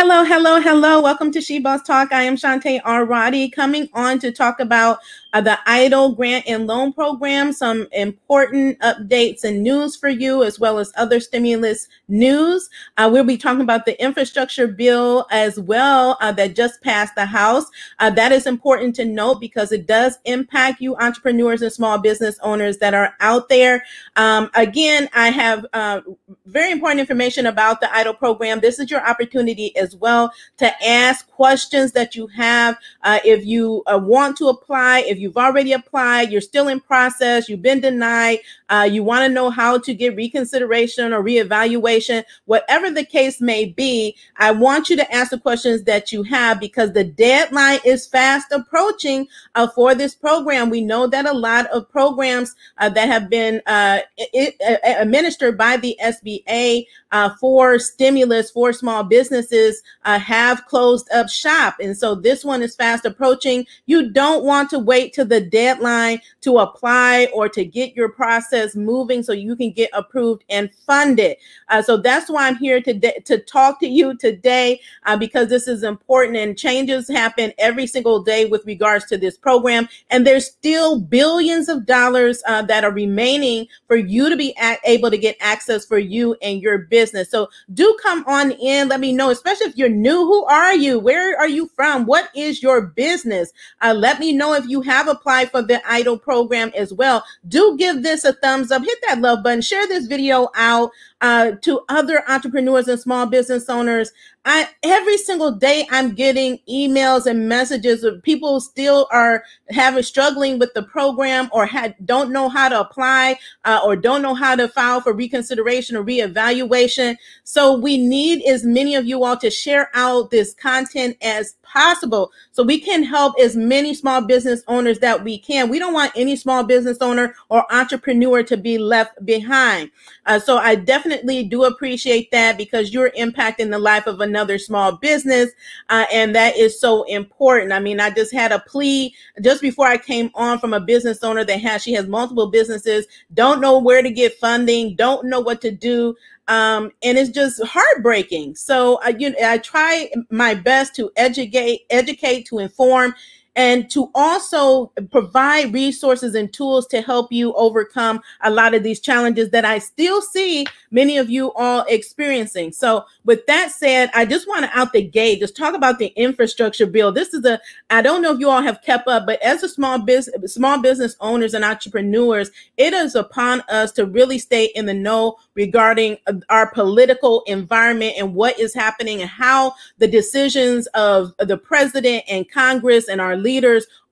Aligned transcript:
Hello, 0.00 0.22
hello, 0.22 0.60
hello. 0.60 1.02
Welcome 1.02 1.32
to 1.32 1.40
She 1.40 1.58
Boss 1.58 1.82
Talk. 1.82 2.12
I 2.12 2.22
am 2.22 2.36
Shantae 2.36 2.80
Arati 2.82 3.50
coming 3.50 3.88
on 3.92 4.20
to 4.20 4.30
talk 4.30 4.60
about 4.60 5.00
uh, 5.32 5.40
the 5.40 5.58
EIDL 5.66 6.16
grant 6.16 6.44
and 6.48 6.66
loan 6.66 6.92
program, 6.92 7.52
some 7.52 7.86
important 7.92 8.78
updates 8.80 9.44
and 9.44 9.62
news 9.62 9.96
for 9.96 10.08
you, 10.08 10.42
as 10.42 10.58
well 10.58 10.78
as 10.78 10.92
other 10.96 11.20
stimulus 11.20 11.88
news. 12.08 12.68
Uh, 12.96 13.08
we'll 13.12 13.24
be 13.24 13.36
talking 13.36 13.60
about 13.60 13.84
the 13.84 14.02
infrastructure 14.02 14.66
bill 14.66 15.26
as 15.30 15.60
well 15.60 16.16
uh, 16.20 16.32
that 16.32 16.56
just 16.56 16.82
passed 16.82 17.14
the 17.14 17.26
House. 17.26 17.66
Uh, 17.98 18.10
that 18.10 18.32
is 18.32 18.46
important 18.46 18.94
to 18.96 19.04
note 19.04 19.40
because 19.40 19.70
it 19.70 19.86
does 19.86 20.18
impact 20.24 20.80
you 20.80 20.96
entrepreneurs 20.96 21.60
and 21.60 21.72
small 21.72 21.98
business 21.98 22.38
owners 22.42 22.78
that 22.78 22.94
are 22.94 23.14
out 23.20 23.48
there. 23.48 23.84
Um, 24.16 24.50
again, 24.54 25.08
I 25.14 25.28
have 25.28 25.66
uh, 25.74 26.00
very 26.46 26.72
important 26.72 27.00
information 27.00 27.46
about 27.46 27.80
the 27.80 27.86
EIDL 27.86 28.18
program. 28.18 28.60
This 28.60 28.78
is 28.78 28.90
your 28.90 29.06
opportunity 29.06 29.76
as 29.76 29.94
well 29.94 30.32
to 30.56 30.72
ask 30.84 31.28
questions 31.30 31.92
that 31.92 32.14
you 32.14 32.26
have. 32.28 32.78
Uh, 33.02 33.18
if 33.24 33.44
you 33.44 33.82
want 33.86 34.36
to 34.38 34.48
apply, 34.48 35.00
if 35.00 35.17
you've 35.18 35.36
already 35.36 35.72
applied, 35.72 36.30
you're 36.30 36.40
still 36.40 36.68
in 36.68 36.80
process, 36.80 37.48
you've 37.48 37.62
been 37.62 37.80
denied, 37.80 38.38
uh, 38.70 38.88
you 38.90 39.02
want 39.02 39.24
to 39.24 39.32
know 39.32 39.50
how 39.50 39.78
to 39.78 39.94
get 39.94 40.16
reconsideration 40.16 41.12
or 41.12 41.22
reevaluation, 41.22 42.24
whatever 42.44 42.90
the 42.90 43.04
case 43.04 43.40
may 43.40 43.64
be, 43.64 44.16
I 44.36 44.50
want 44.50 44.90
you 44.90 44.96
to 44.96 45.14
ask 45.14 45.30
the 45.30 45.38
questions 45.38 45.84
that 45.84 46.12
you 46.12 46.22
have 46.24 46.60
because 46.60 46.92
the 46.92 47.04
deadline 47.04 47.80
is 47.84 48.06
fast 48.06 48.52
approaching 48.52 49.26
uh, 49.54 49.68
for 49.68 49.94
this 49.94 50.14
program. 50.14 50.70
We 50.70 50.80
know 50.80 51.06
that 51.06 51.26
a 51.26 51.32
lot 51.32 51.66
of 51.66 51.88
programs 51.88 52.54
uh, 52.78 52.88
that 52.90 53.08
have 53.08 53.30
been 53.30 53.62
uh, 53.66 54.00
it, 54.16 54.56
uh, 54.66 55.00
administered 55.00 55.56
by 55.56 55.76
the 55.76 55.98
SBA 56.02 56.86
uh, 57.12 57.30
for 57.40 57.78
stimulus 57.78 58.50
for 58.50 58.72
small 58.72 59.02
businesses 59.02 59.82
have 60.04 60.64
closed 60.66 61.08
up 61.12 61.28
shop. 61.28 61.76
And 61.80 61.96
so 61.96 62.14
this 62.14 62.44
one 62.44 62.62
is 62.62 62.74
fast 62.74 63.04
approaching. 63.04 63.66
You 63.86 64.10
don't 64.10 64.44
want 64.44 64.70
to 64.70 64.78
wait 64.78 65.12
to 65.14 65.24
the 65.24 65.40
deadline 65.40 66.20
to 66.40 66.58
apply 66.58 67.28
or 67.34 67.48
to 67.50 67.64
get 67.64 67.94
your 67.94 68.08
process 68.08 68.57
moving 68.74 69.22
so 69.22 69.32
you 69.32 69.56
can 69.56 69.72
get 69.72 69.90
approved 69.92 70.44
and 70.48 70.72
funded. 70.86 71.36
Uh, 71.68 71.82
so 71.82 71.96
that's 71.96 72.30
why 72.30 72.46
I'm 72.46 72.56
here 72.56 72.80
today 72.80 73.18
to 73.24 73.38
talk 73.38 73.80
to 73.80 73.86
you 73.86 74.16
today 74.16 74.80
uh, 75.06 75.16
because 75.16 75.48
this 75.48 75.68
is 75.68 75.82
important 75.82 76.36
and 76.36 76.56
changes 76.56 77.08
happen 77.08 77.52
every 77.58 77.86
single 77.86 78.22
day 78.22 78.44
with 78.46 78.64
regards 78.66 79.06
to 79.06 79.18
this 79.18 79.36
program. 79.36 79.88
And 80.10 80.26
there's 80.26 80.46
still 80.46 81.00
billions 81.00 81.68
of 81.68 81.86
dollars 81.86 82.42
uh, 82.46 82.62
that 82.62 82.84
are 82.84 82.92
remaining 82.92 83.66
for 83.86 83.96
you 83.96 84.28
to 84.28 84.36
be 84.36 84.54
able 84.84 85.10
to 85.10 85.18
get 85.18 85.36
access 85.40 85.84
for 85.84 85.98
you 85.98 86.36
and 86.42 86.62
your 86.62 86.78
business. 86.78 87.30
So 87.30 87.48
do 87.74 87.96
come 88.02 88.24
on 88.26 88.52
in. 88.52 88.88
Let 88.88 89.00
me 89.00 89.12
know, 89.12 89.30
especially 89.30 89.66
if 89.66 89.76
you're 89.76 89.88
new. 89.88 90.18
Who 90.26 90.44
are 90.46 90.74
you? 90.74 90.98
Where 90.98 91.38
are 91.38 91.48
you 91.48 91.68
from? 91.68 92.06
What 92.06 92.30
is 92.34 92.62
your 92.62 92.80
business? 92.80 93.52
Uh, 93.80 93.94
let 93.94 94.18
me 94.18 94.32
know 94.32 94.54
if 94.54 94.66
you 94.66 94.80
have 94.82 95.08
applied 95.08 95.50
for 95.50 95.62
the 95.62 95.82
EIDL 95.86 96.20
program 96.20 96.72
as 96.76 96.92
well, 96.92 97.24
do 97.46 97.76
give 97.76 98.02
this 98.02 98.24
a 98.24 98.32
thumbs 98.32 98.47
up, 98.48 98.82
hit 98.82 98.98
that 99.06 99.20
love 99.20 99.42
button, 99.42 99.60
share 99.60 99.86
this 99.86 100.06
video 100.06 100.48
out 100.54 100.90
uh, 101.20 101.52
to 101.62 101.80
other 101.88 102.22
entrepreneurs 102.28 102.88
and 102.88 103.00
small 103.00 103.26
business 103.26 103.68
owners. 103.68 104.12
I 104.44 104.68
every 104.82 105.18
single 105.18 105.52
day 105.52 105.86
I'm 105.90 106.14
getting 106.14 106.58
emails 106.68 107.26
and 107.26 107.48
messages 107.48 108.02
of 108.04 108.22
people 108.22 108.60
still 108.60 109.06
are 109.12 109.44
having 109.68 110.02
struggling 110.02 110.58
with 110.58 110.72
the 110.74 110.84
program 110.84 111.50
or 111.52 111.66
had 111.66 111.94
don't 112.06 112.32
know 112.32 112.48
how 112.48 112.68
to 112.68 112.80
apply 112.80 113.38
uh, 113.64 113.80
or 113.84 113.96
don't 113.96 114.22
know 114.22 114.34
how 114.34 114.54
to 114.56 114.68
file 114.68 115.00
for 115.00 115.12
reconsideration 115.12 115.96
or 115.96 116.04
reevaluation. 116.04 117.16
So 117.44 117.76
we 117.76 117.98
need 117.98 118.42
as 118.44 118.64
many 118.64 118.94
of 118.94 119.06
you 119.06 119.24
all 119.24 119.36
to 119.36 119.50
share 119.50 119.90
out 119.92 120.30
this 120.30 120.54
content 120.54 121.16
as 121.20 121.56
possible 121.62 122.32
so 122.52 122.62
we 122.62 122.80
can 122.80 123.02
help 123.02 123.34
as 123.38 123.56
many 123.56 123.92
small 123.92 124.22
business 124.22 124.62
owners 124.68 124.98
that 125.00 125.22
we 125.22 125.38
can. 125.38 125.68
We 125.68 125.78
don't 125.78 125.92
want 125.92 126.12
any 126.16 126.36
small 126.36 126.64
business 126.64 126.98
owner 127.00 127.34
or 127.50 127.70
entrepreneur 127.70 128.42
to 128.44 128.56
be 128.56 128.78
left 128.78 129.24
behind. 129.26 129.90
Uh, 130.26 130.38
so 130.38 130.58
I 130.58 130.74
definitely 130.74 131.07
do 131.48 131.64
appreciate 131.64 132.30
that 132.30 132.56
because 132.56 132.92
you're 132.92 133.10
impacting 133.10 133.70
the 133.70 133.78
life 133.78 134.06
of 134.06 134.20
another 134.20 134.58
small 134.58 134.92
business. 134.92 135.50
Uh, 135.88 136.06
and 136.12 136.34
that 136.34 136.56
is 136.56 136.80
so 136.80 137.04
important. 137.04 137.72
I 137.72 137.80
mean, 137.80 138.00
I 138.00 138.10
just 138.10 138.32
had 138.32 138.52
a 138.52 138.60
plea 138.60 139.14
just 139.40 139.60
before 139.62 139.86
I 139.86 139.98
came 139.98 140.30
on 140.34 140.58
from 140.58 140.72
a 140.72 140.80
business 140.80 141.22
owner 141.22 141.44
that 141.44 141.60
has, 141.60 141.82
she 141.82 141.92
has 141.94 142.06
multiple 142.06 142.50
businesses, 142.50 143.06
don't 143.34 143.60
know 143.60 143.78
where 143.78 144.02
to 144.02 144.10
get 144.10 144.38
funding, 144.38 144.96
don't 144.96 145.26
know 145.26 145.40
what 145.40 145.60
to 145.62 145.70
do. 145.70 146.16
Um, 146.48 146.92
and 147.02 147.18
it's 147.18 147.30
just 147.30 147.62
heartbreaking. 147.62 148.54
So 148.54 148.98
I, 149.02 149.10
you 149.10 149.30
know, 149.30 149.36
I 149.42 149.58
try 149.58 150.10
my 150.30 150.54
best 150.54 150.96
to 150.96 151.10
educate, 151.16 151.82
educate, 151.90 152.46
to 152.46 152.58
inform, 152.58 153.14
and 153.58 153.90
to 153.90 154.08
also 154.14 154.92
provide 155.10 155.74
resources 155.74 156.36
and 156.36 156.52
tools 156.52 156.86
to 156.86 157.02
help 157.02 157.32
you 157.32 157.52
overcome 157.54 158.20
a 158.42 158.50
lot 158.50 158.72
of 158.72 158.84
these 158.84 159.00
challenges 159.00 159.50
that 159.50 159.64
I 159.64 159.80
still 159.80 160.22
see 160.22 160.64
many 160.92 161.18
of 161.18 161.28
you 161.28 161.52
all 161.54 161.84
experiencing. 161.88 162.70
So, 162.70 163.04
with 163.24 163.44
that 163.46 163.72
said, 163.72 164.10
I 164.14 164.26
just 164.26 164.46
want 164.46 164.64
to 164.64 164.78
out 164.78 164.92
the 164.92 165.02
gate 165.02 165.40
just 165.40 165.56
talk 165.56 165.74
about 165.74 165.98
the 165.98 166.12
infrastructure 166.14 166.86
bill. 166.86 167.10
This 167.10 167.34
is 167.34 167.44
a 167.44 167.60
I 167.90 168.00
don't 168.00 168.22
know 168.22 168.32
if 168.32 168.38
you 168.38 168.48
all 168.48 168.62
have 168.62 168.80
kept 168.82 169.08
up, 169.08 169.26
but 169.26 169.42
as 169.42 169.64
a 169.64 169.68
small 169.68 169.98
business 169.98 170.54
small 170.54 170.80
business 170.80 171.16
owners 171.20 171.52
and 171.52 171.64
entrepreneurs, 171.64 172.52
it 172.76 172.92
is 172.92 173.16
upon 173.16 173.62
us 173.62 173.90
to 173.92 174.06
really 174.06 174.38
stay 174.38 174.66
in 174.76 174.86
the 174.86 174.94
know 174.94 175.36
regarding 175.56 176.16
our 176.48 176.70
political 176.70 177.42
environment 177.48 178.14
and 178.18 178.36
what 178.36 178.56
is 178.60 178.72
happening 178.72 179.20
and 179.20 179.28
how 179.28 179.74
the 179.98 180.06
decisions 180.06 180.86
of 180.88 181.32
the 181.40 181.58
president 181.58 182.22
and 182.28 182.48
Congress 182.48 183.08
and 183.08 183.20
our 183.20 183.34
leaders 183.34 183.47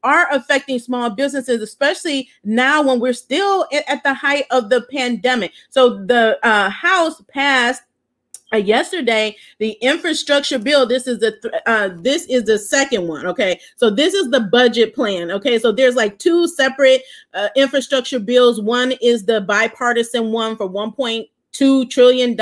are 0.02 0.28
affecting 0.32 0.78
small 0.78 1.10
businesses, 1.10 1.60
especially 1.60 2.28
now 2.44 2.82
when 2.82 3.00
we're 3.00 3.12
still 3.12 3.66
at 3.88 4.02
the 4.04 4.14
height 4.14 4.44
of 4.50 4.70
the 4.70 4.86
pandemic. 4.91 5.52
So 5.70 6.04
the 6.04 6.38
uh, 6.47 6.70
House 6.70 7.22
passed 7.28 7.82
uh, 8.52 8.58
yesterday 8.58 9.34
the 9.58 9.72
infrastructure 9.82 10.56
bill 10.56 10.86
this 10.86 11.08
is 11.08 11.19
the 11.19 11.62
uh, 11.66 11.91
this 11.97 12.26
is 12.26 12.44
the 12.44 12.56
second 12.56 13.08
one 13.08 13.26
okay 13.26 13.58
so 13.74 13.91
this 13.91 14.14
is 14.14 14.30
the 14.30 14.38
budget 14.38 14.94
plan 14.94 15.32
okay 15.32 15.58
so 15.58 15.72
there's 15.72 15.97
like 15.97 16.16
two 16.20 16.47
separate 16.47 17.03
uh, 17.34 17.48
infrastructure 17.56 18.20
bills 18.20 18.60
one 18.60 18.92
is 19.03 19.24
the 19.24 19.41
bipartisan 19.41 20.30
one 20.30 20.56
for 20.56 20.68
1. 20.68 20.92
$2 21.56 21.89
trillion. 21.91 22.39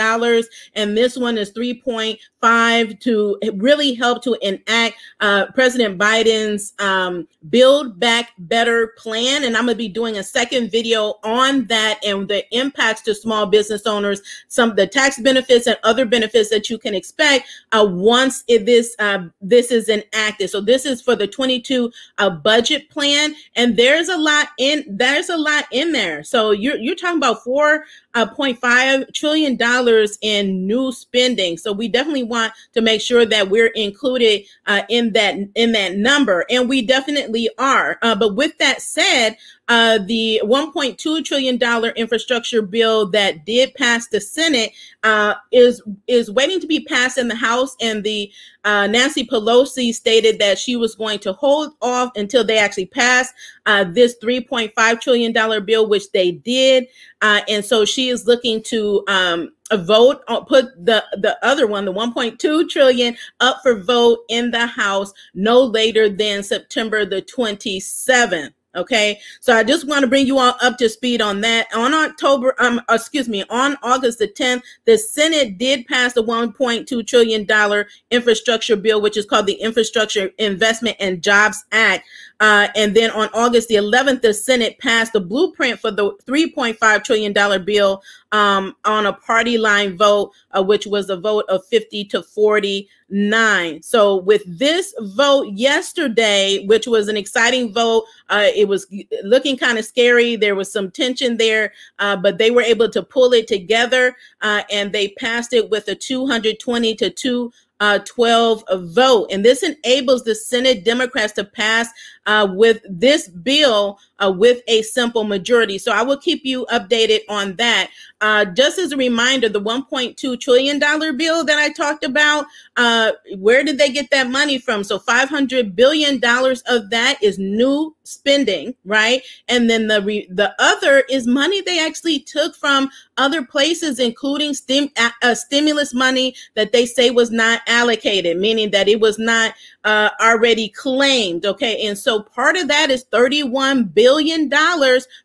And 0.74 0.96
this 0.96 1.16
one 1.16 1.38
is 1.38 1.52
3.5 1.52 3.00
to 3.00 3.38
really 3.54 3.94
help 3.94 4.22
to 4.24 4.36
enact 4.42 4.96
uh, 5.20 5.46
President 5.54 5.98
Biden's 5.98 6.74
um, 6.78 7.26
Build 7.50 7.98
Back 7.98 8.32
Better 8.38 8.88
plan. 8.98 9.44
And 9.44 9.56
I'm 9.56 9.66
going 9.66 9.74
to 9.74 9.78
be 9.78 9.88
doing 9.88 10.18
a 10.18 10.22
second 10.22 10.70
video 10.70 11.14
on 11.22 11.66
that 11.66 12.04
and 12.04 12.28
the 12.28 12.44
impacts 12.56 13.02
to 13.02 13.14
small 13.14 13.46
business 13.46 13.86
owners, 13.86 14.20
some 14.48 14.70
of 14.70 14.76
the 14.76 14.86
tax 14.86 15.20
benefits 15.20 15.66
and 15.66 15.78
other 15.84 16.04
benefits 16.04 16.50
that 16.50 16.68
you 16.68 16.78
can 16.78 16.94
expect 16.94 17.46
uh, 17.72 17.86
once 17.88 18.44
it, 18.48 18.66
this, 18.66 18.94
uh, 18.98 19.24
this 19.40 19.70
is 19.70 19.88
enacted. 19.88 20.50
So 20.50 20.60
this 20.60 20.86
is 20.86 21.00
for 21.02 21.16
the 21.16 21.26
22 21.26 21.90
uh, 22.18 22.30
budget 22.30 22.90
plan. 22.90 23.34
And 23.56 23.76
there's 23.76 24.08
a 24.08 24.16
lot 24.16 24.48
in, 24.58 24.84
there's 24.88 25.28
a 25.28 25.36
lot 25.36 25.64
in 25.70 25.92
there. 25.92 26.24
So 26.24 26.50
you're, 26.50 26.76
you're 26.76 26.94
talking 26.94 27.18
about 27.18 27.44
four 27.44 27.84
uh, 28.14 28.26
0.5 28.26 29.03
trillion 29.12 29.56
dollars 29.56 30.18
in 30.22 30.66
new 30.66 30.92
spending. 30.92 31.56
So 31.56 31.72
we 31.72 31.88
definitely 31.88 32.22
want 32.24 32.52
to 32.72 32.80
make 32.80 33.00
sure 33.00 33.26
that 33.26 33.50
we're 33.50 33.68
included 33.68 34.44
uh, 34.66 34.82
in 34.88 35.12
that 35.12 35.36
in 35.54 35.72
that 35.72 35.96
number, 35.96 36.44
and 36.50 36.68
we 36.68 36.82
definitely 36.82 37.48
are. 37.58 37.98
Uh, 38.02 38.14
but 38.14 38.34
with 38.34 38.56
that 38.58 38.80
said, 38.80 39.36
uh, 39.68 39.98
the 39.98 40.40
1.2 40.44 41.24
trillion 41.24 41.56
dollar 41.56 41.90
infrastructure 41.90 42.60
bill 42.60 43.08
that 43.10 43.46
did 43.46 43.72
pass 43.74 44.08
the 44.08 44.20
Senate 44.20 44.72
uh, 45.02 45.34
is 45.52 45.82
is 46.06 46.30
waiting 46.30 46.60
to 46.60 46.66
be 46.66 46.80
passed 46.84 47.16
in 47.16 47.28
the 47.28 47.34
House, 47.34 47.74
and 47.80 48.04
the 48.04 48.30
uh, 48.64 48.86
Nancy 48.86 49.26
Pelosi 49.26 49.94
stated 49.94 50.38
that 50.38 50.58
she 50.58 50.76
was 50.76 50.94
going 50.94 51.18
to 51.20 51.32
hold 51.32 51.72
off 51.80 52.12
until 52.16 52.44
they 52.44 52.58
actually 52.58 52.86
pass 52.86 53.32
uh, 53.66 53.84
this 53.84 54.16
3.5 54.22 55.00
trillion 55.00 55.32
dollar 55.32 55.60
bill, 55.60 55.88
which 55.88 56.10
they 56.12 56.32
did, 56.32 56.86
uh, 57.22 57.40
and 57.48 57.64
so 57.64 57.86
she 57.86 58.10
is 58.10 58.26
looking 58.26 58.62
to 58.64 59.02
um, 59.08 59.50
vote 59.72 60.22
on 60.28 60.44
put 60.44 60.66
the 60.84 61.02
the 61.12 61.38
other 61.42 61.66
one 61.66 61.86
the 61.86 61.92
1.2 61.92 62.68
trillion 62.68 63.16
up 63.40 63.60
for 63.62 63.80
vote 63.80 64.18
in 64.28 64.50
the 64.50 64.66
house 64.66 65.12
no 65.34 65.62
later 65.64 66.08
than 66.08 66.42
september 66.42 67.04
the 67.04 67.22
27th 67.22 68.52
Okay, 68.76 69.20
so 69.40 69.54
I 69.54 69.62
just 69.62 69.86
want 69.86 70.02
to 70.02 70.08
bring 70.08 70.26
you 70.26 70.38
all 70.38 70.54
up 70.60 70.78
to 70.78 70.88
speed 70.88 71.22
on 71.22 71.40
that. 71.42 71.68
On 71.74 71.94
October, 71.94 72.54
um, 72.58 72.80
excuse 72.90 73.28
me, 73.28 73.44
on 73.48 73.76
August 73.84 74.18
the 74.18 74.26
10th, 74.26 74.62
the 74.84 74.98
Senate 74.98 75.58
did 75.58 75.86
pass 75.86 76.12
the 76.12 76.24
1.2 76.24 77.06
trillion 77.06 77.44
dollar 77.44 77.86
infrastructure 78.10 78.74
bill, 78.74 79.00
which 79.00 79.16
is 79.16 79.26
called 79.26 79.46
the 79.46 79.54
Infrastructure 79.54 80.30
Investment 80.38 80.96
and 80.98 81.22
Jobs 81.22 81.64
Act. 81.70 82.04
Uh, 82.44 82.68
and 82.76 82.94
then 82.94 83.10
on 83.12 83.30
August 83.32 83.68
the 83.68 83.76
11th, 83.76 84.20
the 84.20 84.34
Senate 84.34 84.78
passed 84.78 85.14
the 85.14 85.20
blueprint 85.20 85.80
for 85.80 85.90
the 85.90 86.12
$3.5 86.26 87.02
trillion 87.02 87.64
bill 87.64 88.02
um, 88.32 88.76
on 88.84 89.06
a 89.06 89.14
party 89.14 89.56
line 89.56 89.96
vote, 89.96 90.30
uh, 90.50 90.62
which 90.62 90.86
was 90.86 91.08
a 91.08 91.16
vote 91.16 91.46
of 91.48 91.64
50 91.68 92.04
to 92.04 92.22
49. 92.22 93.82
So, 93.82 94.16
with 94.16 94.42
this 94.46 94.94
vote 95.00 95.54
yesterday, 95.54 96.66
which 96.66 96.86
was 96.86 97.08
an 97.08 97.16
exciting 97.16 97.72
vote, 97.72 98.04
uh, 98.28 98.48
it 98.54 98.68
was 98.68 98.86
looking 99.22 99.56
kind 99.56 99.78
of 99.78 99.86
scary. 99.86 100.36
There 100.36 100.54
was 100.54 100.70
some 100.70 100.90
tension 100.90 101.38
there, 101.38 101.72
uh, 101.98 102.14
but 102.18 102.36
they 102.36 102.50
were 102.50 102.60
able 102.60 102.90
to 102.90 103.02
pull 103.02 103.32
it 103.32 103.48
together 103.48 104.14
uh, 104.42 104.64
and 104.70 104.92
they 104.92 105.08
passed 105.08 105.54
it 105.54 105.70
with 105.70 105.88
a 105.88 105.94
220 105.94 106.94
to 106.96 107.08
2 107.08 107.52
uh, 107.80 107.98
12 108.00 108.64
vote. 108.94 109.28
And 109.30 109.44
this 109.44 109.62
enables 109.62 110.24
the 110.24 110.34
Senate 110.34 110.84
Democrats 110.84 111.32
to 111.34 111.44
pass 111.44 111.88
uh, 112.26 112.48
with 112.50 112.80
this 112.88 113.28
bill 113.28 113.98
uh, 114.24 114.30
with 114.30 114.62
a 114.68 114.82
simple 114.82 115.24
majority. 115.24 115.78
So 115.78 115.92
I 115.92 116.02
will 116.02 116.16
keep 116.16 116.44
you 116.44 116.66
updated 116.72 117.20
on 117.28 117.56
that. 117.56 117.90
Uh, 118.20 118.44
just 118.44 118.78
as 118.78 118.92
a 118.92 118.96
reminder, 118.96 119.48
the 119.48 119.60
$1.2 119.60 120.40
trillion 120.40 120.78
bill 120.78 121.44
that 121.44 121.58
I 121.58 121.70
talked 121.70 122.04
about, 122.04 122.46
uh, 122.76 123.12
where 123.36 123.62
did 123.62 123.76
they 123.76 123.90
get 123.90 124.10
that 124.10 124.30
money 124.30 124.58
from? 124.58 124.84
So 124.84 124.98
$500 124.98 125.74
billion 125.74 126.14
of 126.16 126.90
that 126.90 127.18
is 127.22 127.38
new 127.38 127.94
spending, 128.04 128.74
right? 128.84 129.22
And 129.48 129.68
then 129.68 129.88
the 129.88 130.00
re- 130.02 130.28
the 130.30 130.54
other 130.58 131.04
is 131.10 131.26
money 131.26 131.60
they 131.60 131.84
actually 131.84 132.20
took 132.20 132.54
from 132.54 132.88
other 133.16 133.44
places, 133.44 133.98
including 133.98 134.54
stim- 134.54 134.90
uh, 135.22 135.34
stimulus 135.34 135.92
money 135.92 136.34
that 136.54 136.72
they 136.72 136.86
say 136.86 137.10
was 137.10 137.30
not 137.30 137.60
allocated, 137.66 138.38
meaning 138.38 138.70
that 138.70 138.88
it 138.88 139.00
was 139.00 139.18
not 139.18 139.54
uh, 139.84 140.10
already 140.20 140.68
claimed. 140.68 141.46
Okay. 141.46 141.86
And 141.86 141.96
so 141.96 142.22
part 142.22 142.56
of 142.56 142.68
that 142.68 142.90
is 142.90 143.04
$31 143.06 143.92
billion 143.94 144.50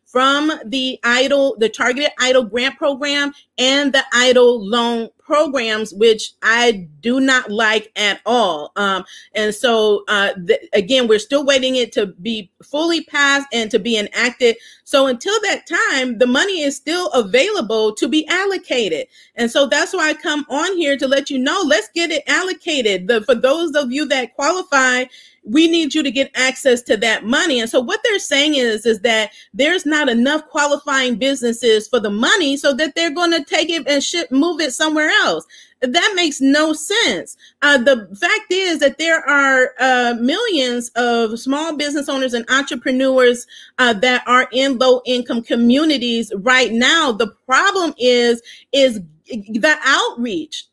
from 0.04 0.52
the 0.66 0.98
EIDL, 1.02 1.58
the 1.58 1.68
targeted 1.68 2.10
EIDL 2.20 2.50
grant 2.50 2.76
program 2.76 3.32
and 3.58 3.92
the 3.92 4.04
EIDL 4.12 4.58
loan 4.60 5.08
programs, 5.30 5.94
which 5.94 6.32
I 6.42 6.88
do 7.00 7.20
not 7.20 7.52
like 7.52 7.92
at 7.94 8.20
all. 8.26 8.72
Um, 8.74 9.04
and 9.32 9.54
so, 9.54 10.02
uh, 10.08 10.32
th- 10.44 10.68
again, 10.72 11.06
we're 11.06 11.20
still 11.20 11.46
waiting 11.46 11.76
it 11.76 11.92
to 11.92 12.06
be 12.06 12.50
fully 12.64 13.04
passed 13.04 13.46
and 13.52 13.70
to 13.70 13.78
be 13.78 13.96
enacted. 13.96 14.56
So 14.82 15.06
until 15.06 15.40
that 15.42 15.68
time, 15.68 16.18
the 16.18 16.26
money 16.26 16.62
is 16.62 16.74
still 16.74 17.10
available 17.10 17.94
to 17.94 18.08
be 18.08 18.26
allocated. 18.26 19.06
And 19.36 19.48
so 19.48 19.68
that's 19.68 19.94
why 19.94 20.08
I 20.08 20.14
come 20.14 20.44
on 20.50 20.76
here 20.76 20.96
to 20.96 21.06
let 21.06 21.30
you 21.30 21.38
know, 21.38 21.62
let's 21.64 21.90
get 21.94 22.10
it 22.10 22.24
allocated. 22.26 23.06
The, 23.06 23.22
for 23.22 23.36
those 23.36 23.76
of 23.76 23.92
you 23.92 24.06
that 24.06 24.34
qualify, 24.34 25.04
we 25.42 25.68
need 25.68 25.94
you 25.94 26.02
to 26.02 26.10
get 26.10 26.30
access 26.34 26.82
to 26.82 26.96
that 26.98 27.24
money. 27.24 27.60
And 27.60 27.68
so 27.68 27.80
what 27.80 28.00
they're 28.04 28.18
saying 28.18 28.54
is, 28.54 28.84
is 28.84 29.00
that 29.00 29.32
there's 29.54 29.86
not 29.86 30.08
enough 30.08 30.46
qualifying 30.48 31.16
businesses 31.16 31.88
for 31.88 31.98
the 31.98 32.10
money 32.10 32.56
so 32.56 32.72
that 32.74 32.94
they're 32.94 33.14
going 33.14 33.32
to 33.32 33.44
take 33.44 33.70
it 33.70 33.88
and 33.88 34.02
ship, 34.02 34.30
move 34.30 34.60
it 34.60 34.72
somewhere 34.72 35.08
else. 35.08 35.46
That 35.80 36.12
makes 36.14 36.42
no 36.42 36.74
sense. 36.74 37.38
Uh, 37.62 37.78
the 37.78 38.06
fact 38.20 38.52
is 38.52 38.80
that 38.80 38.98
there 38.98 39.26
are 39.26 39.72
uh, 39.80 40.14
millions 40.20 40.90
of 40.90 41.38
small 41.40 41.74
business 41.74 42.08
owners 42.08 42.34
and 42.34 42.44
entrepreneurs 42.50 43.46
uh, 43.78 43.94
that 43.94 44.22
are 44.26 44.46
in 44.52 44.76
low 44.76 45.00
income 45.06 45.42
communities 45.42 46.32
right 46.36 46.70
now. 46.70 47.12
The 47.12 47.28
problem 47.46 47.94
is, 47.98 48.42
is 48.72 49.00
the 49.26 49.78
outreach 49.84 50.66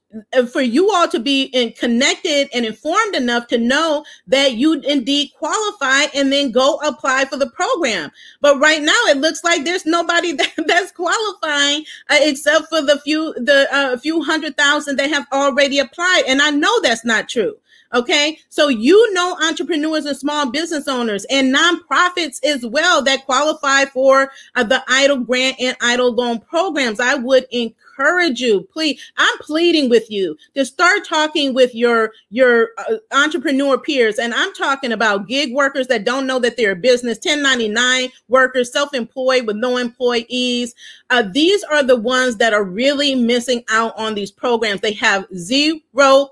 for 0.52 0.62
you 0.62 0.92
all 0.92 1.08
to 1.08 1.20
be 1.20 1.44
in, 1.44 1.72
connected 1.74 2.50
and 2.54 2.66
informed 2.66 3.16
enough 3.16 3.48
to 3.48 3.58
know 3.58 4.06
that 4.28 4.54
you 4.54 4.74
indeed 4.82 5.32
qualify 5.38 6.04
and 6.16 6.32
then 6.32 6.52
go 6.52 6.80
apply 6.86 7.26
for 7.26 7.38
the 7.38 7.50
program. 7.50 8.12
But 8.42 8.60
right 8.60 8.82
now, 8.82 9.00
it 9.08 9.18
looks 9.18 9.44
like 9.44 9.64
there's 9.64 9.86
nobody 9.86 10.32
that, 10.34 10.54
that's 10.68 10.92
qualifying 10.92 11.86
uh, 12.10 12.18
except 12.22 12.68
for 12.70 12.82
the 12.82 13.00
few 13.00 13.34
the 13.36 13.68
uh, 13.72 13.98
few 13.98 14.24
hundred 14.24 14.58
thousand 14.58 14.98
that 14.98 15.10
have 15.10 15.28
already 15.32 15.80
applied, 15.80 16.24
and 16.28 16.42
I 16.42 16.50
know 16.50 16.82
that's 16.82 17.06
not 17.06 17.30
true. 17.30 17.58
Okay. 17.94 18.40
So 18.50 18.68
you 18.68 19.14
know 19.14 19.38
entrepreneurs 19.42 20.06
and 20.06 20.18
small 20.18 20.52
business 20.52 20.88
owners 20.88 21.26
and 21.30 21.56
nonprofits 21.56 22.44
as 22.44 22.66
well 22.66 23.02
that 23.04 23.26
qualify 23.26 23.86
for 23.86 24.32
uh, 24.56 24.64
the 24.64 24.84
EIDL 24.90 25.26
grant 25.26 25.56
and 25.60 25.78
EIDL 25.80 26.16
loan 26.16 26.40
programs. 26.40 27.00
I 27.00 27.16
would 27.16 27.46
encourage 27.52 27.76
encourage 27.98 28.42
you, 28.42 28.62
please. 28.72 29.00
I'm 29.18 29.38
pleading 29.40 29.90
with 29.90 30.10
you 30.10 30.38
to 30.56 30.66
start 30.66 31.06
talking 31.08 31.54
with 31.54 31.74
your 31.74 32.12
your 32.30 32.70
uh, 32.78 32.98
entrepreneur 33.12 33.78
peers, 33.78 34.20
and 34.20 34.34
I'm 34.34 34.54
talking 34.54 34.92
about 34.92 35.28
gig 35.28 35.54
workers 35.54 35.88
that 35.88 36.04
don't 36.04 36.28
know 36.28 36.40
that 36.40 36.58
they're 36.58 36.72
a 36.72 36.76
business, 36.76 37.18
1099 37.18 38.10
workers, 38.28 38.72
self-employed 38.72 39.48
with 39.48 39.56
no 39.56 39.78
employees. 39.78 40.76
Uh, 41.10 41.24
these 41.24 41.64
are 41.64 41.84
the 41.84 41.96
ones 41.96 42.38
that 42.38 42.54
are 42.54 42.64
really 42.64 43.16
missing 43.16 43.64
out 43.70 43.98
on 43.98 44.16
these 44.16 44.32
programs. 44.32 44.82
They 44.82 44.94
have 44.94 45.26
zero 45.36 45.80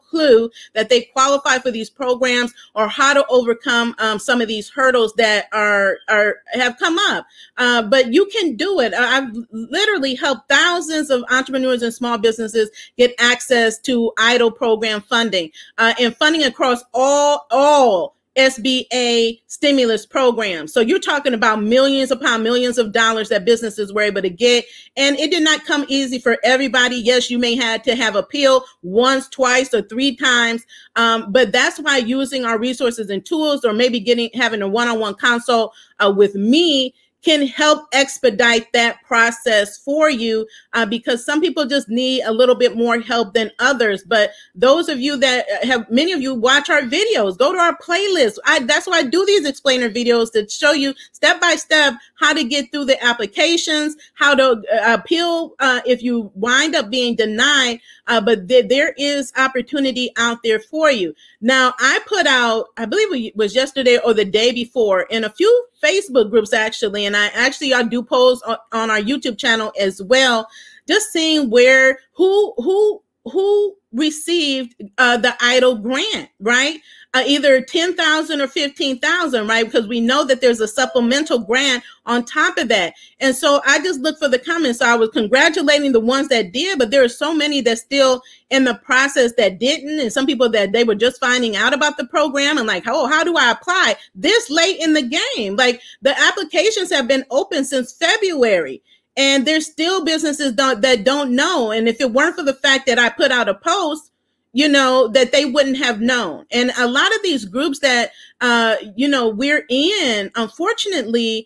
clue 0.09 0.50
that 0.73 0.89
they 0.89 1.01
qualify 1.01 1.57
for 1.57 1.71
these 1.71 1.89
programs 1.89 2.53
or 2.75 2.88
how 2.88 3.13
to 3.13 3.25
overcome 3.27 3.95
um, 4.00 4.19
some 4.19 4.41
of 4.41 4.47
these 4.47 4.69
hurdles 4.69 5.13
that 5.15 5.47
are 5.51 5.97
are 6.09 6.38
have 6.53 6.77
come 6.77 6.97
up. 7.09 7.25
Uh, 7.57 7.81
but 7.81 8.13
you 8.13 8.25
can 8.27 8.56
do 8.56 8.79
it. 8.79 8.94
I've 8.94 9.35
literally 9.51 10.15
helped 10.15 10.47
thousands 10.47 11.09
of 11.09 11.23
entrepreneurs 11.29 11.56
entrepreneurs 11.56 11.81
and 11.81 11.94
small 11.94 12.17
businesses 12.17 12.69
get 12.97 13.13
access 13.19 13.79
to 13.79 14.12
EIDL 14.17 14.56
program 14.56 15.01
funding 15.01 15.51
uh, 15.77 15.94
and 16.00 16.15
funding 16.18 16.44
across 16.44 16.83
all 16.94 17.47
all 17.51 18.14
SBA 18.37 19.41
stimulus 19.47 20.05
programs. 20.05 20.73
So 20.73 20.81
you're 20.81 20.99
talking 20.99 21.33
about 21.33 21.63
millions 21.63 22.11
upon 22.11 22.43
millions 22.43 22.77
of 22.77 22.91
dollars 22.91 23.29
that 23.29 23.45
businesses 23.45 23.93
were 23.93 24.01
able 24.01 24.21
to 24.21 24.29
get. 24.29 24.65
And 24.97 25.17
it 25.17 25.31
did 25.31 25.43
not 25.43 25.65
come 25.65 25.85
easy 25.87 26.19
for 26.19 26.37
everybody. 26.43 26.97
Yes, 26.97 27.31
you 27.31 27.39
may 27.39 27.55
have 27.55 27.83
to 27.83 27.95
have 27.95 28.15
appeal 28.15 28.63
once, 28.83 29.29
twice, 29.29 29.73
or 29.73 29.81
three 29.81 30.15
times. 30.15 30.65
Um, 30.95 31.31
but 31.31 31.51
that's 31.51 31.79
why 31.79 31.97
using 31.97 32.45
our 32.45 32.59
resources 32.59 33.09
and 33.09 33.25
tools 33.25 33.63
or 33.63 33.73
maybe 33.73 33.99
getting 33.99 34.29
having 34.33 34.61
a 34.61 34.67
one-on-one 34.67 35.15
consult 35.15 35.73
uh, 35.99 36.13
with 36.15 36.35
me 36.35 36.93
can 37.25 37.48
help 37.48 37.88
expedite 37.92 38.72
that 38.72 39.01
process 39.04 39.80
for 39.80 40.12
you 40.12 40.48
uh, 40.74 40.86
because 40.86 41.25
some 41.25 41.42
people 41.42 41.66
just 41.66 41.89
need 41.89 42.22
a 42.24 42.31
little 42.31 42.54
bit 42.54 42.77
more 42.77 43.00
help 43.00 43.33
than 43.33 43.51
others. 43.57 44.04
But 44.04 44.30
those 44.54 44.89
of 44.89 45.00
you 45.00 45.18
that 45.18 45.45
have, 45.63 45.89
many 45.89 46.12
of 46.12 46.22
you 46.22 46.36
watch 46.36 46.69
our 46.69 46.81
videos, 46.81 47.36
go 47.36 47.51
to 47.51 47.57
our 47.57 47.75
playlist. 47.80 48.38
I, 48.45 48.60
that's 48.60 48.86
why 48.86 49.00
I 49.00 49.04
do 49.04 49.25
these 49.25 49.48
explainer 49.48 49.89
videos 49.89 50.31
to 50.33 50.48
show 50.48 50.74
you 50.74 50.94
step 51.13 51.42
by 51.42 51.56
step 51.56 51.95
how 52.13 52.31
to 52.31 52.44
get 52.44 52.72
through 52.72 52.86
the 52.86 53.04
applications, 53.04 53.95
how 54.13 54.36
to 54.36 54.62
uh, 54.71 54.94
appeal 54.94 55.56
uh, 55.60 55.81
if 55.88 56.04
you 56.04 56.31
wind 56.36 56.75
up 56.75 56.92
being 56.92 57.16
denied. 57.16 57.80
Uh, 58.06 58.21
but 58.21 58.48
th- 58.48 58.69
there 58.69 58.94
is 58.97 59.33
opportunity 59.35 60.11
out 60.18 60.44
there 60.44 60.59
for 60.59 60.92
you. 60.92 61.16
Now, 61.42 61.73
I 61.80 61.99
put 62.06 62.28
out, 62.28 62.68
I 62.78 62.85
believe 62.85 63.11
it 63.11 63.35
was 63.35 63.56
yesterday 63.56 63.97
or 63.97 64.14
the 64.14 64.26
day 64.26 64.52
before, 64.52 65.02
in 65.09 65.23
a 65.23 65.30
few 65.31 65.66
Facebook 65.85 66.30
groups 66.30 66.54
actually, 66.54 67.06
and 67.06 67.15
I 67.15 67.27
actually 67.27 67.73
I 67.73 67.83
do 67.83 68.01
post 68.01 68.44
on, 68.45 68.57
on 68.71 68.89
our 68.89 68.99
YouTube 68.99 69.37
channel 69.37 69.71
as 69.80 70.01
well, 70.01 70.47
just 70.87 71.11
seeing 71.11 71.49
where 71.49 71.99
who 72.13 72.54
who 72.57 73.01
who 73.25 73.75
received 73.92 74.75
uh, 74.97 75.18
the 75.18 75.35
EIDL 75.42 75.81
grant, 75.81 76.30
right? 76.39 76.80
Uh, 77.16 77.24
either 77.26 77.62
10,000 77.62 78.42
or 78.42 78.48
15,000, 78.48 79.48
right? 79.48 79.64
Because 79.64 79.88
we 79.88 80.02
know 80.02 80.26
that 80.26 80.42
there's 80.42 80.60
a 80.60 80.68
supplemental 80.68 81.40
grant 81.40 81.81
on 82.06 82.26
top 82.26 82.57
of 82.57 82.68
that. 82.68 82.94
And 83.22 83.34
so 83.34 83.62
I 83.66 83.80
just 83.80 84.02
looked 84.02 84.19
for 84.19 84.28
the 84.28 84.38
comments. 84.38 84.80
So 84.80 84.86
I 84.86 84.98
was 84.98 85.12
congratulating 85.12 85.94
the 85.94 86.02
ones 86.02 86.28
that 86.28 86.52
did, 86.52 86.78
but 86.78 86.92
there 86.92 87.02
are 87.06 87.07
so 87.07 87.34
many 87.34 87.62
that 87.62 87.78
still 87.78 88.22
in 88.50 88.66
the 88.66 88.76
process 88.76 89.31
that 89.38 89.60
didn't. 89.60 89.98
And 89.98 90.12
some 90.12 90.26
people 90.26 90.50
that 90.50 90.74
they 90.74 90.84
were 90.84 90.94
just 90.94 91.22
finding 91.22 91.56
out 91.56 91.74
about 91.74 91.95
the 91.95 92.06
program 92.06 92.57
and 92.57 92.68
like, 92.68 92.84
oh, 92.86 93.07
how 93.07 93.24
do 93.24 93.38
I 93.38 93.50
apply 93.50 93.95
this 94.14 94.50
late 94.50 94.81
in 94.81 94.92
the 94.92 95.22
game? 95.38 95.56
Like 95.56 95.81
the 96.02 96.19
applications 96.19 96.92
have 96.92 97.07
been 97.07 97.24
open 97.31 97.64
since 97.64 97.94
February 97.94 98.81
and 99.16 99.45
there's 99.45 99.72
still 99.72 100.04
businesses 100.04 100.52
don't, 100.52 100.81
that 100.81 101.06
don't 101.06 101.34
know 101.34 101.72
and 101.72 101.88
if 101.88 102.02
it 102.02 102.12
weren't 102.12 102.36
for 102.36 102.44
the 102.44 102.54
fact 102.54 102.86
that 102.86 103.00
i 103.00 103.07
put 103.07 103.31
out 103.31 103.48
a 103.48 103.54
post 103.54 104.12
you 104.56 104.69
know 104.69 105.09
that 105.09 105.33
they 105.33 105.44
wouldn't 105.44 105.78
have 105.78 106.00
known. 106.00 106.45
And 106.50 106.71
a 106.78 106.88
lot 106.88 107.14
of 107.14 107.21
these 107.21 107.44
groups 107.44 107.80
that 107.80 108.12
uh 108.40 108.78
you 108.95 109.07
know 109.07 109.28
we're 109.28 109.66
in 109.69 110.31
unfortunately 110.35 111.45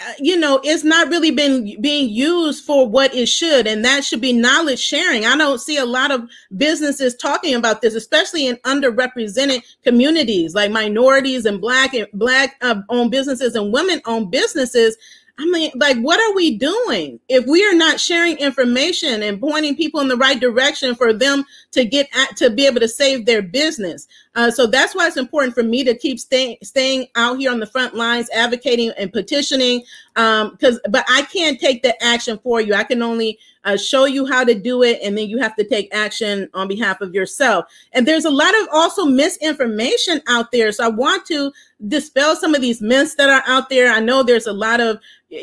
uh, 0.00 0.12
you 0.18 0.36
know 0.36 0.60
it's 0.64 0.82
not 0.82 1.08
really 1.08 1.30
been 1.30 1.80
being 1.80 2.10
used 2.10 2.64
for 2.64 2.88
what 2.88 3.14
it 3.14 3.26
should 3.26 3.68
and 3.68 3.84
that 3.84 4.02
should 4.02 4.20
be 4.20 4.32
knowledge 4.32 4.80
sharing. 4.80 5.24
I 5.24 5.36
don't 5.36 5.60
see 5.60 5.76
a 5.76 5.86
lot 5.86 6.10
of 6.10 6.28
businesses 6.56 7.14
talking 7.14 7.54
about 7.54 7.80
this 7.80 7.94
especially 7.94 8.48
in 8.48 8.56
underrepresented 8.56 9.62
communities 9.84 10.52
like 10.52 10.72
minorities 10.72 11.46
and 11.46 11.60
black 11.60 11.94
and 11.94 12.08
black 12.12 12.56
uh, 12.60 12.82
owned 12.88 13.12
businesses 13.12 13.54
and 13.54 13.72
women 13.72 14.02
owned 14.04 14.32
businesses 14.32 14.96
I 15.38 15.46
mean, 15.46 15.70
like, 15.76 15.96
what 15.96 16.20
are 16.20 16.34
we 16.34 16.58
doing 16.58 17.18
if 17.28 17.46
we 17.46 17.64
are 17.66 17.74
not 17.74 17.98
sharing 17.98 18.36
information 18.36 19.22
and 19.22 19.40
pointing 19.40 19.74
people 19.74 20.00
in 20.00 20.08
the 20.08 20.16
right 20.16 20.38
direction 20.38 20.94
for 20.94 21.14
them 21.14 21.44
to 21.70 21.86
get 21.86 22.06
at, 22.14 22.36
to 22.36 22.50
be 22.50 22.66
able 22.66 22.80
to 22.80 22.88
save 22.88 23.24
their 23.24 23.40
business? 23.40 24.06
Uh, 24.34 24.50
so 24.50 24.66
that's 24.66 24.94
why 24.94 25.06
it's 25.06 25.16
important 25.16 25.54
for 25.54 25.62
me 25.62 25.84
to 25.84 25.96
keep 25.96 26.20
staying 26.20 26.58
staying 26.62 27.06
out 27.16 27.38
here 27.38 27.50
on 27.50 27.60
the 27.60 27.66
front 27.66 27.94
lines, 27.94 28.28
advocating 28.34 28.92
and 28.98 29.10
petitioning. 29.10 29.82
Because, 30.14 30.76
um, 30.84 30.90
but 30.90 31.04
I 31.08 31.22
can't 31.22 31.58
take 31.58 31.82
the 31.82 32.02
action 32.04 32.38
for 32.42 32.60
you. 32.60 32.74
I 32.74 32.84
can 32.84 33.02
only 33.02 33.38
uh, 33.64 33.76
show 33.76 34.04
you 34.04 34.26
how 34.26 34.44
to 34.44 34.54
do 34.54 34.82
it, 34.82 35.00
and 35.02 35.16
then 35.16 35.28
you 35.28 35.38
have 35.38 35.56
to 35.56 35.64
take 35.64 35.94
action 35.94 36.48
on 36.52 36.68
behalf 36.68 37.00
of 37.00 37.14
yourself. 37.14 37.64
And 37.92 38.06
there's 38.06 38.26
a 38.26 38.30
lot 38.30 38.58
of 38.60 38.68
also 38.72 39.06
misinformation 39.06 40.20
out 40.28 40.52
there. 40.52 40.72
So 40.72 40.84
I 40.84 40.88
want 40.88 41.24
to 41.26 41.52
dispel 41.88 42.36
some 42.36 42.54
of 42.54 42.60
these 42.60 42.80
myths 42.80 43.14
that 43.16 43.30
are 43.30 43.42
out 43.46 43.68
there. 43.68 43.92
I 43.92 44.00
know 44.00 44.22
there's 44.22 44.46
a 44.46 44.52
lot 44.52 44.80
of 44.80 44.98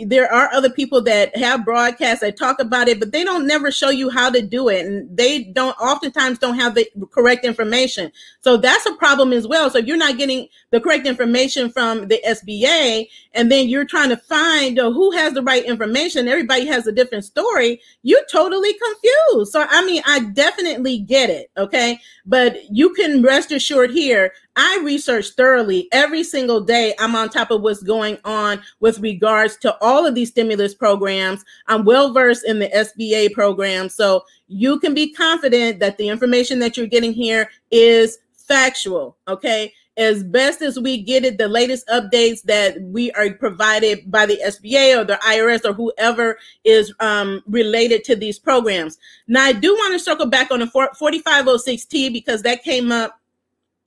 there 0.05 0.31
are 0.31 0.51
other 0.53 0.69
people 0.69 1.01
that 1.01 1.35
have 1.35 1.65
broadcasts 1.65 2.21
that 2.21 2.37
talk 2.37 2.59
about 2.59 2.87
it, 2.87 2.99
but 2.99 3.11
they 3.11 3.23
don't 3.23 3.47
never 3.47 3.71
show 3.71 3.89
you 3.89 4.09
how 4.09 4.29
to 4.29 4.41
do 4.41 4.69
it. 4.69 4.85
And 4.85 5.17
they 5.17 5.45
don't 5.45 5.75
oftentimes 5.79 6.37
don't 6.37 6.59
have 6.59 6.75
the 6.75 6.87
correct 7.09 7.43
information. 7.43 8.11
So 8.41 8.55
that's 8.57 8.85
a 8.85 8.93
problem 8.95 9.33
as 9.33 9.47
well. 9.47 9.69
So 9.69 9.79
if 9.79 9.87
you're 9.87 9.97
not 9.97 10.17
getting 10.17 10.47
the 10.69 10.79
correct 10.79 11.07
information 11.07 11.71
from 11.71 12.07
the 12.07 12.21
SBA 12.27 13.07
and 13.33 13.51
then 13.51 13.67
you're 13.67 13.85
trying 13.85 14.09
to 14.09 14.17
find 14.17 14.77
uh, 14.77 14.91
who 14.91 15.11
has 15.11 15.33
the 15.33 15.41
right 15.41 15.65
information, 15.65 16.27
everybody 16.27 16.67
has 16.67 16.85
a 16.85 16.91
different 16.91 17.25
story, 17.25 17.81
you're 18.03 18.25
totally 18.31 18.73
confused. 18.73 19.51
So, 19.51 19.65
I 19.67 19.83
mean, 19.85 20.03
I 20.05 20.19
definitely 20.19 20.99
get 20.99 21.31
it. 21.31 21.49
Okay. 21.57 21.99
But 22.29 22.59
you 22.69 22.93
can 22.93 23.23
rest 23.23 23.51
assured 23.51 23.89
here, 23.89 24.31
I 24.55 24.79
research 24.83 25.31
thoroughly 25.31 25.87
every 25.91 26.23
single 26.23 26.61
day. 26.61 26.93
I'm 26.99 27.15
on 27.15 27.29
top 27.29 27.49
of 27.49 27.61
what's 27.61 27.81
going 27.81 28.19
on 28.23 28.61
with 28.79 28.99
regards 28.99 29.57
to 29.57 29.75
all 29.81 30.05
of 30.05 30.13
these 30.13 30.29
stimulus 30.29 30.75
programs. 30.75 31.43
I'm 31.67 31.85
well 31.85 32.13
versed 32.13 32.45
in 32.45 32.59
the 32.59 32.69
SBA 32.69 33.33
program. 33.33 33.89
So 33.89 34.23
you 34.47 34.79
can 34.79 34.93
be 34.93 35.11
confident 35.11 35.79
that 35.79 35.97
the 35.97 36.07
information 36.07 36.59
that 36.59 36.77
you're 36.77 36.85
getting 36.85 37.13
here 37.13 37.49
is 37.71 38.19
factual. 38.47 39.17
Okay 39.27 39.73
as 39.99 40.23
best 40.23 40.61
as 40.61 40.79
we 40.79 41.03
get 41.03 41.25
it, 41.25 41.37
the 41.37 41.49
latest 41.49 41.85
updates 41.89 42.41
that 42.43 42.81
we 42.81 43.11
are 43.11 43.31
provided 43.33 44.09
by 44.09 44.25
the 44.25 44.39
SBA 44.45 44.97
or 44.97 45.03
the 45.03 45.15
IRS 45.15 45.65
or 45.65 45.73
whoever 45.73 46.39
is 46.63 46.93
um, 47.01 47.43
related 47.47 48.05
to 48.05 48.15
these 48.15 48.39
programs. 48.39 48.97
Now, 49.27 49.43
I 49.43 49.51
do 49.51 49.73
want 49.73 49.93
to 49.93 49.99
circle 49.99 50.25
back 50.25 50.51
on 50.51 50.59
the 50.59 50.67
4506T 50.67 52.13
because 52.13 52.43
that 52.43 52.63
came 52.63 52.93
up 52.93 53.19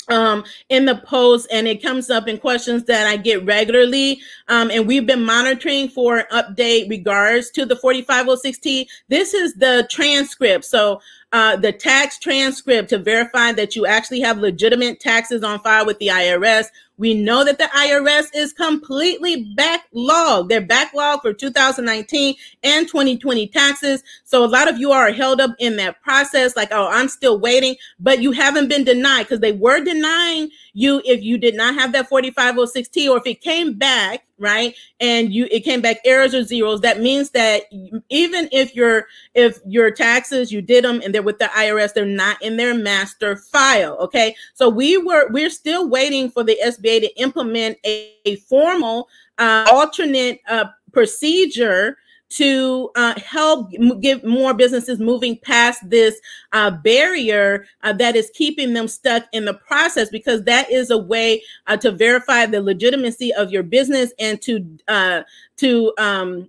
um, 0.09 0.45
in 0.69 0.85
the 0.85 0.97
post 0.97 1.47
and 1.50 1.66
it 1.66 1.83
comes 1.83 2.11
up 2.11 2.28
in 2.28 2.37
questions 2.37 2.85
that 2.85 3.07
I 3.07 3.16
get 3.16 3.45
regularly. 3.47 4.21
Um, 4.49 4.71
and 4.71 4.87
we've 4.87 5.07
been 5.07 5.25
monitoring 5.25 5.88
for 5.88 6.19
an 6.19 6.26
update 6.31 6.90
regards 6.90 7.50
to 7.52 7.64
the 7.64 7.76
4506T. 7.76 8.87
This 9.09 9.33
is 9.33 9.54
the 9.54 9.87
transcript. 9.90 10.66
So 10.66 11.00
uh, 11.32 11.56
the 11.56 11.72
tax 11.72 12.18
transcript 12.18 12.90
to 12.90 12.98
verify 12.98 13.52
that 13.52 13.74
you 13.74 13.86
actually 13.86 14.20
have 14.20 14.38
legitimate 14.38 15.00
taxes 15.00 15.42
on 15.42 15.58
file 15.60 15.86
with 15.86 15.98
the 15.98 16.08
IRS. 16.08 16.66
We 16.99 17.14
know 17.14 17.44
that 17.44 17.58
the 17.58 17.64
IRS 17.64 18.26
is 18.34 18.52
completely 18.52 19.54
backlogged. 19.56 20.49
They're 20.49 20.66
backlogged 20.66 21.22
for 21.22 21.32
2019 21.32 22.34
and 22.62 22.87
2020 22.87 23.49
taxes. 23.49 24.02
So 24.25 24.44
a 24.44 24.46
lot 24.46 24.68
of 24.68 24.78
you 24.78 24.92
are 24.92 25.11
held 25.11 25.40
up 25.40 25.52
in 25.58 25.76
that 25.76 26.02
process, 26.02 26.54
like, 26.54 26.68
oh, 26.70 26.88
I'm 26.88 27.08
still 27.08 27.38
waiting, 27.38 27.76
but 27.99 28.20
you 28.20 28.32
haven't 28.32 28.68
been 28.68 28.84
denied 28.84 29.25
because 29.25 29.40
they 29.40 29.52
were 29.52 29.82
denying 29.82 30.50
you 30.75 31.02
if 31.04 31.22
you 31.22 31.38
did 31.38 31.54
not 31.54 31.75
have 31.75 31.92
that 31.92 32.08
4506T 32.11 33.08
or 33.11 33.18
if 33.18 33.26
it 33.26 33.40
came 33.40 33.75
back, 33.75 34.25
right? 34.38 34.75
And 35.00 35.32
you 35.32 35.46
it 35.50 35.61
came 35.61 35.80
back 35.80 35.99
errors 36.04 36.34
or 36.34 36.42
zeros, 36.42 36.80
that 36.80 37.00
means 37.00 37.30
that 37.30 37.62
even 38.11 38.49
if 38.52 38.75
your 38.75 39.06
if 39.34 39.58
your 39.66 39.90
taxes 39.90 40.50
you 40.50 40.61
did 40.62 40.84
them 40.84 41.00
and 41.02 41.14
they're 41.14 41.22
with 41.22 41.38
the 41.38 41.46
IRS, 41.46 41.94
they're 41.94 42.04
not 42.04 42.42
in 42.42 42.56
their 42.56 42.75
master 42.75 43.37
file, 43.37 43.96
okay? 43.99 44.34
So 44.54 44.68
we 44.68 44.96
were 44.96 45.28
we're 45.30 45.50
still 45.50 45.88
waiting 45.88 46.30
for 46.30 46.42
the 46.42 46.58
SBA 46.82 47.00
to 47.00 47.20
implement 47.20 47.78
a, 47.84 48.14
a 48.24 48.36
formal 48.36 49.08
uh, 49.38 49.66
alternate 49.70 50.40
uh, 50.48 50.66
procedure 50.92 51.96
to 52.32 52.90
uh, 52.96 53.14
help 53.20 53.70
get 54.00 54.24
more 54.24 54.54
businesses 54.54 54.98
moving 54.98 55.36
past 55.36 55.88
this 55.90 56.18
uh, 56.52 56.70
barrier 56.70 57.66
uh, 57.82 57.92
that 57.92 58.16
is 58.16 58.30
keeping 58.34 58.72
them 58.72 58.88
stuck 58.88 59.24
in 59.32 59.44
the 59.44 59.54
process 59.54 60.08
because 60.08 60.42
that 60.44 60.70
is 60.70 60.90
a 60.90 60.96
way 60.96 61.42
uh, 61.66 61.76
to 61.76 61.92
verify 61.92 62.46
the 62.46 62.60
legitimacy 62.60 63.34
of 63.34 63.52
your 63.52 63.62
business 63.62 64.14
and 64.18 64.40
to 64.40 64.66
uh, 64.88 65.22
to 65.58 65.92
um, 65.98 66.48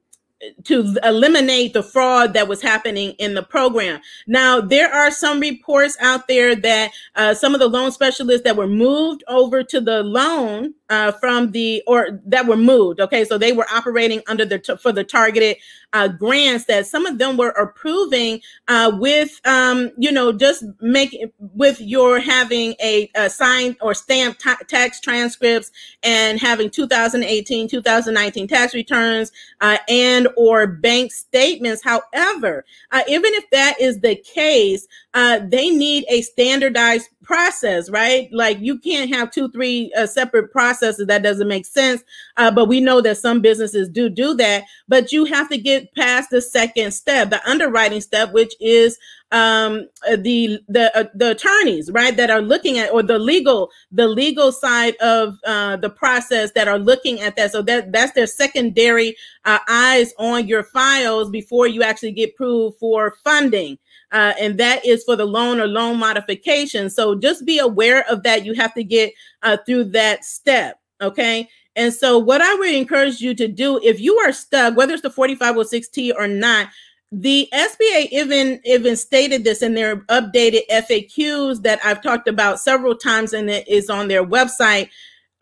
to 0.64 0.96
eliminate 1.04 1.74
the 1.74 1.84
fraud 1.84 2.34
that 2.34 2.48
was 2.48 2.62
happening 2.62 3.12
in 3.20 3.34
the 3.34 3.44
program. 3.44 4.02
Now, 4.28 4.62
there 4.62 4.94
are 4.94 5.12
some 5.12 5.40
reports 5.40 5.98
out 6.00 6.28
there 6.28 6.56
that 6.56 6.92
uh, 7.16 7.34
some 7.34 7.54
of 7.54 7.60
the 7.60 7.68
loan 7.68 7.92
specialists 7.92 8.44
that 8.44 8.58
were 8.58 8.68
moved 8.68 9.24
over 9.28 9.64
to 9.64 9.82
the 9.82 10.04
loan 10.04 10.74
uh, 10.94 11.12
from 11.14 11.52
the 11.52 11.82
or 11.88 12.22
that 12.24 12.46
were 12.46 12.56
moved. 12.56 13.00
Okay, 13.00 13.26
so 13.26 13.38
they 13.38 13.52
were 13.52 13.66
operating 13.74 14.22
under 14.28 14.46
the 14.46 14.60
for 14.80 14.92
the 14.92 15.04
targeted 15.04 15.58
uh, 15.92 16.08
grants 16.08 16.66
that 16.66 16.86
some 16.86 17.08
of 17.08 17.18
them 17.18 17.36
were 17.36 17.50
approving 17.50 18.40
uh, 18.68 18.92
with 19.00 19.42
um, 19.46 19.90
you 19.98 20.12
know 20.12 20.32
just 20.32 20.64
making 20.82 21.32
with 21.40 21.82
your 21.82 22.20
having 22.20 22.76
a, 22.80 23.10
a 23.16 23.28
signed 23.28 23.76
or 23.82 23.96
stamped 23.96 24.42
t- 24.42 24.66
tax 24.68 25.00
transcripts 25.00 25.72
and 26.04 26.40
having 26.40 26.70
2018 26.70 27.68
2019 27.68 28.48
tax 28.48 28.76
returns 28.76 29.32
uh, 29.62 29.78
and 29.90 30.28
or 30.38 30.68
bank 30.68 31.12
statements. 31.12 31.84
However, 31.84 32.66
uh, 32.92 33.02
even 33.08 33.34
if 33.34 33.50
that 33.50 33.82
is 33.82 34.02
the 34.02 34.16
case, 34.16 34.88
uh, 35.16 35.40
they 35.44 35.72
need 35.72 36.06
a 36.08 36.22
standardized 36.22 37.10
process, 37.24 37.90
right? 37.90 38.30
Like 38.32 38.60
you 38.60 38.78
can't 38.78 39.14
have 39.14 39.32
two, 39.32 39.50
three 39.52 39.92
uh, 39.98 40.06
separate 40.06 40.52
processes. 40.52 41.08
That 41.08 41.24
doesn't 41.24 41.48
make 41.48 41.66
sense. 41.66 42.04
Uh, 42.38 42.52
but 42.52 42.68
we 42.68 42.80
know 42.80 43.02
that 43.02 43.18
some 43.18 43.42
businesses 43.42 43.90
do 43.90 44.10
do 44.10 44.36
that. 44.36 44.66
But 44.88 45.12
you 45.12 45.26
have 45.26 45.50
to 45.50 45.58
get 45.58 45.94
past 45.96 46.30
the 46.30 46.42
second 46.42 46.92
step, 46.92 47.30
the 47.30 47.48
underwriting 47.50 48.02
step, 48.02 48.34
which 48.34 48.54
is 48.60 48.98
um, 49.32 49.90
uh, 50.08 50.16
the 50.16 50.60
the 50.68 50.96
uh, 50.96 51.06
the 51.16 51.32
attorneys, 51.32 51.92
right, 51.92 52.16
that 52.16 52.30
are 52.30 52.42
looking 52.42 52.78
at 52.78 52.92
or 52.92 53.02
the 53.02 53.18
legal 53.18 53.72
the 53.92 54.08
legal 54.08 54.52
side 54.52 54.96
of 54.98 55.36
uh, 55.46 55.76
the 55.78 55.90
process 55.90 56.52
that 56.52 56.68
are 56.68 56.80
looking 56.80 57.20
at 57.20 57.36
that. 57.36 57.52
So 57.52 57.64
that 57.64 57.92
that's 57.92 58.14
their 58.14 58.28
secondary 58.28 59.16
uh, 59.46 59.60
eyes 59.68 60.14
on 60.20 60.48
your 60.48 60.64
files 60.64 61.32
before 61.32 61.68
you 61.68 61.82
actually 61.82 62.12
get 62.12 62.32
approved 62.36 62.78
for 62.80 63.16
funding 63.24 63.80
uh, 64.14 64.34
and 64.40 64.60
that 64.60 64.86
is 64.86 65.04
for 65.04 65.16
the 65.16 65.26
loan 65.26 65.60
or 65.60 65.68
loan 65.68 65.98
modification. 65.98 66.90
So 66.90 67.16
just 67.16 67.46
be 67.46 67.60
aware 67.60 68.06
of 68.10 68.24
that. 68.24 68.46
You 68.46 68.54
have 68.54 68.74
to 68.76 68.84
get 68.84 69.14
uh, 69.42 69.58
through 69.66 69.86
that 69.86 70.24
step. 70.24 70.80
Okay. 71.02 71.50
And 71.76 71.92
so, 71.92 72.20
what 72.20 72.40
I 72.40 72.54
would 72.54 72.72
encourage 72.72 73.20
you 73.20 73.34
to 73.34 73.48
do 73.48 73.80
if 73.84 74.00
you 74.00 74.16
are 74.18 74.32
stuck, 74.32 74.78
whether 74.78 74.94
it's 74.94 75.02
the 75.02 75.10
4506T 75.10 76.14
or 76.16 76.28
not, 76.28 76.70
the 77.12 77.50
SBA 77.52 78.10
even 78.12 78.62
even 78.64 78.96
stated 78.96 79.44
this 79.44 79.64
in 79.64 79.74
their 79.74 79.98
updated 80.06 80.62
FAQs 80.72 81.64
that 81.64 81.80
I've 81.84 82.02
talked 82.02 82.28
about 82.28 82.60
several 82.60 82.96
times, 82.96 83.34
and 83.34 83.50
it 83.50 83.68
is 83.68 83.90
on 83.90 84.08
their 84.08 84.24
website 84.24 84.90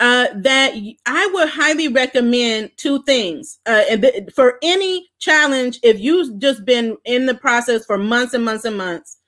uh, 0.02 0.28
that 0.36 0.74
I 1.06 1.30
would 1.32 1.48
highly 1.48 1.88
recommend 1.88 2.72
two 2.76 3.04
things. 3.04 3.60
Uh, 3.68 3.84
for 4.34 4.58
any 4.64 5.08
challenge, 5.20 5.80
if 5.84 6.00
you've 6.00 6.40
just 6.40 6.66
been 6.66 6.98
in 7.06 7.28
the 7.28 7.36
process 7.36 7.86
for 7.86 8.00
months 8.00 8.34
and 8.34 8.44
months 8.44 8.66
and 8.66 8.78
months, 8.78 9.20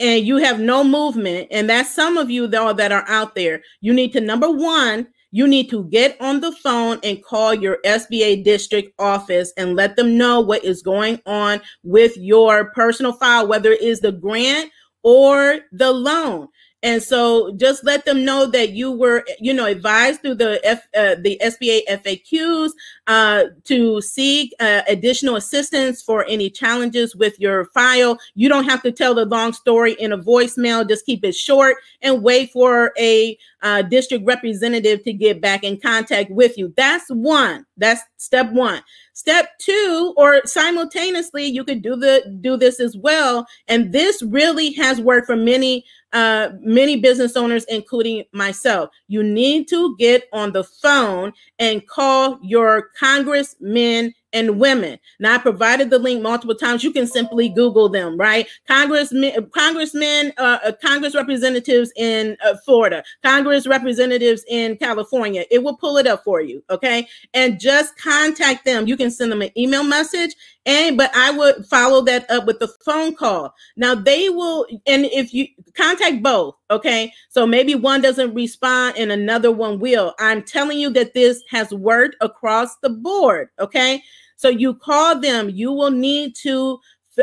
and 0.00 0.26
you 0.26 0.38
have 0.38 0.60
no 0.60 0.82
movement, 0.82 1.48
and 1.50 1.68
that's 1.68 1.94
some 1.94 2.16
of 2.16 2.30
you 2.30 2.46
though 2.46 2.72
that 2.72 2.90
are 2.90 3.04
out 3.06 3.34
there, 3.34 3.60
you 3.82 3.92
need 3.92 4.14
to 4.14 4.20
number 4.20 4.50
one, 4.50 5.06
you 5.30 5.46
need 5.46 5.68
to 5.68 5.84
get 5.84 6.18
on 6.18 6.40
the 6.40 6.52
phone 6.52 6.98
and 7.02 7.22
call 7.22 7.52
your 7.52 7.78
SBA 7.84 8.44
district 8.44 8.94
office 8.98 9.52
and 9.58 9.76
let 9.76 9.94
them 9.96 10.16
know 10.16 10.40
what 10.40 10.64
is 10.64 10.82
going 10.82 11.20
on 11.26 11.60
with 11.82 12.16
your 12.16 12.70
personal 12.70 13.12
file, 13.12 13.46
whether 13.46 13.72
it 13.72 13.82
is 13.82 14.00
the 14.00 14.12
grant 14.12 14.70
or 15.02 15.60
the 15.72 15.92
loan. 15.92 16.48
And 16.82 17.00
so 17.00 17.52
just 17.56 17.84
let 17.84 18.04
them 18.04 18.24
know 18.24 18.46
that 18.46 18.70
you 18.70 18.90
were, 18.90 19.24
you 19.38 19.54
know, 19.54 19.66
advised 19.66 20.22
through 20.22 20.34
the 20.34 20.60
F, 20.64 20.86
uh, 20.96 21.14
the 21.20 21.40
SBA 21.42 21.82
FAQs 21.88 22.70
uh, 23.06 23.44
to 23.64 24.00
seek 24.00 24.52
uh, 24.58 24.82
additional 24.88 25.36
assistance 25.36 26.02
for 26.02 26.24
any 26.26 26.50
challenges 26.50 27.14
with 27.14 27.38
your 27.38 27.66
file. 27.66 28.18
You 28.34 28.48
don't 28.48 28.64
have 28.64 28.82
to 28.82 28.90
tell 28.90 29.14
the 29.14 29.24
long 29.24 29.52
story 29.52 29.92
in 29.94 30.12
a 30.12 30.18
voicemail. 30.18 30.88
Just 30.88 31.06
keep 31.06 31.24
it 31.24 31.36
short 31.36 31.76
and 32.00 32.22
wait 32.22 32.50
for 32.50 32.92
a 32.98 33.38
uh, 33.62 33.82
district 33.82 34.26
representative 34.26 35.04
to 35.04 35.12
get 35.12 35.40
back 35.40 35.62
in 35.62 35.78
contact 35.78 36.30
with 36.32 36.58
you. 36.58 36.74
That's 36.76 37.08
one. 37.10 37.64
That's 37.76 38.02
step 38.16 38.50
one. 38.52 38.82
Step 39.14 39.50
two, 39.58 40.14
or 40.16 40.40
simultaneously, 40.46 41.44
you 41.44 41.64
could 41.64 41.82
do 41.82 41.96
the 41.96 42.38
do 42.40 42.56
this 42.56 42.80
as 42.80 42.96
well. 42.96 43.46
And 43.68 43.92
this 43.92 44.22
really 44.22 44.72
has 44.72 45.00
worked 45.00 45.26
for 45.26 45.36
many 45.36 45.84
uh, 46.12 46.50
many 46.60 47.00
business 47.00 47.36
owners, 47.36 47.64
including 47.64 48.24
myself. 48.32 48.90
You 49.08 49.22
need 49.22 49.68
to 49.68 49.96
get 49.98 50.24
on 50.32 50.52
the 50.52 50.64
phone 50.64 51.32
and 51.58 51.86
call 51.86 52.38
your 52.42 52.90
congressmen 52.98 54.14
and 54.32 54.58
women. 54.58 54.98
Now, 55.18 55.34
I 55.34 55.38
provided 55.38 55.90
the 55.90 55.98
link 55.98 56.22
multiple 56.22 56.54
times. 56.54 56.82
You 56.82 56.92
can 56.92 57.06
simply 57.06 57.48
Google 57.48 57.88
them, 57.88 58.16
right? 58.16 58.46
Congressmen, 58.66 59.50
congressmen, 59.50 60.32
uh, 60.38 60.58
uh, 60.64 60.72
Congress 60.82 61.14
representatives 61.14 61.92
in 61.96 62.36
uh, 62.44 62.54
Florida, 62.64 63.04
Congress 63.22 63.66
representatives 63.66 64.44
in 64.48 64.76
California. 64.76 65.44
It 65.50 65.62
will 65.62 65.76
pull 65.76 65.98
it 65.98 66.06
up 66.06 66.24
for 66.24 66.40
you, 66.40 66.62
okay? 66.70 67.06
And 67.34 67.60
just 67.60 67.96
contact 67.98 68.64
them. 68.64 68.86
You 68.86 68.96
can 68.96 69.10
send 69.10 69.32
them 69.32 69.42
an 69.42 69.50
email 69.58 69.84
message, 69.84 70.34
and 70.64 70.96
but 70.96 71.10
I 71.14 71.30
would 71.30 71.66
follow 71.66 72.02
that 72.02 72.30
up 72.30 72.46
with 72.46 72.62
a 72.62 72.68
phone 72.84 73.14
call. 73.14 73.54
Now 73.76 73.94
they 73.94 74.28
will, 74.28 74.66
and 74.86 75.04
if 75.06 75.34
you 75.34 75.48
contact 75.74 76.22
both, 76.22 76.54
okay? 76.70 77.12
So 77.28 77.46
maybe 77.46 77.74
one 77.74 78.00
doesn't 78.00 78.34
respond 78.34 78.96
and 78.96 79.12
another 79.12 79.50
one 79.50 79.78
will. 79.78 80.14
I'm 80.18 80.42
telling 80.42 80.78
you 80.78 80.90
that 80.90 81.14
this 81.14 81.42
has 81.50 81.72
worked 81.72 82.16
across 82.20 82.76
the 82.76 82.90
board, 82.90 83.48
okay? 83.58 84.02
So 84.36 84.48
you 84.48 84.74
call 84.74 85.20
them, 85.20 85.50
you 85.50 85.72
will 85.72 85.90
need 85.90 86.34
to, 86.42 86.78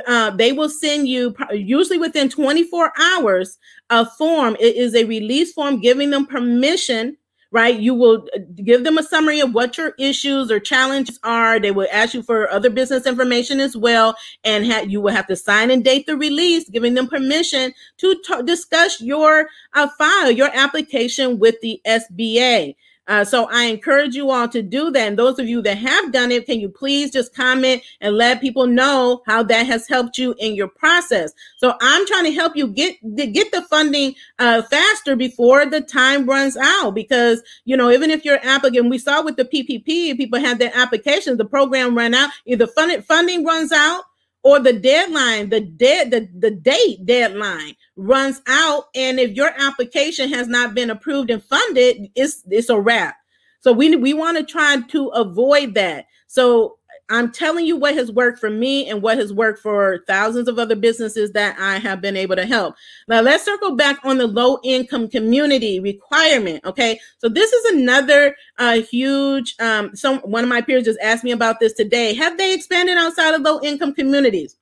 uh, 0.07 0.31
they 0.31 0.51
will 0.51 0.69
send 0.69 1.07
you, 1.07 1.35
usually 1.51 1.97
within 1.97 2.29
24 2.29 2.93
hours, 2.99 3.57
a 3.89 4.05
form. 4.05 4.55
It 4.59 4.75
is 4.75 4.95
a 4.95 5.05
release 5.05 5.53
form 5.53 5.81
giving 5.81 6.09
them 6.11 6.25
permission 6.25 7.17
right? 7.51 7.79
You 7.79 7.93
will 7.93 8.27
uh, 8.35 8.39
give 8.63 8.83
them 8.83 8.97
a 8.97 9.03
summary 9.03 9.39
of 9.39 9.53
what 9.53 9.77
your 9.77 9.93
issues 9.97 10.51
or 10.51 10.59
challenges 10.59 11.19
are. 11.23 11.59
They 11.59 11.71
will 11.71 11.87
ask 11.91 12.13
you 12.13 12.21
for 12.21 12.49
other 12.49 12.69
business 12.69 13.07
information 13.07 13.59
as 13.59 13.75
well. 13.75 14.15
And 14.43 14.65
ha- 14.71 14.85
you 14.87 15.01
will 15.01 15.13
have 15.13 15.27
to 15.27 15.35
sign 15.35 15.71
and 15.71 15.83
date 15.83 16.05
the 16.05 16.17
release, 16.17 16.69
giving 16.69 16.93
them 16.93 17.07
permission 17.07 17.73
to 17.97 18.21
t- 18.25 18.43
discuss 18.43 19.01
your 19.01 19.47
uh, 19.73 19.87
file, 19.97 20.31
your 20.31 20.51
application 20.53 21.39
with 21.39 21.59
the 21.61 21.81
SBA. 21.85 22.75
Uh, 23.09 23.25
so 23.25 23.49
I 23.51 23.63
encourage 23.63 24.15
you 24.15 24.29
all 24.29 24.47
to 24.47 24.61
do 24.61 24.91
that. 24.91 25.07
And 25.07 25.17
those 25.17 25.39
of 25.39 25.47
you 25.47 25.63
that 25.63 25.77
have 25.79 26.11
done 26.11 26.31
it, 26.31 26.45
can 26.45 26.59
you 26.59 26.69
please 26.69 27.11
just 27.11 27.33
comment 27.35 27.81
and 28.01 28.15
let 28.15 28.39
people 28.39 28.67
know 28.67 29.23
how 29.25 29.41
that 29.43 29.65
has 29.65 29.87
helped 29.87 30.17
you 30.19 30.35
in 30.37 30.53
your 30.53 30.67
process? 30.67 31.33
So 31.57 31.73
I'm 31.81 32.05
trying 32.05 32.25
to 32.25 32.31
help 32.33 32.55
you 32.55 32.67
get 32.67 32.97
get 33.15 33.51
the 33.51 33.63
funding 33.63 34.13
uh, 34.37 34.61
faster 34.61 35.15
before 35.15 35.65
the 35.65 35.81
time 35.81 36.27
runs 36.27 36.55
out. 36.55 36.91
Because 36.91 37.41
you 37.65 37.75
know, 37.75 37.89
even 37.91 38.11
if 38.11 38.23
you're 38.23 38.45
applicant, 38.45 38.89
we 38.89 38.99
saw 38.99 39.23
with 39.23 39.37
the 39.37 39.45
PPP, 39.45 40.15
people 40.15 40.39
had 40.39 40.59
their 40.59 40.71
applications, 40.75 41.39
the 41.39 41.45
program 41.45 41.97
ran 41.97 42.13
out, 42.13 42.29
either 42.45 42.67
funded 42.67 43.03
funding 43.03 43.43
runs 43.43 43.71
out 43.71 44.03
or 44.43 44.59
the 44.59 44.73
deadline, 44.73 45.49
the 45.49 45.61
dead 45.61 46.11
the, 46.11 46.29
the 46.37 46.51
date 46.51 47.05
deadline 47.05 47.75
runs 47.95 48.41
out. 48.47 48.85
And 48.95 49.19
if 49.19 49.31
your 49.31 49.51
application 49.57 50.29
has 50.29 50.47
not 50.47 50.73
been 50.73 50.89
approved 50.89 51.29
and 51.29 51.43
funded, 51.43 52.09
it's 52.15 52.43
it's 52.49 52.69
a 52.69 52.79
wrap. 52.79 53.15
So 53.61 53.73
we 53.73 53.95
we 53.95 54.13
want 54.13 54.37
to 54.37 54.43
try 54.43 54.81
to 54.81 55.07
avoid 55.09 55.73
that. 55.75 56.05
So 56.27 56.78
I'm 57.09 57.31
telling 57.31 57.65
you 57.65 57.75
what 57.75 57.95
has 57.95 58.11
worked 58.11 58.39
for 58.39 58.49
me 58.49 58.87
and 58.89 59.01
what 59.01 59.17
has 59.17 59.33
worked 59.33 59.61
for 59.61 60.03
thousands 60.07 60.47
of 60.47 60.59
other 60.59 60.75
businesses 60.75 61.31
that 61.31 61.57
I 61.59 61.79
have 61.79 62.01
been 62.01 62.15
able 62.15 62.35
to 62.35 62.45
help. 62.45 62.75
Now 63.07 63.21
let's 63.21 63.43
circle 63.43 63.75
back 63.75 63.99
on 64.03 64.17
the 64.17 64.27
low 64.27 64.59
income 64.63 65.09
community 65.09 65.79
requirement. 65.79 66.63
Okay, 66.65 66.99
so 67.17 67.29
this 67.29 67.51
is 67.51 67.73
another 67.73 68.35
uh, 68.57 68.81
huge. 68.81 69.55
Um, 69.59 69.95
some 69.95 70.19
one 70.19 70.43
of 70.43 70.49
my 70.49 70.61
peers 70.61 70.85
just 70.85 70.99
asked 71.01 71.23
me 71.23 71.31
about 71.31 71.59
this 71.59 71.73
today. 71.73 72.13
Have 72.13 72.37
they 72.37 72.53
expanded 72.53 72.97
outside 72.97 73.33
of 73.33 73.41
low 73.41 73.59
income 73.61 73.93
communities? 73.93 74.58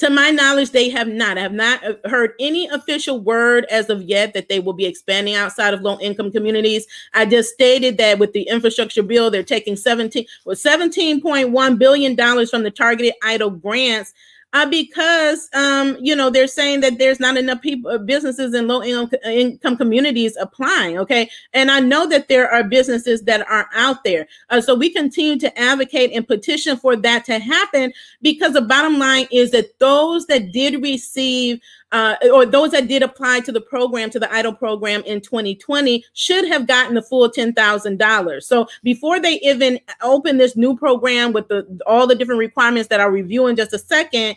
To 0.00 0.08
my 0.08 0.30
knowledge, 0.30 0.70
they 0.70 0.88
have 0.88 1.08
not. 1.08 1.36
I 1.36 1.42
have 1.42 1.52
not 1.52 1.84
uh, 1.84 1.92
heard 2.08 2.32
any 2.40 2.66
official 2.68 3.20
word 3.20 3.66
as 3.70 3.90
of 3.90 4.00
yet 4.00 4.32
that 4.32 4.48
they 4.48 4.58
will 4.58 4.72
be 4.72 4.86
expanding 4.86 5.34
outside 5.34 5.74
of 5.74 5.82
low 5.82 5.98
income 6.00 6.32
communities. 6.32 6.86
I 7.12 7.26
just 7.26 7.52
stated 7.52 7.98
that 7.98 8.18
with 8.18 8.32
the 8.32 8.44
infrastructure 8.44 9.02
bill, 9.02 9.30
they're 9.30 9.42
taking 9.42 9.76
17 9.76 10.24
with 10.46 10.58
17.1 10.58 11.78
billion 11.78 12.14
dollars 12.14 12.48
from 12.48 12.62
the 12.62 12.70
targeted 12.70 13.12
EIDL 13.22 13.60
grants 13.60 14.14
uh, 14.52 14.66
because 14.66 15.48
um, 15.54 15.96
you 16.00 16.14
know 16.16 16.30
they're 16.30 16.46
saying 16.46 16.80
that 16.80 16.98
there's 16.98 17.20
not 17.20 17.36
enough 17.36 17.60
people, 17.60 17.90
uh, 17.90 17.98
businesses 17.98 18.54
in 18.54 18.66
low 18.66 18.82
income, 18.82 19.18
income 19.24 19.76
communities 19.76 20.36
applying. 20.40 20.98
Okay, 20.98 21.30
and 21.52 21.70
I 21.70 21.80
know 21.80 22.08
that 22.08 22.28
there 22.28 22.50
are 22.50 22.64
businesses 22.64 23.22
that 23.22 23.48
are 23.48 23.68
out 23.74 24.02
there, 24.04 24.26
uh, 24.50 24.60
so 24.60 24.74
we 24.74 24.90
continue 24.90 25.38
to 25.38 25.58
advocate 25.58 26.10
and 26.12 26.26
petition 26.26 26.76
for 26.76 26.96
that 26.96 27.24
to 27.26 27.38
happen 27.38 27.92
because 28.22 28.52
the 28.52 28.62
bottom 28.62 28.98
line 28.98 29.26
is 29.30 29.50
that 29.52 29.78
those 29.78 30.26
that 30.26 30.52
did 30.52 30.82
receive 30.82 31.60
uh, 31.92 32.16
or 32.32 32.46
those 32.46 32.70
that 32.70 32.88
did 32.88 33.02
apply 33.02 33.40
to 33.40 33.52
the 33.52 33.60
program, 33.60 34.10
to 34.10 34.20
the 34.20 34.26
EIDL 34.26 34.58
program 34.58 35.02
in 35.04 35.20
2020, 35.20 36.04
should 36.12 36.46
have 36.46 36.66
gotten 36.66 36.94
the 36.94 37.02
full 37.02 37.28
$10,000. 37.28 38.42
So 38.42 38.68
before 38.82 39.20
they 39.20 39.40
even 39.40 39.80
open 40.02 40.38
this 40.38 40.56
new 40.56 40.76
program 40.76 41.32
with 41.32 41.48
the 41.48 41.80
all 41.86 42.06
the 42.06 42.14
different 42.14 42.38
requirements 42.38 42.88
that 42.88 43.00
I'll 43.00 43.08
review 43.08 43.46
in 43.48 43.56
just 43.56 43.72
a 43.72 43.78
second, 43.78 44.36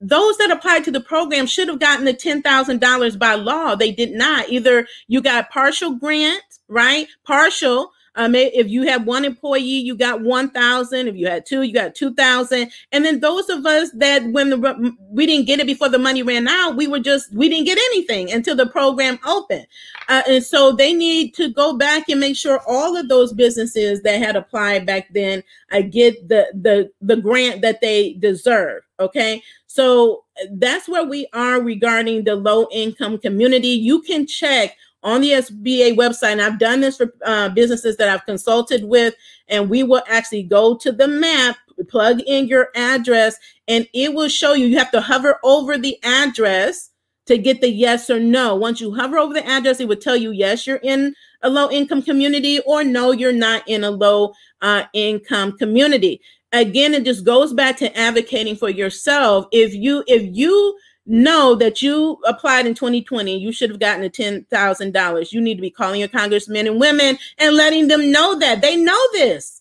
those 0.00 0.36
that 0.38 0.50
applied 0.50 0.84
to 0.84 0.90
the 0.90 1.00
program 1.00 1.46
should 1.46 1.68
have 1.68 1.78
gotten 1.78 2.04
the 2.04 2.14
$10,000 2.14 3.18
by 3.18 3.34
law. 3.34 3.74
They 3.74 3.92
did 3.92 4.12
not. 4.12 4.48
Either 4.48 4.86
you 5.08 5.20
got 5.20 5.50
partial 5.50 5.94
grant, 5.94 6.42
right? 6.68 7.06
Partial 7.24 7.92
um, 8.16 8.34
if 8.34 8.68
you 8.68 8.82
have 8.82 9.06
one 9.06 9.24
employee, 9.24 9.60
you 9.60 9.96
got 9.96 10.20
1,000. 10.20 11.08
If 11.08 11.16
you 11.16 11.28
had 11.28 11.46
two, 11.46 11.62
you 11.62 11.72
got 11.72 11.94
2,000. 11.94 12.70
And 12.92 13.04
then 13.04 13.20
those 13.20 13.48
of 13.48 13.64
us 13.64 13.90
that 13.92 14.24
when 14.32 14.50
the 14.50 14.96
we 15.10 15.26
didn't 15.26 15.46
get 15.46 15.60
it 15.60 15.66
before 15.66 15.88
the 15.88 15.98
money 15.98 16.22
ran 16.22 16.48
out, 16.48 16.76
we 16.76 16.86
were 16.86 16.98
just, 16.98 17.32
we 17.32 17.48
didn't 17.48 17.66
get 17.66 17.78
anything 17.78 18.32
until 18.32 18.56
the 18.56 18.66
program 18.66 19.18
opened. 19.24 19.66
Uh, 20.08 20.22
and 20.28 20.44
so 20.44 20.72
they 20.72 20.92
need 20.92 21.34
to 21.34 21.52
go 21.52 21.76
back 21.76 22.08
and 22.08 22.20
make 22.20 22.36
sure 22.36 22.60
all 22.66 22.96
of 22.96 23.08
those 23.08 23.32
businesses 23.32 24.02
that 24.02 24.20
had 24.20 24.36
applied 24.36 24.86
back 24.86 25.08
then 25.12 25.42
uh, 25.70 25.80
get 25.80 26.28
the, 26.28 26.46
the, 26.54 26.90
the 27.00 27.16
grant 27.16 27.62
that 27.62 27.80
they 27.80 28.14
deserve. 28.14 28.82
Okay. 28.98 29.42
So 29.66 30.24
that's 30.50 30.88
where 30.88 31.04
we 31.04 31.28
are 31.32 31.60
regarding 31.60 32.24
the 32.24 32.34
low 32.34 32.66
income 32.72 33.18
community. 33.18 33.68
You 33.68 34.02
can 34.02 34.26
check 34.26 34.76
on 35.02 35.20
the 35.22 35.30
SBA 35.32 35.96
website, 35.96 36.32
and 36.32 36.42
I've 36.42 36.58
done 36.58 36.80
this 36.80 36.96
for 36.96 37.12
uh, 37.24 37.48
businesses 37.48 37.96
that 37.96 38.08
I've 38.08 38.26
consulted 38.26 38.84
with, 38.84 39.14
and 39.48 39.70
we 39.70 39.82
will 39.82 40.02
actually 40.08 40.42
go 40.42 40.76
to 40.76 40.92
the 40.92 41.08
map, 41.08 41.56
plug 41.88 42.20
in 42.26 42.46
your 42.46 42.68
address, 42.74 43.36
and 43.68 43.88
it 43.94 44.14
will 44.14 44.28
show 44.28 44.52
you. 44.52 44.66
You 44.66 44.78
have 44.78 44.90
to 44.90 45.00
hover 45.00 45.38
over 45.42 45.78
the 45.78 45.98
address 46.04 46.90
to 47.26 47.38
get 47.38 47.60
the 47.60 47.70
yes 47.70 48.10
or 48.10 48.20
no. 48.20 48.56
Once 48.56 48.80
you 48.80 48.94
hover 48.94 49.18
over 49.18 49.32
the 49.32 49.46
address, 49.46 49.80
it 49.80 49.88
would 49.88 50.00
tell 50.00 50.16
you 50.16 50.32
yes, 50.32 50.66
you're 50.66 50.80
in 50.82 51.14
a 51.42 51.48
low 51.48 51.70
income 51.70 52.02
community, 52.02 52.60
or 52.60 52.84
no, 52.84 53.12
you're 53.12 53.32
not 53.32 53.66
in 53.66 53.84
a 53.84 53.90
low 53.90 54.32
uh, 54.60 54.84
income 54.92 55.56
community. 55.56 56.20
Again, 56.52 56.94
it 56.94 57.04
just 57.04 57.24
goes 57.24 57.52
back 57.52 57.76
to 57.78 57.96
advocating 57.96 58.56
for 58.56 58.68
yourself. 58.68 59.46
If 59.52 59.72
you 59.72 60.02
if 60.06 60.36
you 60.36 60.76
know 61.10 61.54
that 61.56 61.82
you 61.82 62.18
applied 62.24 62.66
in 62.66 62.74
2020 62.74 63.36
you 63.36 63.52
should 63.52 63.68
have 63.68 63.80
gotten 63.80 64.02
the 64.02 64.10
$10,000 64.10 65.32
you 65.32 65.40
need 65.40 65.56
to 65.56 65.60
be 65.60 65.70
calling 65.70 65.98
your 65.98 66.08
congressmen 66.08 66.66
and 66.66 66.80
women 66.80 67.18
and 67.38 67.56
letting 67.56 67.88
them 67.88 68.10
know 68.12 68.38
that. 68.38 68.62
They 68.62 68.76
know 68.76 69.00
this. 69.12 69.60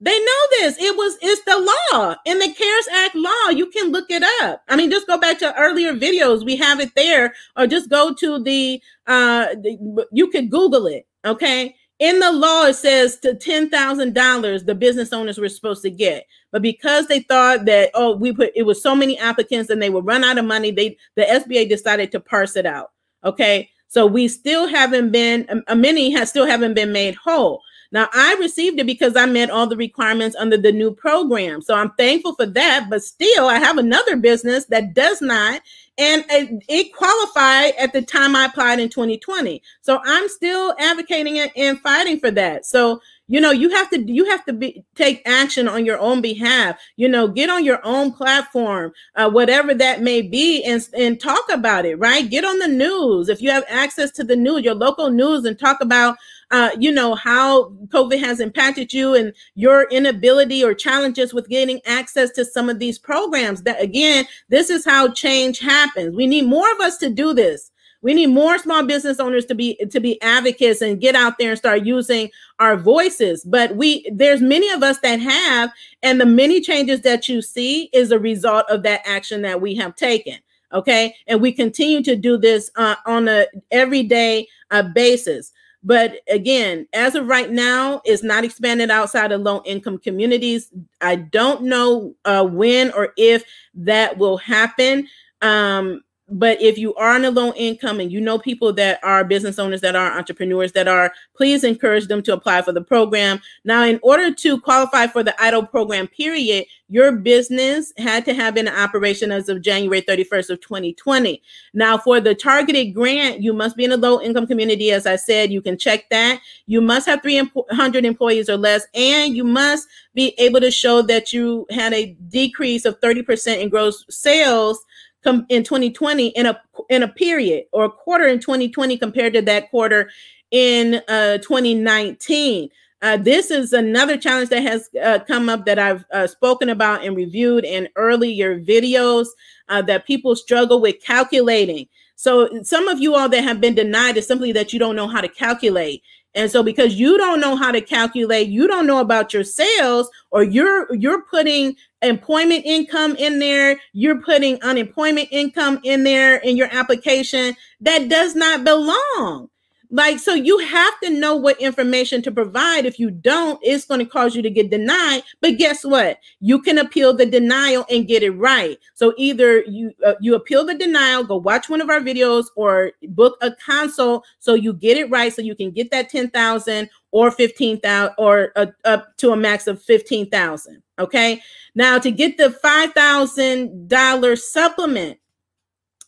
They 0.00 0.18
know 0.18 0.42
this. 0.58 0.76
It 0.78 0.96
was 0.96 1.16
it's 1.22 1.44
the 1.44 1.76
law. 1.92 2.16
In 2.26 2.38
the 2.40 2.52
cares 2.52 2.88
act 2.92 3.14
law 3.14 3.48
you 3.50 3.70
can 3.70 3.92
look 3.92 4.06
it 4.10 4.24
up. 4.42 4.62
I 4.68 4.76
mean 4.76 4.90
just 4.90 5.06
go 5.06 5.16
back 5.16 5.38
to 5.38 5.56
earlier 5.58 5.94
videos. 5.94 6.44
We 6.44 6.56
have 6.56 6.80
it 6.80 6.94
there. 6.96 7.34
Or 7.56 7.66
just 7.66 7.88
go 7.88 8.12
to 8.12 8.42
the 8.42 8.82
uh 9.06 9.54
the, 9.54 10.06
you 10.12 10.28
could 10.28 10.50
google 10.50 10.86
it 10.86 11.06
okay 11.24 11.74
in 11.98 12.18
the 12.18 12.32
law 12.32 12.64
it 12.64 12.74
says 12.74 13.18
to 13.18 13.34
$10,000 13.34 14.66
the 14.66 14.74
business 14.74 15.12
owners 15.12 15.38
were 15.38 15.48
supposed 15.48 15.82
to 15.82 15.90
get. 15.90 16.26
But 16.50 16.62
because 16.62 17.06
they 17.06 17.20
thought 17.20 17.64
that 17.66 17.90
oh 17.94 18.16
we 18.16 18.32
put 18.32 18.52
it 18.54 18.64
was 18.64 18.82
so 18.82 18.94
many 18.94 19.18
applicants 19.18 19.70
and 19.70 19.80
they 19.80 19.90
would 19.90 20.06
run 20.06 20.24
out 20.24 20.38
of 20.38 20.44
money 20.44 20.70
they 20.70 20.96
the 21.16 21.22
SBA 21.22 21.68
decided 21.68 22.12
to 22.12 22.20
parse 22.20 22.56
it 22.56 22.66
out 22.66 22.90
okay? 23.24 23.70
So 23.88 24.06
we 24.06 24.28
still 24.28 24.66
haven't 24.66 25.12
been 25.12 25.62
a 25.68 25.76
many 25.76 26.10
has 26.12 26.30
still 26.30 26.46
haven't 26.46 26.74
been 26.74 26.92
made 26.92 27.14
whole. 27.14 27.62
Now 27.92 28.08
I 28.12 28.34
received 28.40 28.80
it 28.80 28.86
because 28.86 29.16
I 29.16 29.26
met 29.26 29.50
all 29.50 29.66
the 29.66 29.76
requirements 29.76 30.36
under 30.36 30.56
the 30.56 30.72
new 30.72 30.90
program. 30.90 31.62
So 31.62 31.74
I'm 31.74 31.92
thankful 31.92 32.34
for 32.34 32.46
that 32.46 32.88
but 32.90 33.02
still 33.02 33.46
I 33.46 33.58
have 33.58 33.78
another 33.78 34.16
business 34.16 34.64
that 34.66 34.94
does 34.94 35.22
not 35.22 35.62
and 35.98 36.24
it 36.68 36.92
qualified 36.92 37.74
at 37.78 37.92
the 37.92 38.02
time 38.02 38.34
I 38.34 38.46
applied 38.46 38.80
in 38.80 38.88
2020. 38.88 39.62
So 39.82 40.00
I'm 40.04 40.28
still 40.28 40.74
advocating 40.78 41.36
it 41.36 41.52
and 41.56 41.78
fighting 41.80 42.18
for 42.18 42.30
that. 42.32 42.66
So 42.66 43.00
you 43.26 43.40
know 43.40 43.50
you 43.50 43.70
have 43.70 43.88
to 43.90 44.00
you 44.02 44.26
have 44.26 44.44
to 44.44 44.52
be 44.52 44.84
take 44.94 45.22
action 45.24 45.66
on 45.66 45.86
your 45.86 45.98
own 45.98 46.20
behalf 46.20 46.78
you 46.96 47.08
know 47.08 47.26
get 47.26 47.48
on 47.48 47.64
your 47.64 47.80
own 47.84 48.12
platform 48.12 48.92
uh, 49.16 49.30
whatever 49.30 49.72
that 49.72 50.02
may 50.02 50.20
be 50.20 50.62
and 50.64 50.86
and 50.96 51.20
talk 51.20 51.42
about 51.50 51.86
it 51.86 51.96
right 51.96 52.28
get 52.28 52.44
on 52.44 52.58
the 52.58 52.68
news 52.68 53.28
if 53.28 53.40
you 53.40 53.50
have 53.50 53.64
access 53.68 54.10
to 54.10 54.24
the 54.24 54.36
news 54.36 54.62
your 54.62 54.74
local 54.74 55.10
news 55.10 55.44
and 55.44 55.58
talk 55.58 55.80
about 55.80 56.16
uh, 56.50 56.70
you 56.78 56.90
know 56.92 57.14
how 57.14 57.70
covid 57.88 58.18
has 58.20 58.40
impacted 58.40 58.92
you 58.92 59.14
and 59.14 59.32
your 59.54 59.84
inability 59.90 60.62
or 60.64 60.74
challenges 60.74 61.32
with 61.34 61.48
getting 61.48 61.80
access 61.86 62.30
to 62.30 62.44
some 62.44 62.68
of 62.68 62.78
these 62.78 62.98
programs 62.98 63.62
that 63.62 63.80
again 63.80 64.26
this 64.48 64.70
is 64.70 64.84
how 64.84 65.10
change 65.12 65.58
happens 65.58 66.14
we 66.16 66.26
need 66.26 66.46
more 66.46 66.70
of 66.72 66.80
us 66.80 66.96
to 66.98 67.10
do 67.10 67.34
this 67.34 67.70
we 68.04 68.12
need 68.12 68.26
more 68.26 68.58
small 68.58 68.84
business 68.84 69.18
owners 69.18 69.46
to 69.46 69.54
be 69.54 69.76
to 69.90 69.98
be 69.98 70.20
advocates 70.20 70.82
and 70.82 71.00
get 71.00 71.14
out 71.14 71.38
there 71.38 71.48
and 71.48 71.58
start 71.58 71.86
using 71.86 72.28
our 72.58 72.76
voices. 72.76 73.42
But 73.44 73.76
we 73.76 74.06
there's 74.12 74.42
many 74.42 74.70
of 74.70 74.82
us 74.82 74.98
that 74.98 75.20
have, 75.20 75.72
and 76.02 76.20
the 76.20 76.26
many 76.26 76.60
changes 76.60 77.00
that 77.00 77.30
you 77.30 77.40
see 77.40 77.88
is 77.94 78.12
a 78.12 78.18
result 78.18 78.66
of 78.68 78.82
that 78.82 79.00
action 79.06 79.40
that 79.42 79.62
we 79.62 79.74
have 79.76 79.96
taken. 79.96 80.36
Okay, 80.74 81.14
and 81.26 81.40
we 81.40 81.50
continue 81.50 82.02
to 82.02 82.14
do 82.14 82.36
this 82.36 82.70
uh, 82.76 82.96
on 83.06 83.26
a 83.26 83.46
everyday 83.70 84.46
uh, 84.70 84.82
basis. 84.82 85.52
But 85.84 86.20
again, 86.30 86.88
as 86.94 87.14
of 87.14 87.26
right 87.26 87.50
now, 87.50 88.00
it's 88.06 88.22
not 88.22 88.42
expanded 88.42 88.90
outside 88.90 89.32
of 89.32 89.42
low 89.42 89.62
income 89.66 89.98
communities. 89.98 90.70
I 91.02 91.16
don't 91.16 91.64
know 91.64 92.14
uh, 92.24 92.44
when 92.44 92.90
or 92.92 93.12
if 93.18 93.44
that 93.74 94.16
will 94.16 94.38
happen. 94.38 95.06
Um, 95.42 96.02
but 96.34 96.60
if 96.60 96.76
you 96.76 96.94
are 96.96 97.14
on 97.14 97.24
a 97.24 97.30
low 97.30 97.52
income 97.54 98.00
and 98.00 98.12
you 98.12 98.20
know 98.20 98.38
people 98.38 98.72
that 98.72 98.98
are 99.02 99.24
business 99.24 99.58
owners 99.58 99.80
that 99.80 99.96
are 99.96 100.18
entrepreneurs 100.18 100.72
that 100.72 100.88
are 100.88 101.12
please 101.36 101.64
encourage 101.64 102.08
them 102.08 102.22
to 102.22 102.32
apply 102.32 102.60
for 102.60 102.72
the 102.72 102.82
program. 102.82 103.40
Now 103.64 103.84
in 103.84 104.00
order 104.02 104.34
to 104.34 104.60
qualify 104.60 105.06
for 105.06 105.22
the 105.22 105.34
EIDL 105.40 105.70
program 105.70 106.08
period 106.08 106.66
your 106.88 107.12
business 107.12 107.92
had 107.96 108.24
to 108.24 108.34
have 108.34 108.54
been 108.54 108.68
in 108.68 108.74
operation 108.74 109.32
as 109.32 109.48
of 109.48 109.62
january 109.62 110.02
31st 110.02 110.50
of 110.50 110.60
2020 110.60 111.42
now 111.72 111.96
for 111.96 112.20
the 112.20 112.34
targeted 112.34 112.94
grant 112.94 113.42
you 113.42 113.54
must 113.54 113.74
be 113.74 113.84
in 113.84 113.92
a 113.92 113.96
low 113.96 114.20
income 114.20 114.46
community 114.46 114.90
as 114.90 115.06
i 115.06 115.16
said 115.16 115.50
you 115.50 115.62
can 115.62 115.78
check 115.78 116.08
that. 116.10 116.40
You 116.66 116.80
must 116.80 117.06
have 117.06 117.22
300 117.22 118.04
employees 118.04 118.48
or 118.48 118.56
less 118.56 118.86
and 118.94 119.36
you 119.36 119.44
must 119.44 119.88
be 120.14 120.34
able 120.38 120.60
to 120.60 120.70
show 120.70 121.02
that 121.02 121.32
you 121.32 121.66
had 121.70 121.92
a 121.92 122.16
decrease 122.28 122.84
of 122.84 123.00
30% 123.00 123.60
in 123.60 123.68
gross 123.68 124.04
sales 124.08 124.84
come 125.24 125.46
in 125.48 125.64
2020 125.64 126.28
in 126.28 126.46
a 126.46 126.60
in 126.90 127.02
a 127.02 127.08
period 127.08 127.64
or 127.72 127.84
a 127.84 127.90
quarter 127.90 128.26
in 128.26 128.38
2020 128.38 128.98
compared 128.98 129.32
to 129.32 129.42
that 129.42 129.70
quarter 129.70 130.10
in 130.50 131.02
uh, 131.08 131.38
2019. 131.38 132.68
Uh, 133.02 133.16
this 133.18 133.50
is 133.50 133.72
another 133.72 134.16
challenge 134.16 134.48
that 134.48 134.62
has 134.62 134.88
uh, 135.02 135.18
come 135.26 135.48
up 135.48 135.66
that 135.66 135.78
I've 135.78 136.04
uh, 136.12 136.26
spoken 136.26 136.70
about 136.70 137.04
and 137.04 137.16
reviewed 137.16 137.64
in 137.64 137.88
earlier 137.96 138.58
videos 138.58 139.26
uh, 139.68 139.82
that 139.82 140.06
people 140.06 140.36
struggle 140.36 140.80
with 140.80 141.02
calculating. 141.02 141.86
So 142.16 142.48
some 142.62 142.88
of 142.88 143.00
you 143.00 143.14
all 143.14 143.28
that 143.28 143.44
have 143.44 143.60
been 143.60 143.74
denied 143.74 144.16
is 144.16 144.26
simply 144.26 144.52
that 144.52 144.72
you 144.72 144.78
don't 144.78 144.96
know 144.96 145.08
how 145.08 145.20
to 145.20 145.28
calculate. 145.28 146.02
And 146.34 146.50
so 146.50 146.62
because 146.62 146.94
you 146.94 147.16
don't 147.18 147.40
know 147.40 147.56
how 147.56 147.70
to 147.70 147.80
calculate, 147.80 148.48
you 148.48 148.66
don't 148.66 148.86
know 148.86 149.00
about 149.00 149.32
your 149.32 149.44
sales 149.44 150.08
or 150.30 150.42
you're 150.42 150.92
you're 150.94 151.22
putting 151.22 151.76
employment 152.04 152.64
income 152.64 153.16
in 153.16 153.38
there, 153.38 153.80
you're 153.92 154.20
putting 154.22 154.62
unemployment 154.62 155.28
income 155.30 155.80
in 155.84 156.04
there 156.04 156.36
in 156.36 156.56
your 156.56 156.68
application 156.72 157.54
that 157.80 158.08
does 158.08 158.34
not 158.34 158.64
belong. 158.64 159.48
Like, 159.90 160.18
so 160.18 160.34
you 160.34 160.58
have 160.58 160.98
to 161.04 161.10
know 161.10 161.36
what 161.36 161.60
information 161.60 162.20
to 162.22 162.32
provide. 162.32 162.84
If 162.84 162.98
you 162.98 163.12
don't, 163.12 163.60
it's 163.62 163.84
going 163.84 164.00
to 164.00 164.06
cause 164.06 164.34
you 164.34 164.42
to 164.42 164.50
get 164.50 164.68
denied. 164.68 165.22
But 165.40 165.56
guess 165.56 165.84
what? 165.84 166.18
You 166.40 166.60
can 166.60 166.78
appeal 166.78 167.14
the 167.14 167.26
denial 167.26 167.86
and 167.88 168.08
get 168.08 168.24
it 168.24 168.32
right. 168.32 168.76
So 168.94 169.14
either 169.16 169.62
you 169.62 169.92
uh, 170.04 170.14
you 170.20 170.34
appeal 170.34 170.64
the 170.64 170.74
denial, 170.74 171.22
go 171.22 171.36
watch 171.36 171.68
one 171.68 171.80
of 171.80 171.90
our 171.90 172.00
videos, 172.00 172.46
or 172.56 172.92
book 173.10 173.36
a 173.40 173.52
consult 173.64 174.24
so 174.40 174.54
you 174.54 174.72
get 174.72 174.96
it 174.96 175.10
right, 175.10 175.32
so 175.32 175.42
you 175.42 175.54
can 175.54 175.70
get 175.70 175.92
that 175.92 176.08
ten 176.08 176.28
thousand 176.28 176.90
or 177.14 177.30
fifteen 177.30 177.78
thousand, 177.78 178.12
or 178.18 178.50
uh, 178.56 178.66
up 178.84 179.16
to 179.18 179.30
a 179.30 179.36
max 179.36 179.68
of 179.68 179.80
fifteen 179.80 180.28
thousand. 180.28 180.82
Okay. 180.98 181.40
Now 181.76 181.96
to 182.00 182.10
get 182.10 182.36
the 182.36 182.50
five 182.50 182.92
thousand 182.92 183.88
dollar 183.88 184.34
supplement 184.34 185.18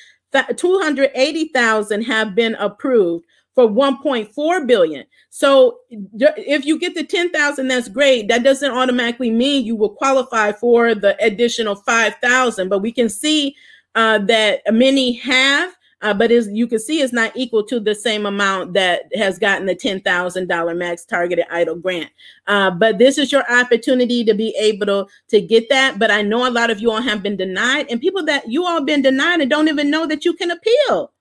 280,000 0.55 2.01
have 2.03 2.35
been 2.35 2.55
approved 2.55 3.25
for 3.55 3.69
1.4 3.69 4.67
billion. 4.67 5.05
So 5.29 5.79
if 5.89 6.65
you 6.65 6.77
get 6.77 6.93
the 6.93 7.05
10,000 7.05 7.67
that's 7.67 7.87
great. 7.87 8.27
That 8.27 8.43
doesn't 8.43 8.71
automatically 8.71 9.31
mean 9.31 9.65
you 9.65 9.77
will 9.77 9.89
qualify 9.89 10.51
for 10.51 10.93
the 10.93 11.15
additional 11.23 11.75
5,000, 11.75 12.69
but 12.69 12.79
we 12.79 12.91
can 12.91 13.09
see 13.09 13.55
uh, 13.95 14.19
that 14.19 14.61
many 14.71 15.13
have 15.13 15.73
uh, 16.05 16.13
but 16.13 16.29
as 16.29 16.47
you 16.49 16.67
can 16.67 16.77
see, 16.77 17.01
it's 17.01 17.11
not 17.11 17.35
equal 17.35 17.63
to 17.63 17.79
the 17.79 17.95
same 17.95 18.27
amount 18.27 18.73
that 18.73 19.09
has 19.15 19.39
gotten 19.39 19.65
the 19.65 19.75
$10,000 19.75 20.77
max 20.77 21.03
targeted 21.03 21.45
EIDL 21.51 21.81
grant. 21.81 22.11
Uh, 22.45 22.69
but 22.69 22.99
this 22.99 23.17
is 23.17 23.31
your 23.31 23.43
opportunity 23.51 24.23
to 24.23 24.35
be 24.35 24.55
able 24.59 24.85
to, 24.85 25.07
to 25.29 25.41
get 25.41 25.67
that. 25.69 25.97
But 25.97 26.11
I 26.11 26.21
know 26.21 26.47
a 26.47 26.51
lot 26.51 26.69
of 26.69 26.79
you 26.79 26.91
all 26.91 27.01
have 27.01 27.23
been 27.23 27.35
denied 27.35 27.87
and 27.89 27.99
people 27.99 28.23
that 28.25 28.47
you 28.47 28.63
all 28.67 28.83
been 28.83 29.01
denied 29.01 29.41
and 29.41 29.49
don't 29.49 29.67
even 29.67 29.89
know 29.89 30.05
that 30.05 30.25
you 30.25 30.33
can 30.33 30.51
appeal. 30.51 31.11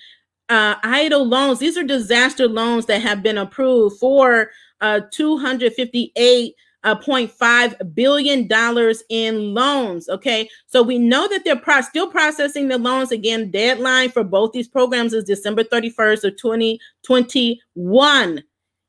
uh, 0.48 0.76
EIDL 0.80 1.28
loans. 1.28 1.58
These 1.58 1.76
are 1.76 1.84
disaster 1.84 2.48
loans 2.48 2.86
that 2.86 3.02
have 3.02 3.22
been 3.22 3.38
approved 3.38 3.98
for 3.98 4.50
uh, 4.80 5.00
258 5.12 6.54
uh, 6.84 6.94
0.5 6.94 7.94
billion 7.94 8.46
dollars 8.46 9.02
in 9.08 9.54
loans. 9.54 10.08
Okay, 10.08 10.48
so 10.66 10.82
we 10.82 10.98
know 10.98 11.28
that 11.28 11.44
they're 11.44 11.56
pro- 11.56 11.80
still 11.80 12.10
processing 12.10 12.68
the 12.68 12.78
loans. 12.78 13.12
Again, 13.12 13.50
deadline 13.50 14.10
for 14.10 14.24
both 14.24 14.52
these 14.52 14.68
programs 14.68 15.12
is 15.12 15.24
December 15.24 15.64
31st 15.64 16.24
of 16.24 16.36
2021. 16.36 18.42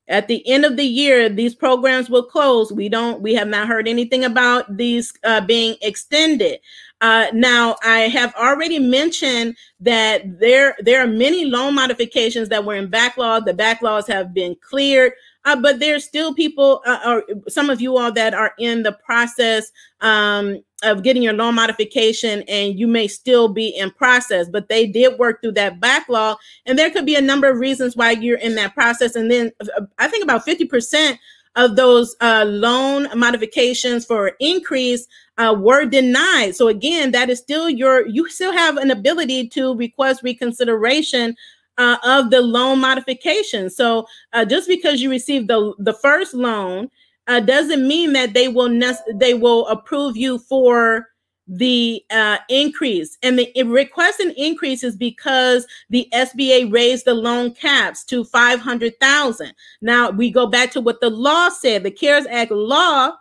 at 0.10 0.28
the 0.28 0.46
end 0.50 0.66
of 0.66 0.76
the 0.76 0.84
year 0.84 1.30
these 1.30 1.56
programs 1.56 2.10
will 2.10 2.24
close 2.24 2.72
we 2.72 2.90
don't 2.90 3.22
we 3.22 3.34
have 3.36 3.48
not 3.48 3.68
heard 3.68 3.88
anything 3.88 4.26
about 4.26 4.76
these 4.76 5.14
uh, 5.24 5.40
being 5.42 5.76
extended 5.82 6.60
uh, 7.02 7.28
now 7.32 7.76
i 7.84 8.00
have 8.02 8.34
already 8.36 8.80
mentioned 8.80 9.56
that 9.80 10.40
there 10.40 10.76
there 10.80 11.02
are 11.02 11.08
many 11.08 11.46
loan 11.46 11.76
modifications 11.76 12.50
that 12.50 12.66
were 12.66 12.76
in 12.76 12.90
backlog 12.90 13.46
the 13.46 13.54
backlogs 13.54 14.08
have 14.08 14.34
been 14.34 14.56
cleared 14.62 15.14
uh, 15.46 15.56
but 15.56 15.80
there's 15.80 16.04
still 16.04 16.34
people 16.34 16.82
uh, 16.86 17.00
or 17.06 17.24
some 17.48 17.70
of 17.70 17.82
you 17.82 17.98
all 17.98 18.12
that 18.12 18.34
are 18.34 18.54
in 18.60 18.84
the 18.84 18.92
process 18.92 19.72
um, 20.02 20.62
of 20.84 21.04
getting 21.04 21.24
your 21.24 21.34
loan 21.34 21.56
modification 21.56 22.44
and 22.48 22.78
you 22.78 22.88
may 22.88 23.08
still 23.08 23.48
be 23.48 23.70
in 23.70 23.92
process 23.92 24.50
but 24.50 24.70
they 24.70 24.86
did 24.86 25.18
work 25.18 25.42
through 25.42 25.54
that 25.54 25.80
backlog. 25.80 26.38
And 26.66 26.78
there 26.78 26.90
could 26.90 27.06
be 27.06 27.16
a 27.16 27.22
number 27.22 27.50
of 27.50 27.60
reasons 27.60 27.96
why 27.96 28.12
you're 28.12 28.38
in 28.38 28.56
that 28.56 28.74
process. 28.74 29.16
And 29.16 29.32
then 29.32 29.52
uh, 29.62 29.82
i 29.98 30.08
think 30.08 30.24
about 30.24 30.46
50% 30.46 31.18
of 31.56 31.76
those 31.76 32.16
uh, 32.22 32.46
loan 32.48 33.08
modifications 33.18 34.06
for 34.06 34.34
increase 34.40 35.08
uh, 35.38 35.56
were 35.58 35.86
denied. 35.86 36.56
So 36.56 36.68
again 36.68 37.12
that 37.12 37.30
is 37.30 37.40
still 37.40 37.70
your 37.70 38.06
you 38.08 38.30
still 38.30 38.52
have 38.52 38.78
an 38.78 38.92
ability 38.92 39.48
to 39.50 39.74
request 39.76 40.22
reconsideration 40.22 41.36
uh, 41.80 41.98
of 42.04 42.30
the 42.30 42.40
loan 42.40 42.80
modification 42.80 43.70
so 43.70 44.06
uh, 44.34 44.46
just 44.46 44.68
because 44.68 45.02
you 45.02 45.10
received 45.10 45.48
the 45.48 45.74
the 45.80 45.94
first 45.94 46.36
loan 46.36 46.90
uh, 47.28 47.40
doesn't 47.40 47.88
mean 47.88 48.14
that 48.14 48.34
they 48.34 48.48
will 48.48 48.70
ne- 48.70 49.14
they 49.16 49.34
will 49.34 49.68
approve 49.68 50.16
you 50.16 50.38
for 50.38 51.08
the 51.50 52.04
uh, 52.12 52.38
increase. 52.48 53.18
And 53.24 53.40
the 53.40 53.52
request 53.64 54.20
an 54.20 54.32
increase 54.38 54.84
is 54.84 54.96
because 54.96 55.66
the 55.90 56.08
SBA 56.14 56.72
raised 56.72 57.06
the 57.06 57.14
loan 57.16 57.54
caps 57.54 58.04
to 58.06 58.24
500,000. 58.24 59.54
Now 59.82 60.12
we 60.12 60.30
go 60.30 60.46
back 60.46 60.72
to 60.72 60.82
what 60.82 61.02
the 61.02 61.10
law 61.10 61.50
said. 61.50 61.84
The 61.84 61.92
CARES 61.92 62.28
Act 62.30 62.52
law 62.52 63.14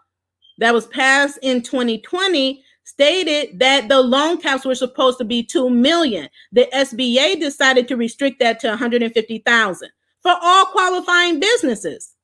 that 0.58 0.74
was 0.74 0.86
passed 0.86 1.38
in 1.42 1.62
2020 1.62 2.62
stated 2.88 3.58
that 3.58 3.86
the 3.88 4.00
loan 4.00 4.40
caps 4.40 4.64
were 4.64 4.74
supposed 4.74 5.18
to 5.18 5.24
be 5.24 5.42
2 5.42 5.68
million. 5.68 6.26
The 6.52 6.66
SBA 6.72 7.38
decided 7.38 7.86
to 7.88 7.96
restrict 7.96 8.40
that 8.40 8.60
to 8.60 8.68
150,000 8.68 9.90
for 10.22 10.34
all 10.42 10.64
qualifying 10.66 11.38
businesses. 11.38 12.14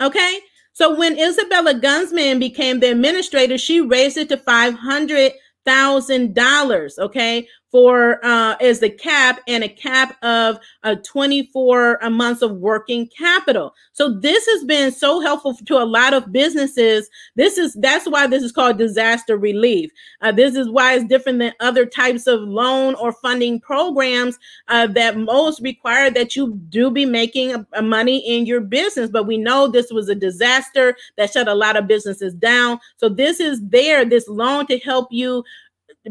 Okay? 0.00 0.40
So 0.72 0.96
when 0.96 1.18
Isabella 1.18 1.74
Guzman 1.74 2.38
became 2.38 2.80
the 2.80 2.92
administrator, 2.92 3.58
she 3.58 3.82
raised 3.82 4.16
it 4.16 4.30
to 4.30 4.38
five 4.38 4.74
hundred 4.74 5.32
thousand 5.66 6.34
dollars. 6.34 6.98
Okay, 6.98 7.46
for 7.70 8.24
uh, 8.24 8.56
as 8.60 8.80
the 8.80 8.90
cap 8.90 9.40
and 9.48 9.64
a 9.64 9.68
cap 9.68 10.16
of 10.22 10.58
uh, 10.84 10.94
24 11.04 11.98
months 12.10 12.42
of 12.42 12.52
working 12.56 13.08
capital. 13.08 13.74
So 13.92 14.12
this 14.12 14.46
has 14.46 14.64
been 14.64 14.92
so 14.92 15.20
helpful 15.20 15.54
to 15.54 15.78
a 15.78 15.84
lot 15.84 16.14
of 16.14 16.32
businesses. 16.32 17.08
This 17.34 17.58
is 17.58 17.74
that's 17.74 18.06
why 18.08 18.26
this 18.26 18.42
is 18.42 18.52
called 18.52 18.78
disaster 18.78 19.36
relief. 19.36 19.90
Uh, 20.20 20.32
this 20.32 20.54
is 20.54 20.68
why 20.68 20.94
it's 20.94 21.04
different 21.04 21.38
than 21.38 21.52
other 21.60 21.86
types 21.86 22.26
of 22.26 22.40
loan 22.40 22.94
or 22.94 23.12
funding 23.12 23.60
programs 23.60 24.38
uh, 24.68 24.86
that 24.88 25.16
most 25.16 25.60
require 25.60 26.10
that 26.10 26.36
you 26.36 26.54
do 26.68 26.90
be 26.90 27.04
making 27.04 27.54
a, 27.54 27.66
a 27.74 27.82
money 27.82 28.18
in 28.18 28.46
your 28.46 28.60
business. 28.60 29.10
But 29.10 29.26
we 29.26 29.38
know 29.38 29.66
this 29.66 29.90
was 29.90 30.08
a 30.08 30.14
disaster 30.14 30.96
that 31.16 31.32
shut 31.32 31.48
a 31.48 31.54
lot 31.54 31.76
of 31.76 31.86
businesses 31.86 32.34
down. 32.34 32.78
So 32.96 33.08
this 33.08 33.40
is 33.40 33.60
there, 33.68 34.04
this 34.04 34.28
loan 34.28 34.66
to 34.66 34.78
help 34.78 35.08
you 35.10 35.44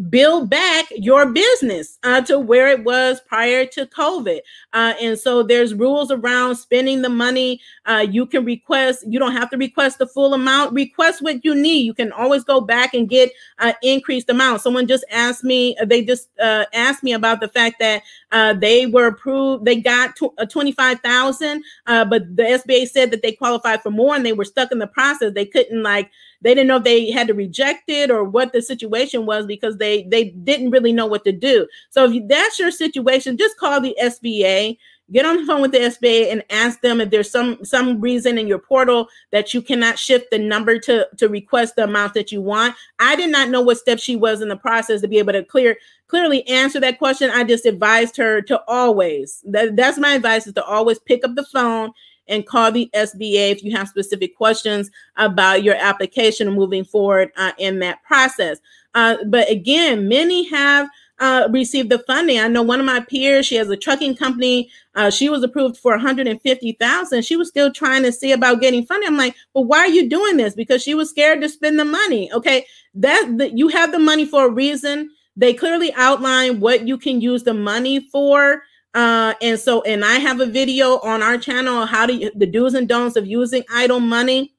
build 0.10 0.49
back 0.49 0.86
your 0.91 1.31
business 1.31 1.97
uh, 2.03 2.21
to 2.21 2.39
where 2.39 2.67
it 2.67 2.84
was 2.84 3.21
prior 3.21 3.65
to 3.65 3.86
COVID. 3.86 4.39
Uh, 4.73 4.93
and 5.01 5.17
so 5.17 5.43
there's 5.43 5.73
rules 5.73 6.12
around 6.12 6.55
spending 6.55 7.01
the 7.01 7.10
money. 7.10 7.62
Uh, 7.86 8.05
you 8.10 8.25
can 8.25 8.43
request, 8.43 9.05
you 9.08 9.19
don't 9.19 9.31
have 9.31 9.49
to 9.49 9.58
request 9.58 9.97
the 9.97 10.08
full 10.08 10.34
amount, 10.34 10.73
request 10.73 11.21
what 11.21 11.43
you 11.45 11.55
need. 11.55 11.86
You 11.86 11.93
can 11.93 12.12
always 12.12 12.43
go 12.43 12.62
back 12.62 12.93
and 12.93 13.10
get 13.10 13.31
an 13.60 13.73
increased 13.81 14.29
amount. 14.29 14.62
Someone 14.62 14.88
just 14.88 15.05
asked 15.12 15.43
me, 15.43 15.77
they 15.86 16.03
just 16.03 16.29
uh, 16.39 16.65
asked 16.73 17.03
me 17.03 17.13
about 17.13 17.39
the 17.39 17.47
fact 17.47 17.77
that 17.79 18.03
uh, 18.31 18.53
they 18.53 18.86
were 18.86 19.08
approved, 19.08 19.65
they 19.65 19.77
got 19.77 20.15
tw- 20.15 20.34
uh, 20.38 20.45
25,000, 20.45 21.63
but 21.86 22.36
the 22.36 22.43
SBA 22.43 22.88
said 22.88 23.12
that 23.12 23.21
they 23.21 23.31
qualified 23.31 23.81
for 23.81 23.91
more 23.91 24.15
and 24.15 24.25
they 24.25 24.34
were 24.34 24.45
stuck 24.45 24.71
in 24.71 24.79
the 24.79 24.88
process. 24.88 25.34
They 25.34 25.45
couldn't 25.45 25.84
like 25.84 26.12
they 26.45 26.53
didn't 26.53 26.67
know 26.67 26.77
if 26.77 26.84
they 26.84 27.10
had 27.10 27.27
to 27.27 27.34
reject 27.34 27.89
it 27.89 28.12
or 28.12 28.23
what 28.23 28.53
the 28.53 28.62
situation 28.62 29.25
was 29.25 29.47
because 29.47 29.77
they 29.77 30.03
they 30.03 30.25
didn't 30.25 30.69
really 30.69 30.93
know 30.93 31.08
what 31.08 31.23
to 31.25 31.31
do. 31.31 31.67
So 31.89 32.05
if 32.05 32.27
that's 32.27 32.60
your 32.60 32.69
situation, 32.69 33.36
just 33.36 33.58
call 33.58 33.81
the 33.81 33.97
SBA 33.99 34.77
get 35.12 35.25
on 35.25 35.38
the 35.38 35.45
phone 35.45 35.62
with 35.62 35.71
the 35.71 35.77
SBA 35.79 36.31
and 36.31 36.43
ask 36.49 36.81
them 36.81 37.01
if 37.01 37.10
there's 37.10 37.29
some 37.29 37.63
some 37.63 37.99
reason 37.99 38.38
in 38.38 38.47
your 38.47 38.60
portal 38.60 39.08
that 39.31 39.53
you 39.53 39.62
cannot 39.62 39.97
shift 39.99 40.29
the 40.29 40.38
number 40.39 40.79
to 40.79 41.08
to 41.17 41.27
request 41.27 41.75
the 41.75 41.84
amount 41.84 42.13
that 42.13 42.31
you 42.31 42.41
want. 42.41 42.75
I 42.99 43.15
did 43.15 43.31
not 43.31 43.49
know 43.49 43.62
what 43.62 43.77
step 43.77 43.99
she 43.99 44.15
was 44.15 44.41
in 44.41 44.49
the 44.49 44.55
process 44.55 45.01
to 45.01 45.08
be 45.08 45.17
able 45.17 45.34
to 45.34 45.43
clear 45.43 45.77
clearly 46.08 46.47
answer 46.47 46.79
that 46.79 46.99
question. 46.99 47.31
I 47.31 47.43
just 47.43 47.65
advised 47.65 48.17
her 48.17 48.41
to 48.43 48.62
always 48.67 49.43
that, 49.45 49.75
that's 49.75 49.97
my 49.97 50.13
advice 50.13 50.45
is 50.45 50.53
to 50.53 50.63
always 50.63 50.99
pick 50.99 51.25
up 51.25 51.34
the 51.34 51.45
phone 51.45 51.91
and 52.27 52.45
call 52.45 52.71
the 52.71 52.89
SBA 52.93 53.51
if 53.51 53.63
you 53.63 53.75
have 53.75 53.88
specific 53.88 54.35
questions 54.35 54.89
about 55.17 55.63
your 55.63 55.75
application 55.75 56.51
moving 56.51 56.83
forward 56.83 57.31
uh, 57.38 57.51
in 57.57 57.79
that 57.79 58.03
process. 58.03 58.59
Uh, 58.93 59.17
but 59.25 59.49
again, 59.49 60.07
many 60.07 60.47
have 60.49 60.89
uh, 61.19 61.47
received 61.51 61.89
the 61.89 61.99
funding. 61.99 62.39
I 62.39 62.47
know 62.47 62.63
one 62.63 62.79
of 62.79 62.85
my 62.85 62.99
peers, 62.99 63.45
she 63.45 63.55
has 63.55 63.69
a 63.69 63.77
trucking 63.77 64.15
company. 64.15 64.69
Uh, 64.95 65.09
she 65.09 65.29
was 65.29 65.43
approved 65.43 65.77
for 65.77 65.91
150,000. 65.91 67.21
She 67.23 67.35
was 67.35 67.47
still 67.47 67.71
trying 67.71 68.03
to 68.03 68.11
see 68.11 68.31
about 68.31 68.61
getting 68.61 68.85
funding. 68.85 69.07
I'm 69.07 69.17
like, 69.17 69.35
well, 69.53 69.65
why 69.65 69.79
are 69.79 69.88
you 69.88 70.09
doing 70.09 70.38
this? 70.38 70.55
Because 70.55 70.83
she 70.83 70.93
was 70.93 71.09
scared 71.09 71.41
to 71.41 71.49
spend 71.49 71.79
the 71.79 71.85
money. 71.85 72.31
Okay, 72.33 72.65
that, 72.95 73.33
that 73.38 73.57
you 73.57 73.69
have 73.69 73.91
the 73.91 73.99
money 73.99 74.25
for 74.25 74.47
a 74.47 74.51
reason. 74.51 75.09
They 75.38 75.53
clearly 75.53 75.93
outline 75.93 76.59
what 76.59 76.88
you 76.88 76.97
can 76.97 77.21
use 77.21 77.43
the 77.43 77.53
money 77.53 77.99
for. 77.99 78.63
Uh, 78.95 79.34
and 79.41 79.60
so, 79.60 79.81
and 79.81 80.05
I 80.05 80.15
have 80.15 80.39
a 80.39 80.45
video 80.45 80.99
on 80.99 81.21
our 81.21 81.38
channel 81.38 81.86
how 81.86 82.05
to 82.05 82.31
the 82.34 82.45
do's 82.45 82.73
and 82.73 82.88
don'ts 82.88 83.17
of 83.17 83.27
using 83.27 83.63
EIDL 83.63 84.01
money. 84.01 84.55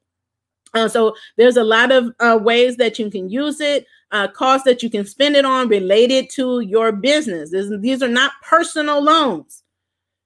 Uh, 0.74 0.88
so 0.88 1.16
there's 1.38 1.56
a 1.56 1.64
lot 1.64 1.90
of 1.90 2.12
uh, 2.20 2.38
ways 2.40 2.76
that 2.76 2.98
you 2.98 3.10
can 3.10 3.30
use 3.30 3.60
it, 3.60 3.86
uh, 4.12 4.28
costs 4.28 4.66
that 4.66 4.82
you 4.82 4.90
can 4.90 5.06
spend 5.06 5.36
it 5.36 5.46
on 5.46 5.68
related 5.68 6.28
to 6.28 6.60
your 6.60 6.92
business. 6.92 7.50
This, 7.50 7.72
these 7.80 8.02
are 8.02 8.08
not 8.08 8.32
personal 8.42 9.02
loans. 9.02 9.62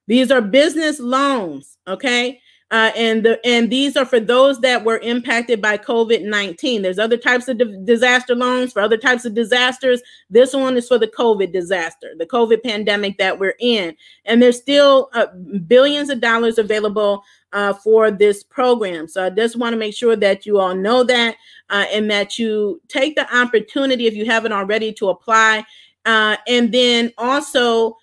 These 0.09 0.33
are 0.33 0.40
business 0.40 0.99
loans. 0.99 1.79
Okay. 1.87 2.40
Uh, 2.73 2.93
and 2.97 3.25
the 3.25 3.45
and 3.45 3.69
these 3.69 3.97
are 3.97 4.05
for 4.05 4.21
those 4.21 4.61
that 4.61 4.85
were 4.85 4.99
impacted 4.99 5.61
by 5.61 5.77
COVID 5.77 6.23
nineteen. 6.23 6.83
There's 6.83 7.01
other 7.01 7.17
types 7.17 7.49
of 7.49 7.59
di- 7.59 7.85
disaster 7.85 8.37
loans 8.37 8.73
for 8.73 8.81
other 8.81 8.97
types 8.97 9.25
of 9.25 9.35
disasters. 9.35 10.01
This 10.31 10.55
one 10.55 10.77
is 10.77 10.87
for 10.87 10.97
the 10.97 11.09
COVID 11.09 11.53
disaster, 11.53 12.13
the 12.17 12.27
COVID 12.27 12.63
pandemic 12.63 13.19
that 13.19 13.41
we're 13.41 13.57
in, 13.59 13.97
and 14.25 14.41
there's 14.41 14.57
still 14.57 15.11
uh, 15.15 15.27
billions 15.67 16.11
of 16.11 16.21
dollars 16.21 16.59
available 16.59 17.25
uh, 17.53 17.73
for 17.73 18.13
this 18.13 18.45
program. 18.45 19.09
So 19.09 19.27
I 19.27 19.31
just 19.31 19.57
want 19.57 19.73
to 19.73 19.77
make 19.77 19.95
sure 19.95 20.15
that 20.15 20.47
you 20.47 20.61
all 20.61 20.77
know 20.77 21.03
that 21.03 21.35
uh, 21.71 21.87
and 21.93 22.09
that 22.13 22.39
you 22.39 22.81
take 22.87 23.17
the 23.17 23.37
opportunity 23.37 24.07
if 24.07 24.15
you 24.15 24.27
haven't 24.27 24.53
already 24.53 24.93
to 24.93 25.09
apply, 25.09 25.65
uh, 26.05 26.37
and 26.47 26.71
then 26.71 27.13
also 27.19 27.97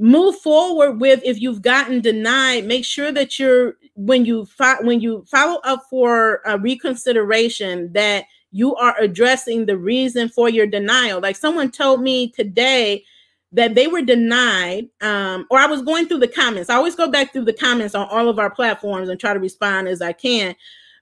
move 0.00 0.36
forward 0.36 1.00
with 1.00 1.20
if 1.24 1.40
you've 1.40 1.60
gotten 1.60 2.00
denied 2.00 2.64
make 2.64 2.84
sure 2.84 3.10
that 3.10 3.36
you're 3.36 3.74
when 3.98 4.24
you 4.24 4.46
fi- 4.46 4.80
when 4.82 5.00
you 5.00 5.24
follow 5.28 5.60
up 5.64 5.82
for 5.90 6.40
a 6.46 6.56
reconsideration 6.56 7.92
that 7.92 8.26
you 8.52 8.74
are 8.76 8.96
addressing 8.98 9.66
the 9.66 9.76
reason 9.76 10.28
for 10.28 10.48
your 10.48 10.66
denial. 10.66 11.20
Like 11.20 11.36
someone 11.36 11.70
told 11.70 12.00
me 12.00 12.30
today 12.30 13.04
that 13.52 13.74
they 13.74 13.88
were 13.88 14.02
denied 14.02 14.86
um, 15.00 15.46
or 15.50 15.58
i 15.58 15.66
was 15.66 15.82
going 15.82 16.06
through 16.06 16.18
the 16.20 16.28
comments. 16.28 16.70
I 16.70 16.76
always 16.76 16.94
go 16.94 17.10
back 17.10 17.32
through 17.32 17.46
the 17.46 17.52
comments 17.52 17.94
on 17.94 18.06
all 18.08 18.28
of 18.28 18.38
our 18.38 18.50
platforms 18.50 19.08
and 19.08 19.18
try 19.18 19.34
to 19.34 19.40
respond 19.40 19.88
as 19.88 20.00
i 20.00 20.12
can. 20.12 20.54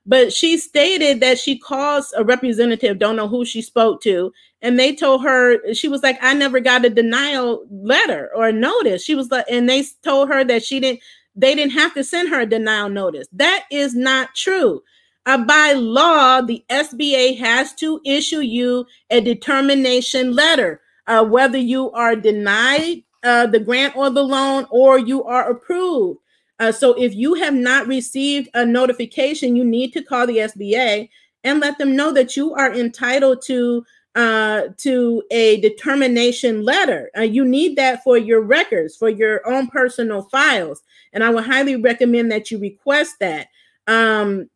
But 0.05 0.31
she 0.31 0.57
stated 0.57 1.19
that 1.19 1.37
she 1.37 1.59
calls 1.59 2.13
a 2.17 2.23
representative 2.23 2.97
don't 2.97 3.15
know 3.17 3.27
who 3.27 3.45
she 3.45 3.61
spoke 3.61 4.01
to 4.03 4.33
and 4.63 4.79
they 4.79 4.95
told 4.95 5.23
her 5.23 5.73
she 5.73 5.87
was 5.87 6.01
like 6.01 6.17
i 6.21 6.33
never 6.33 6.59
got 6.59 6.85
a 6.85 6.89
denial 6.89 7.63
letter 7.69 8.31
or 8.35 8.51
notice. 8.51 9.03
She 9.03 9.13
was 9.13 9.29
like 9.29 9.45
and 9.51 9.69
they 9.69 9.83
told 10.03 10.29
her 10.29 10.43
that 10.45 10.63
she 10.63 10.79
didn't 10.79 11.01
they 11.37 11.55
didn't 11.55 11.73
have 11.73 11.93
to 11.93 12.03
send 12.03 12.29
her 12.29 12.41
a 12.41 12.45
denial 12.45 12.89
notice. 12.89 13.27
That 13.31 13.65
is 13.71 13.95
not 13.95 14.35
true. 14.35 14.81
Uh, 15.25 15.43
by 15.43 15.73
law 15.73 16.39
the 16.41 16.63
sba 16.69 17.37
has 17.37 17.73
to 17.73 17.99
issue 18.05 18.39
you 18.39 18.85
a 19.09 19.19
determination 19.19 20.33
letter 20.33 20.79
uh, 21.07 21.23
whether 21.23 21.57
you 21.57 21.91
are 21.91 22.15
denied 22.15 23.03
uh, 23.23 23.45
the 23.45 23.59
grant 23.59 23.93
or 23.97 24.09
the 24.09 24.23
loan 24.23 24.65
or 24.69 24.97
you 24.97 25.23
are 25.25 25.49
approved. 25.49 26.19
Uh, 26.59 26.71
so 26.71 26.93
if 26.93 27.13
you 27.13 27.33
have 27.33 27.53
not 27.53 27.87
received 27.87 28.47
a 28.53 28.65
notification 28.65 29.55
you 29.55 29.65
need 29.65 29.91
to 29.91 30.01
call 30.01 30.25
the 30.25 30.37
sba 30.37 31.09
and 31.43 31.59
let 31.59 31.77
them 31.77 31.95
know 31.95 32.13
that 32.13 32.37
you 32.37 32.53
are 32.53 32.73
entitled 32.73 33.41
to 33.41 33.85
uh, 34.17 34.69
to 34.77 35.21
a 35.29 35.61
determination 35.61 36.65
letter. 36.65 37.11
Uh, 37.15 37.21
you 37.21 37.45
need 37.45 37.75
that 37.75 38.03
for 38.03 38.17
your 38.17 38.41
records, 38.41 38.97
for 38.97 39.09
your 39.09 39.47
own 39.47 39.67
personal 39.67 40.23
files. 40.23 40.81
And 41.13 41.23
I 41.23 41.29
would 41.29 41.43
highly 41.43 41.75
recommend 41.75 42.31
that 42.31 42.49
you 42.49 42.57
request 42.57 43.17
that. 43.19 43.49
Um, 43.85 44.49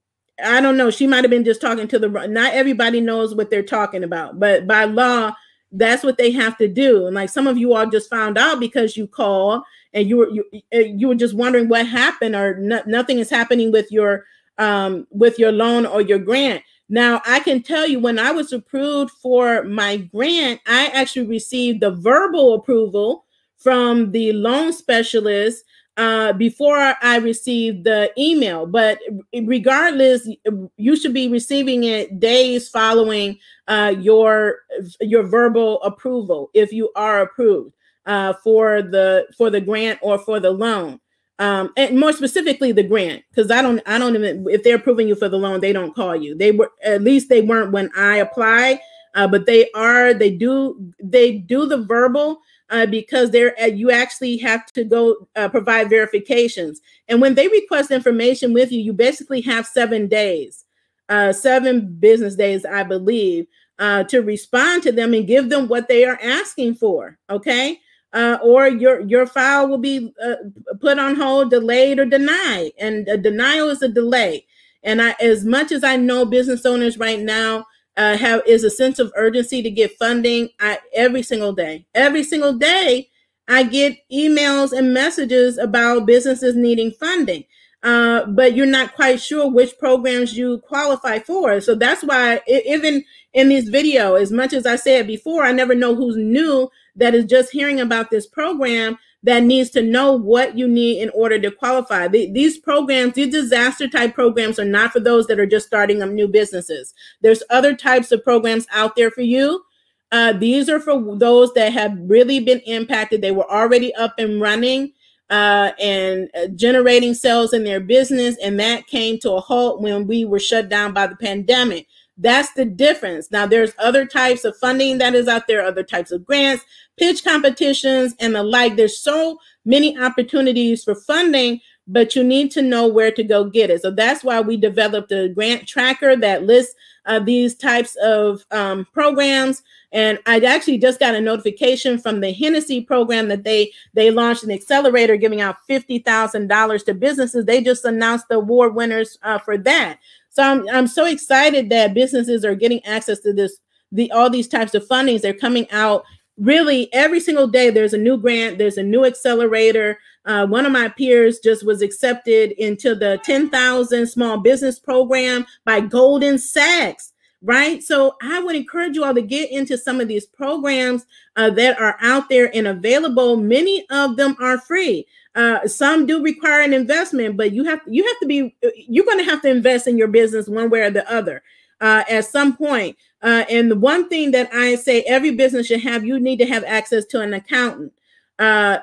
I 0.44 0.62
don't 0.62 0.78
know. 0.78 0.90
She 0.90 1.06
might 1.06 1.24
have 1.24 1.30
been 1.30 1.46
just 1.46 1.62
talking 1.62 1.88
to 1.90 2.00
the, 2.00 2.10
not 2.10 2.56
everybody 2.56 3.02
knows 3.02 3.36
what 3.36 3.52
they're 3.52 3.62
talking 3.62 4.04
about, 4.04 4.40
but 4.40 4.66
by 4.66 4.86
law, 4.86 5.32
that's 5.72 6.04
what 6.04 6.18
they 6.18 6.32
have 6.32 6.58
to 6.58 6.68
do. 6.68 7.06
And 7.06 7.14
like 7.14 7.30
some 7.30 7.46
of 7.46 7.60
you 7.60 7.76
all 7.76 7.86
just 7.86 8.10
found 8.10 8.40
out 8.40 8.60
because 8.60 8.98
you 8.98 9.06
call 9.06 9.64
and 9.94 10.10
you 10.10 10.18
were 10.18 10.30
you, 10.32 10.44
uh, 10.74 10.80
you 10.80 11.08
were 11.08 11.16
just 11.16 11.36
wondering 11.36 11.70
what 11.70 11.86
happened 11.86 12.36
or 12.36 12.58
no, 12.58 12.82
nothing 12.88 13.20
is 13.20 13.30
happening 13.30 13.72
with 13.72 13.92
your 13.92 14.26
um 14.58 15.08
with 15.12 15.40
your 15.40 15.52
loan 15.52 15.86
or 15.86 16.02
your 16.02 16.20
grant 16.20 16.62
now, 16.92 17.22
I 17.26 17.40
can 17.40 17.64
tell 17.64 17.88
you 17.88 18.02
when 18.02 18.20
I 18.20 18.32
was 18.32 18.52
approved 18.52 19.12
for 19.12 19.64
my 19.64 19.96
grant, 19.96 20.60
I 20.68 20.88
actually 20.88 21.26
received 21.26 21.80
the 21.80 21.92
verbal 21.92 22.54
approval 22.54 23.24
from 23.58 24.12
the 24.12 24.34
loan 24.34 24.74
specialist 24.74 25.64
uh, 25.96 26.34
before 26.34 26.96
I 27.02 27.18
received 27.20 27.86
the 27.86 28.12
email. 28.18 28.66
But 28.66 29.00
regardless, 29.34 30.28
you 30.76 30.98
should 30.98 31.14
be 31.14 31.30
receiving 31.30 31.86
it 31.86 32.20
days 32.20 32.68
following 32.68 33.40
uh, 33.70 33.96
your 33.98 34.58
your 35.00 35.24
verbal 35.24 35.82
approval 35.84 36.50
if 36.54 36.74
you 36.74 36.92
are 36.98 37.22
approved 37.22 37.74
uh, 38.06 38.34
for 38.44 38.82
the 38.82 39.28
for 39.38 39.50
the 39.50 39.62
grant 39.62 39.98
or 40.02 40.20
for 40.20 40.42
the 40.42 40.52
loan 40.52 41.00
um, 41.42 41.74
and 41.76 42.00
more 42.00 42.14
specifically 42.14 42.72
the 42.72 42.84
grant 42.84 43.24
because 43.32 43.50
i 43.50 43.62
don't 43.62 43.82
i 43.88 43.98
don't 43.98 44.16
even 44.16 44.46
if 44.50 44.64
they're 44.64 44.76
approving 44.76 45.08
you 45.08 45.16
for 45.16 45.28
the 45.28 45.38
loan 45.38 45.60
they 45.60 45.74
don't 45.74 45.96
call 45.96 46.16
you. 46.16 46.38
They 46.38 46.52
were 46.52 46.72
at 46.84 47.02
least 47.02 47.30
they 47.30 47.42
weren't 47.42 47.72
when 47.72 47.90
i 47.98 48.18
applied 48.18 48.80
uh, 49.16 49.28
but 49.28 49.48
they 49.48 49.70
are 49.72 50.14
they 50.14 50.30
do 50.30 50.94
they 51.04 51.40
do 51.40 51.66
the 51.66 51.84
verbal 51.84 52.42
uh, 52.70 52.86
because 52.86 53.32
they're 53.32 53.60
uh, 53.60 53.66
you 53.66 53.90
actually 53.92 54.38
have 54.38 54.68
to 54.68 54.84
go 54.84 55.28
uh, 55.36 55.50
provide 55.50 55.90
verifications. 55.90 56.80
And 57.10 57.20
when 57.20 57.36
they 57.36 57.48
request 57.48 57.90
information 57.92 58.54
with 58.54 58.72
you 58.72 58.80
you 58.80 58.94
basically 58.94 59.42
have 59.42 59.66
seven 59.66 60.08
days 60.08 60.64
uh, 61.10 61.34
seven 61.34 61.94
business 62.00 62.36
days 62.36 62.66
i 62.66 62.84
believe 62.84 63.48
uh, 63.80 64.04
to 64.04 64.20
respond 64.22 64.84
to 64.84 64.92
them 64.92 65.16
and 65.16 65.26
give 65.26 65.50
them 65.50 65.68
what 65.68 65.88
they 65.88 66.06
are 66.06 66.20
asking 66.22 66.76
for 66.76 67.18
okay 67.32 67.80
uh, 68.14 68.38
or 68.44 68.68
your 68.68 69.02
your 69.02 69.26
file 69.26 69.68
will 69.68 69.78
be 69.78 70.14
uh, 70.24 70.36
put 70.80 71.00
on 71.00 71.16
hold, 71.16 71.50
delayed, 71.50 72.00
or 72.00 72.06
denied. 72.06 72.72
And 72.80 73.08
a 73.08 73.18
denial 73.18 73.70
is 73.70 73.82
a 73.82 73.88
delay. 73.88 74.46
And 74.84 75.02
I, 75.02 75.16
as 75.22 75.46
much 75.46 75.72
as 75.72 75.84
I 75.84 75.96
know 75.96 76.26
business 76.26 76.66
owners 76.66 76.98
right 76.98 77.20
now 77.20 77.66
uh, 77.98 78.18
have 78.18 78.42
is 78.48 78.64
a 78.64 78.70
sense 78.70 79.00
of 79.00 79.12
urgency 79.16 79.62
to 79.62 79.70
get 79.70 79.98
funding. 79.98 80.50
I 80.60 80.80
every 80.94 81.24
single 81.24 81.54
day, 81.54 81.86
every 81.94 82.24
single 82.24 82.54
day, 82.54 83.10
I 83.48 83.64
get 83.64 83.98
emails 84.12 84.72
and 84.78 84.94
messages 84.94 85.58
about 85.58 86.06
businesses 86.06 86.56
needing 86.56 86.92
funding. 86.92 87.46
Uh, 87.84 88.26
but 88.28 88.56
you're 88.56 88.68
not 88.68 88.94
quite 88.94 89.20
sure 89.20 89.50
which 89.50 89.78
programs 89.80 90.38
you 90.38 90.60
qualify 90.60 91.18
for. 91.18 91.60
So 91.60 91.74
that's 91.74 92.04
why, 92.04 92.40
even 92.48 93.04
in 93.34 93.50
this 93.50 93.70
video, 93.70 94.14
as 94.14 94.32
much 94.32 94.54
as 94.54 94.68
I 94.68 94.76
said 94.76 95.08
before, 95.08 95.44
I 95.44 95.52
never 95.52 95.74
know 95.74 95.96
who's 95.96 96.16
new 96.16 96.70
that 96.96 97.14
is 97.16 97.26
just 97.26 97.52
hearing 97.52 97.80
about 97.80 98.10
this 98.10 98.28
program 98.28 98.98
that 99.24 99.44
needs 99.44 99.70
to 99.70 99.82
know 99.82 100.14
what 100.14 100.58
you 100.58 100.68
need 100.68 101.02
in 101.02 101.10
order 101.12 101.40
to 101.40 101.52
qualify. 101.52 102.08
The, 102.08 102.32
these 102.32 102.58
programs, 102.58 103.14
these 103.14 103.32
disaster 103.32 103.88
type 103.88 104.16
programs, 104.16 104.58
are 104.60 104.66
not 104.66 104.92
for 104.92 105.00
those 105.00 105.28
that 105.28 105.40
are 105.40 105.46
just 105.46 105.68
starting 105.68 106.02
up 106.02 106.10
new 106.10 106.28
businesses. 106.28 106.94
There's 107.22 107.44
other 107.50 107.76
types 107.76 108.12
of 108.12 108.24
programs 108.24 108.66
out 108.72 108.96
there 108.96 109.12
for 109.12 109.22
you. 109.22 109.64
Uh, 110.12 110.34
these 110.34 110.70
are 110.70 110.80
for 110.80 111.16
those 111.18 111.54
that 111.54 111.72
have 111.72 111.96
really 112.02 112.40
been 112.40 112.60
impacted. 112.62 113.22
They 113.22 113.32
were 113.32 113.50
already 113.50 113.94
up 113.96 114.16
and 114.18 114.42
running 114.42 114.92
uh, 115.30 115.72
and 115.80 116.30
uh, 116.36 116.48
generating 116.56 117.14
sales 117.14 117.54
in 117.54 117.64
their 117.64 117.80
business, 117.80 118.36
and 118.44 118.60
that 118.60 118.88
came 118.88 119.18
to 119.20 119.32
a 119.32 119.40
halt 119.40 119.82
when 119.82 120.06
we 120.06 120.26
were 120.26 120.40
shut 120.40 120.68
down 120.68 120.94
by 120.94 121.08
the 121.08 121.16
pandemic. 121.16 121.88
That's 122.22 122.54
the 122.54 122.66
difference. 122.66 123.32
Now, 123.32 123.48
there's 123.48 123.74
other 123.80 124.06
types 124.06 124.46
of 124.46 124.56
funding 124.58 125.00
that 125.00 125.16
is 125.16 125.28
out 125.28 125.48
there, 125.48 125.64
other 125.64 125.84
types 125.84 126.12
of 126.12 126.24
grants, 126.24 126.64
pitch 126.98 127.24
competitions, 127.24 128.16
and 128.20 128.36
the 128.36 128.44
like. 128.44 128.76
There's 128.76 129.00
so 129.00 129.40
many 129.66 129.98
opportunities 129.98 130.84
for 130.84 130.94
funding, 130.94 131.62
but 131.88 132.16
you 132.16 132.24
need 132.24 132.52
to 132.52 132.62
know 132.62 132.88
where 132.88 133.12
to 133.12 133.24
go 133.24 133.46
get 133.46 133.72
it. 133.72 133.82
So 133.82 133.90
that's 133.90 134.24
why 134.24 134.40
we 134.40 134.56
developed 134.56 135.12
a 135.12 135.30
grant 135.30 135.68
tracker 135.68 136.16
that 136.16 136.44
lists 136.44 136.76
uh, 137.08 137.20
these 137.20 137.56
types 137.56 137.98
of 138.04 138.46
um, 138.52 138.86
programs. 138.94 139.64
And 139.92 140.20
I 140.28 140.40
actually 140.40 140.78
just 140.78 141.00
got 141.00 141.16
a 141.16 141.22
notification 141.22 141.98
from 141.98 142.22
the 142.22 142.32
Hennessy 142.32 142.82
program 142.82 143.28
that 143.30 143.44
they 143.44 143.74
they 143.94 144.12
launched 144.12 144.44
an 144.44 144.52
accelerator 144.52 145.18
giving 145.18 145.42
out 145.42 145.58
fifty 145.66 146.00
thousand 146.00 146.48
dollars 146.48 146.84
to 146.84 146.94
businesses. 146.94 147.46
They 147.46 147.62
just 147.62 147.84
announced 147.84 148.28
the 148.30 148.36
award 148.36 148.76
winners 148.76 149.18
uh, 149.24 149.40
for 149.40 149.58
that. 149.58 149.98
So 150.32 150.44
I'm 150.44 150.68
I'm 150.70 150.88
so 150.88 151.06
excited 151.06 151.70
that 151.70 151.94
businesses 151.94 152.44
are 152.44 152.56
getting 152.56 152.84
access 152.86 153.20
to 153.20 153.34
this 153.34 153.60
the 153.92 154.12
all 154.12 154.30
these 154.30 154.48
types 154.48 154.74
of 154.74 154.88
fundings. 154.88 155.22
They're 155.22 155.34
coming 155.34 155.70
out 155.72 156.04
really 156.38 156.92
every 156.94 157.20
single 157.20 157.48
day. 157.48 157.70
There's 157.70 157.94
a 157.94 157.98
new 157.98 158.18
grant. 158.18 158.58
There's 158.58 158.78
a 158.78 158.84
new 158.84 159.06
accelerator. 159.06 160.00
Uh, 160.26 160.48
one 160.48 160.66
of 160.66 160.72
my 160.72 160.88
peers 160.88 161.40
just 161.40 161.66
was 161.66 161.82
accepted 161.82 162.52
into 162.54 162.96
the 162.96 163.20
10,000 163.24 164.08
small 164.08 164.38
business 164.38 164.80
program 164.80 165.46
by 165.66 165.82
Goldman 165.82 166.38
Sachs. 166.38 167.14
Right. 167.44 167.82
So 167.82 168.16
I 168.22 168.40
would 168.40 168.56
encourage 168.56 168.96
you 168.96 169.04
all 169.04 169.16
to 169.16 169.22
get 169.22 169.52
into 169.52 169.76
some 169.76 170.00
of 170.00 170.08
these 170.08 170.28
programs 170.28 171.08
uh, 171.36 171.50
that 171.52 171.82
are 171.82 171.98
out 172.00 172.30
there 172.30 172.56
and 172.56 172.68
available. 172.68 173.36
Many 173.36 173.84
of 173.90 174.16
them 174.16 174.36
are 174.40 174.60
free. 174.60 175.08
Uh, 175.34 175.66
some 175.66 176.06
do 176.06 176.22
require 176.22 176.62
an 176.62 176.74
investment, 176.74 177.38
but 177.38 177.54
you 177.54 177.64
have 177.64 177.80
you 177.88 178.06
have 178.06 178.20
to 178.20 178.26
be 178.26 178.56
you're 178.76 179.06
going 179.06 179.18
to 179.18 179.24
have 179.24 179.42
to 179.42 179.50
invest 179.50 179.88
in 179.88 179.98
your 179.98 180.10
business 180.10 180.48
one 180.48 180.70
way 180.70 180.82
or 180.82 180.90
the 180.90 181.10
other 181.12 181.42
uh, 181.80 182.04
at 182.10 182.26
some 182.26 182.56
point. 182.56 182.98
Uh, 183.22 183.46
and 183.50 183.70
the 183.70 183.76
one 183.76 184.10
thing 184.10 184.32
that 184.32 184.50
I 184.54 184.76
say 184.76 185.02
every 185.04 185.32
business 185.32 185.68
should 185.68 185.82
have, 185.82 186.06
you 186.06 186.20
need 186.20 186.40
to 186.40 186.46
have 186.46 186.64
access 186.64 187.06
to 187.08 187.22
an 187.22 187.34
accountant. 187.34 187.94
Uh, 188.40 188.80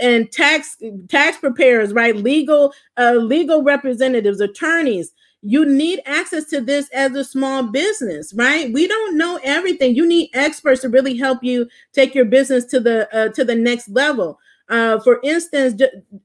and 0.00 0.32
tax 0.32 0.76
tax 1.08 1.36
preparers, 1.36 1.92
right? 1.92 2.16
Legal 2.16 2.72
uh, 2.96 3.12
legal 3.12 3.62
representatives, 3.62 4.40
attorneys. 4.40 5.12
You 5.42 5.64
need 5.66 6.00
access 6.04 6.46
to 6.46 6.60
this 6.60 6.88
as 6.90 7.14
a 7.14 7.22
small 7.22 7.62
business, 7.62 8.32
right? 8.34 8.72
We 8.72 8.88
don't 8.88 9.16
know 9.16 9.38
everything. 9.44 9.94
You 9.94 10.06
need 10.06 10.30
experts 10.34 10.80
to 10.82 10.88
really 10.88 11.16
help 11.16 11.44
you 11.44 11.68
take 11.92 12.14
your 12.14 12.24
business 12.24 12.64
to 12.66 12.80
the 12.80 13.08
uh, 13.16 13.28
to 13.34 13.44
the 13.44 13.54
next 13.54 13.88
level. 13.90 14.40
Uh, 14.68 14.98
for 15.00 15.20
instance, 15.22 15.80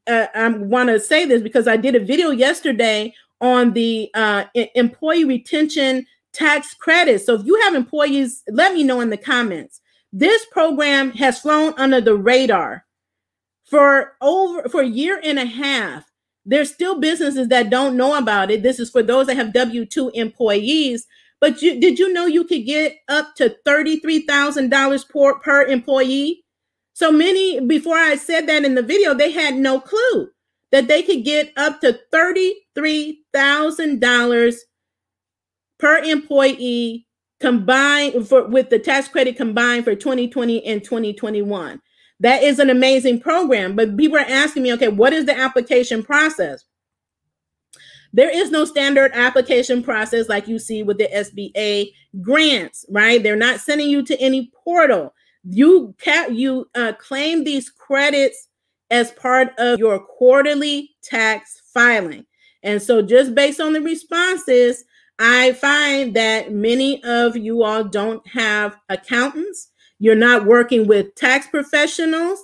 uh, 0.07 0.27
I 0.35 0.47
want 0.49 0.89
to 0.89 0.99
say 0.99 1.25
this 1.25 1.41
because 1.41 1.67
I 1.67 1.77
did 1.77 1.95
a 1.95 1.99
video 1.99 2.31
yesterday 2.31 3.13
on 3.39 3.73
the 3.73 4.09
uh, 4.13 4.45
employee 4.75 5.25
retention 5.25 6.05
tax 6.33 6.73
credits. 6.73 7.25
So 7.25 7.35
if 7.35 7.45
you 7.45 7.59
have 7.61 7.75
employees, 7.75 8.43
let 8.49 8.73
me 8.73 8.83
know 8.83 9.01
in 9.01 9.09
the 9.09 9.17
comments. 9.17 9.81
This 10.11 10.45
program 10.51 11.11
has 11.11 11.39
flown 11.39 11.73
under 11.77 12.01
the 12.01 12.15
radar 12.15 12.85
for 13.65 14.13
over 14.21 14.67
for 14.69 14.81
a 14.81 14.87
year 14.87 15.19
and 15.23 15.39
a 15.39 15.45
half. 15.45 16.05
There's 16.45 16.71
still 16.73 16.99
businesses 16.99 17.47
that 17.47 17.69
don't 17.69 17.95
know 17.97 18.17
about 18.17 18.51
it. 18.51 18.61
This 18.61 18.79
is 18.79 18.89
for 18.91 19.01
those 19.01 19.27
that 19.27 19.37
have 19.37 19.53
W 19.53 19.85
two 19.85 20.09
employees. 20.13 21.07
But 21.39 21.61
you, 21.61 21.79
did 21.79 21.99
you 21.99 22.13
know 22.13 22.25
you 22.25 22.43
could 22.43 22.65
get 22.65 22.97
up 23.09 23.35
to 23.35 23.55
thirty 23.65 23.99
three 23.99 24.25
thousand 24.25 24.69
dollars 24.69 25.03
per 25.03 25.39
per 25.39 25.63
employee? 25.63 26.42
So 26.93 27.11
many, 27.11 27.59
before 27.59 27.97
I 27.97 28.15
said 28.15 28.47
that 28.47 28.63
in 28.63 28.75
the 28.75 28.83
video, 28.83 29.13
they 29.13 29.31
had 29.31 29.55
no 29.55 29.79
clue 29.79 30.29
that 30.71 30.87
they 30.87 31.03
could 31.03 31.25
get 31.25 31.51
up 31.57 31.81
to 31.81 31.99
$33,000 32.13 34.55
per 35.79 35.97
employee 35.97 37.07
combined 37.39 38.27
for 38.27 38.47
with 38.47 38.69
the 38.69 38.79
tax 38.79 39.07
credit 39.07 39.35
combined 39.35 39.83
for 39.83 39.95
2020 39.95 40.65
and 40.65 40.83
2021. 40.83 41.81
That 42.19 42.41
is 42.41 42.59
an 42.59 42.69
amazing 42.69 43.19
program. 43.19 43.75
But 43.75 43.97
people 43.97 44.17
are 44.17 44.21
asking 44.21 44.63
me, 44.63 44.73
okay, 44.73 44.87
what 44.87 45.13
is 45.13 45.25
the 45.25 45.37
application 45.37 46.03
process? 46.03 46.63
There 48.13 48.29
is 48.29 48.51
no 48.51 48.65
standard 48.65 49.11
application 49.13 49.83
process 49.83 50.29
like 50.29 50.47
you 50.47 50.59
see 50.59 50.83
with 50.83 50.99
the 50.99 51.07
SBA 51.07 51.91
grants, 52.21 52.85
right? 52.89 53.21
They're 53.21 53.35
not 53.35 53.59
sending 53.59 53.89
you 53.89 54.03
to 54.03 54.17
any 54.21 54.51
portal 54.63 55.13
you 55.43 55.93
can 55.99 56.35
you 56.35 56.69
uh, 56.75 56.93
claim 56.93 57.43
these 57.43 57.69
credits 57.69 58.47
as 58.89 59.11
part 59.11 59.49
of 59.57 59.79
your 59.79 59.99
quarterly 59.99 60.91
tax 61.03 61.61
filing. 61.73 62.25
And 62.61 62.81
so 62.81 63.01
just 63.01 63.35
based 63.35 63.59
on 63.59 63.73
the 63.73 63.81
responses, 63.81 64.85
I 65.19 65.53
find 65.53 66.15
that 66.15 66.53
many 66.53 67.03
of 67.03 67.35
you 67.35 67.63
all 67.63 67.83
don't 67.83 68.25
have 68.27 68.77
accountants. 68.89 69.69
You're 69.99 70.15
not 70.15 70.45
working 70.45 70.87
with 70.87 71.15
tax 71.15 71.47
professionals 71.47 72.39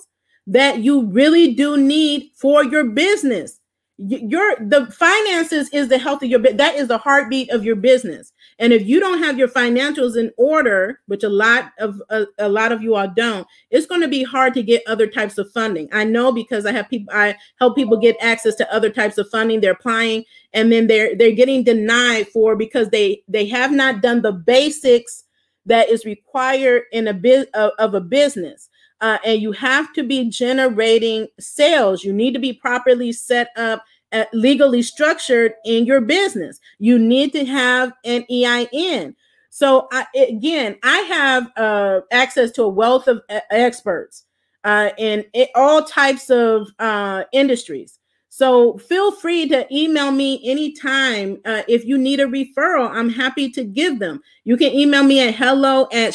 that 0.46 0.80
you 0.80 1.06
really 1.06 1.54
do 1.54 1.76
need 1.76 2.30
for 2.34 2.64
your 2.64 2.84
business. 2.84 3.59
Your 4.08 4.56
the 4.60 4.86
finances 4.86 5.68
is 5.74 5.88
the 5.88 5.98
health 5.98 6.22
of 6.22 6.30
your 6.30 6.40
that 6.40 6.74
is 6.74 6.88
the 6.88 6.96
heartbeat 6.96 7.50
of 7.50 7.64
your 7.64 7.76
business. 7.76 8.32
And 8.58 8.72
if 8.72 8.86
you 8.86 8.98
don't 8.98 9.18
have 9.18 9.38
your 9.38 9.48
financials 9.48 10.16
in 10.16 10.30
order 10.38 11.00
which 11.06 11.22
a 11.22 11.28
lot 11.28 11.72
of 11.78 12.00
a, 12.08 12.24
a 12.38 12.48
lot 12.48 12.72
of 12.72 12.82
you 12.82 12.94
all 12.94 13.08
don't 13.08 13.46
it's 13.70 13.86
going 13.86 14.00
to 14.00 14.08
be 14.08 14.22
hard 14.22 14.54
to 14.54 14.62
get 14.62 14.82
other 14.86 15.06
types 15.06 15.36
of 15.36 15.50
funding. 15.52 15.86
I 15.92 16.04
know 16.04 16.32
because 16.32 16.64
i 16.64 16.72
have 16.72 16.88
people 16.88 17.12
i 17.14 17.36
help 17.58 17.76
people 17.76 17.98
get 17.98 18.16
access 18.22 18.54
to 18.56 18.72
other 18.72 18.88
types 18.88 19.18
of 19.18 19.28
funding. 19.28 19.60
They're 19.60 19.72
applying 19.72 20.24
and 20.54 20.72
then 20.72 20.86
they're 20.86 21.14
they're 21.14 21.32
getting 21.32 21.62
denied 21.62 22.28
for 22.28 22.56
because 22.56 22.88
they 22.88 23.22
they 23.28 23.46
have 23.46 23.70
not 23.70 24.00
done 24.00 24.22
the 24.22 24.32
basics 24.32 25.24
that 25.66 25.90
is 25.90 26.06
required 26.06 26.84
in 26.90 27.06
a 27.06 27.14
bit 27.14 27.50
of, 27.52 27.72
of 27.78 27.92
a 27.92 28.00
business 28.00 28.70
uh, 29.00 29.18
and 29.24 29.40
you 29.40 29.52
have 29.52 29.92
to 29.94 30.02
be 30.02 30.28
generating 30.28 31.28
sales. 31.38 32.04
You 32.04 32.12
need 32.12 32.32
to 32.34 32.40
be 32.40 32.52
properly 32.52 33.12
set 33.12 33.48
up, 33.56 33.84
uh, 34.12 34.24
legally 34.32 34.82
structured 34.82 35.54
in 35.64 35.86
your 35.86 36.00
business. 36.00 36.60
You 36.78 36.98
need 36.98 37.32
to 37.32 37.44
have 37.44 37.92
an 38.04 38.24
EIN. 38.30 39.16
So 39.50 39.88
I, 39.90 40.06
again, 40.14 40.76
I 40.82 40.98
have 40.98 41.50
uh, 41.56 42.00
access 42.12 42.50
to 42.52 42.62
a 42.62 42.68
wealth 42.68 43.08
of 43.08 43.22
experts 43.50 44.24
uh, 44.64 44.90
in, 44.96 45.24
in, 45.32 45.46
all 45.54 45.82
types 45.82 46.30
of 46.30 46.68
uh, 46.78 47.24
industries. 47.32 47.98
So 48.28 48.78
feel 48.78 49.10
free 49.10 49.48
to 49.48 49.66
email 49.74 50.12
me 50.12 50.40
anytime 50.48 51.40
uh, 51.44 51.62
if 51.66 51.84
you 51.84 51.98
need 51.98 52.20
a 52.20 52.26
referral. 52.26 52.88
I'm 52.88 53.10
happy 53.10 53.50
to 53.50 53.64
give 53.64 53.98
them. 53.98 54.22
You 54.44 54.56
can 54.56 54.72
email 54.72 55.02
me 55.02 55.26
at 55.26 55.34
hello 55.34 55.88
at 55.92 56.14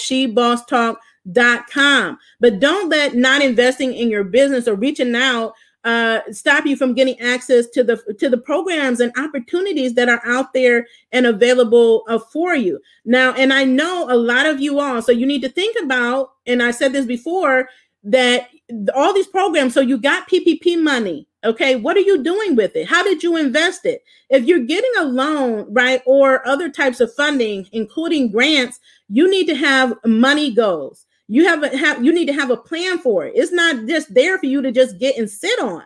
com. 1.68 2.18
But 2.40 2.60
don't 2.60 2.90
let 2.90 3.16
not 3.16 3.42
investing 3.42 3.94
in 3.94 4.10
your 4.10 4.24
business 4.24 4.68
or 4.68 4.76
reaching 4.76 5.16
out 5.16 5.54
uh, 5.86 6.22
stop 6.32 6.66
you 6.66 6.76
from 6.76 6.96
getting 6.96 7.18
access 7.20 7.68
to 7.68 7.84
the 7.84 7.98
to 8.18 8.28
the 8.28 8.40
programs 8.40 9.00
and 9.00 9.14
opportunities 9.18 9.94
that 9.94 10.10
are 10.10 10.22
out 10.26 10.52
there 10.52 10.88
and 11.12 11.28
available 11.28 12.04
uh, 12.10 12.18
for 12.18 12.56
you 12.56 12.80
now. 13.06 13.34
And 13.34 13.54
I 13.54 13.66
know 13.66 14.08
a 14.10 14.18
lot 14.18 14.48
of 14.48 14.60
you 14.60 14.80
all, 14.80 15.04
so 15.04 15.12
you 15.12 15.28
need 15.28 15.44
to 15.44 15.50
think 15.50 15.78
about. 15.84 16.32
And 16.48 16.64
I 16.64 16.72
said 16.72 16.92
this 16.92 17.06
before 17.06 17.70
that 18.04 18.50
all 18.96 19.14
these 19.14 19.28
programs. 19.28 19.76
So 19.76 19.82
you 19.82 20.00
got 20.00 20.28
PPP 20.28 20.82
money. 20.82 21.28
Okay, 21.44 21.76
what 21.76 21.96
are 21.96 22.02
you 22.02 22.24
doing 22.24 22.56
with 22.56 22.76
it? 22.76 22.88
How 22.88 23.04
did 23.04 23.22
you 23.22 23.38
invest 23.38 23.86
it? 23.86 24.04
If 24.32 24.46
you're 24.46 24.66
getting 24.66 24.92
a 24.98 25.04
loan, 25.04 25.68
right, 25.70 26.02
or 26.08 26.46
other 26.48 26.72
types 26.72 27.00
of 27.00 27.14
funding, 27.14 27.68
including 27.72 28.32
grants, 28.32 28.80
you 29.08 29.30
need 29.30 29.46
to 29.50 29.56
have 29.56 29.94
money 30.04 30.52
goals. 30.52 31.06
You 31.28 31.46
have 31.46 31.64
a 31.64 31.76
have 31.76 32.04
you 32.04 32.14
need 32.14 32.28
to 32.28 32.34
have 32.34 32.52
a 32.52 32.58
plan 32.58 33.00
for 33.00 33.26
it. 33.26 33.34
It's 33.36 33.52
not 33.52 33.88
just 33.88 34.14
there 34.14 34.38
for 34.38 34.46
you 34.46 34.62
to 34.62 34.72
just 34.72 35.00
get 35.00 35.18
and 35.18 35.30
sit 35.30 35.60
on. 35.60 35.84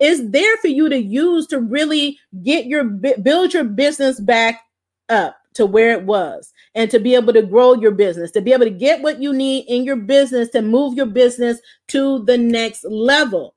It's 0.00 0.20
there 0.30 0.56
for 0.58 0.68
you 0.68 0.88
to 0.88 0.96
use 0.96 1.46
to 1.48 1.60
really 1.60 2.18
get 2.42 2.66
your 2.66 2.84
build 2.84 3.54
your 3.54 3.64
business 3.64 4.18
back 4.20 4.62
up 5.08 5.36
to 5.54 5.66
where 5.66 5.90
it 5.92 6.04
was 6.04 6.52
and 6.74 6.90
to 6.90 6.98
be 6.98 7.14
able 7.14 7.32
to 7.32 7.42
grow 7.42 7.74
your 7.74 7.90
business, 7.90 8.30
to 8.32 8.40
be 8.40 8.52
able 8.52 8.64
to 8.64 8.70
get 8.70 9.02
what 9.02 9.20
you 9.20 9.32
need 9.32 9.64
in 9.68 9.84
your 9.84 9.96
business 9.96 10.48
to 10.50 10.62
move 10.62 10.94
your 10.94 11.06
business 11.06 11.60
to 11.88 12.24
the 12.24 12.38
next 12.38 12.84
level. 12.84 13.54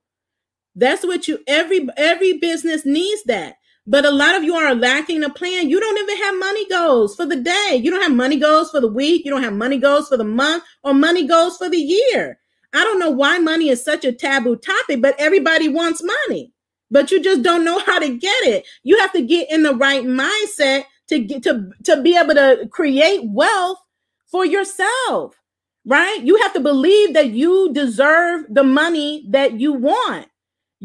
That's 0.75 1.03
what 1.03 1.27
you 1.27 1.39
every 1.47 1.87
every 1.97 2.39
business 2.39 2.85
needs 2.85 3.23
that. 3.23 3.55
But 3.85 4.05
a 4.05 4.11
lot 4.11 4.35
of 4.35 4.43
you 4.43 4.55
are 4.55 4.73
lacking 4.75 5.23
a 5.23 5.29
plan. 5.29 5.69
You 5.69 5.79
don't 5.79 5.97
even 5.97 6.17
have 6.23 6.39
money 6.39 6.67
goals 6.69 7.15
for 7.15 7.25
the 7.25 7.35
day. 7.35 7.81
You 7.83 7.91
don't 7.91 8.01
have 8.01 8.13
money 8.13 8.37
goals 8.37 8.71
for 8.71 8.79
the 8.79 8.87
week. 8.87 9.25
You 9.25 9.31
don't 9.31 9.43
have 9.43 9.53
money 9.53 9.77
goals 9.77 10.07
for 10.07 10.17
the 10.17 10.23
month 10.23 10.63
or 10.83 10.93
money 10.93 11.27
goals 11.27 11.57
for 11.57 11.69
the 11.69 11.77
year. 11.77 12.39
I 12.73 12.83
don't 12.83 12.99
know 12.99 13.09
why 13.09 13.39
money 13.39 13.69
is 13.69 13.83
such 13.83 14.05
a 14.05 14.13
taboo 14.13 14.55
topic, 14.55 15.01
but 15.01 15.15
everybody 15.19 15.67
wants 15.67 16.01
money. 16.01 16.53
But 16.89 17.11
you 17.11 17.21
just 17.21 17.43
don't 17.43 17.65
know 17.65 17.79
how 17.79 17.99
to 17.99 18.17
get 18.17 18.45
it. 18.45 18.65
You 18.83 18.99
have 18.99 19.11
to 19.13 19.21
get 19.21 19.51
in 19.51 19.63
the 19.63 19.75
right 19.75 20.03
mindset 20.05 20.85
to 21.09 21.19
get 21.19 21.43
to, 21.43 21.69
to 21.83 22.01
be 22.01 22.17
able 22.17 22.35
to 22.35 22.67
create 22.71 23.21
wealth 23.25 23.79
for 24.31 24.45
yourself, 24.45 25.35
right? 25.85 26.19
You 26.23 26.37
have 26.37 26.53
to 26.53 26.59
believe 26.61 27.13
that 27.15 27.31
you 27.31 27.73
deserve 27.73 28.45
the 28.49 28.63
money 28.63 29.25
that 29.29 29.59
you 29.59 29.73
want. 29.73 30.27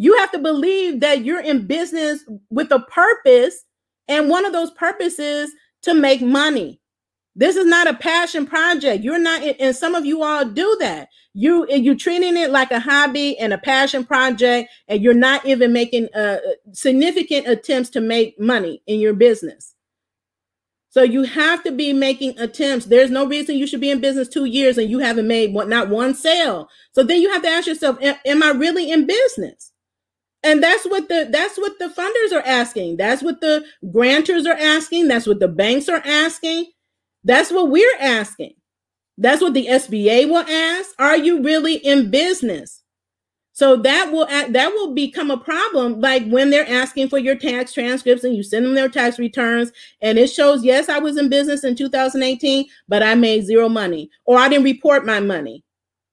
You 0.01 0.17
have 0.19 0.31
to 0.31 0.39
believe 0.39 1.01
that 1.01 1.25
you're 1.25 1.43
in 1.43 1.67
business 1.67 2.23
with 2.51 2.71
a 2.71 2.79
purpose, 2.79 3.65
and 4.07 4.29
one 4.29 4.45
of 4.45 4.53
those 4.53 4.71
purposes 4.71 5.51
to 5.83 5.93
make 5.93 6.23
money. 6.23 6.81
This 7.35 7.57
is 7.57 7.67
not 7.67 7.89
a 7.89 7.95
passion 7.95 8.47
project. 8.47 9.03
You're 9.03 9.19
not, 9.19 9.43
and 9.43 9.75
some 9.75 9.97
of 9.97 10.07
you 10.07 10.23
all 10.23 10.45
do 10.45 10.77
that. 10.79 11.09
You 11.35 11.67
you're 11.69 11.97
treating 11.97 12.37
it 12.37 12.51
like 12.51 12.71
a 12.71 12.79
hobby 12.79 13.37
and 13.39 13.53
a 13.53 13.59
passion 13.59 14.05
project, 14.05 14.71
and 14.87 15.03
you're 15.03 15.15
not 15.15 15.45
even 15.45 15.73
making 15.73 16.15
uh, 16.15 16.39
significant 16.73 17.49
attempts 17.49 17.91
to 17.91 18.01
make 18.01 18.39
money 18.39 18.81
in 18.87 19.01
your 19.01 19.15
business. 19.15 19.75
So 20.91 21.03
you 21.03 21.25
have 21.25 21.65
to 21.65 21.73
be 21.73 21.93
making 21.93 22.39
attempts. 22.39 22.87
There's 22.87 23.11
no 23.11 23.27
reason 23.27 23.57
you 23.57 23.67
should 23.67 23.81
be 23.81 23.91
in 23.91 24.01
business 24.01 24.29
two 24.29 24.45
years 24.45 24.79
and 24.79 24.89
you 24.89 25.01
haven't 25.01 25.27
made 25.27 25.53
what 25.53 25.69
not 25.69 25.89
one 25.89 26.15
sale. 26.15 26.69
So 26.93 27.03
then 27.03 27.21
you 27.21 27.33
have 27.33 27.43
to 27.43 27.49
ask 27.49 27.67
yourself, 27.67 27.99
am 28.01 28.45
I 28.45 28.51
really 28.51 28.93
in 28.93 29.05
business? 29.05 29.73
And 30.43 30.63
that's 30.63 30.85
what 30.87 31.09
the 31.09 31.29
that's 31.31 31.59
what 31.59 31.79
the 31.79 31.89
funders 31.89 32.37
are 32.37 32.47
asking. 32.47 32.97
That's 32.97 33.23
what 33.23 33.41
the 33.41 33.65
grantors 33.87 34.47
are 34.47 34.59
asking. 34.59 35.09
That's 35.09 35.27
what 35.27 35.41
the 35.41 35.49
banks 35.49 35.89
are 35.89 36.03
asking. 36.05 36.67
That's 37.25 37.51
what 37.51 37.71
we're 37.71 37.99
asking. 38.01 38.55
That's 39.17 39.43
what 39.43 39.55
the 39.55 39.67
sba 39.67 40.29
will 40.29 40.47
ask. 40.47 40.91
Are 40.99 41.17
you 41.17 41.43
really 41.43 41.75
in 41.75 42.11
business? 42.11 42.83
So 43.53 43.75
that 43.79 44.13
will 44.13 44.27
that 44.27 44.73
will 44.73 44.95
become 44.95 45.33
a 45.33 45.37
problem 45.37 46.01
like 46.01 46.25
when 46.29 46.51
they're 46.51 46.69
asking 46.69 47.09
for 47.09 47.19
your 47.19 47.35
tax 47.35 47.73
transcripts 47.73 48.23
and 48.23 48.37
you 48.37 48.45
send 48.45 48.65
them 48.65 48.77
their 48.77 48.89
tax 48.89 49.19
returns. 49.19 49.73
And 50.01 50.17
it 50.17 50.29
shows 50.31 50.63
yes 50.63 50.89
i 50.89 51.01
was 51.01 51.17
in 51.17 51.29
business 51.29 51.65
in 51.65 51.75
2018 51.75 52.67
but 52.87 53.03
i 53.03 53.17
made 53.17 53.45
zero 53.45 53.69
money 53.69 54.09
or 54.25 54.39
i 54.39 54.49
didn't 54.49 54.65
report 54.65 55.05
my 55.05 55.19
money. 55.19 55.65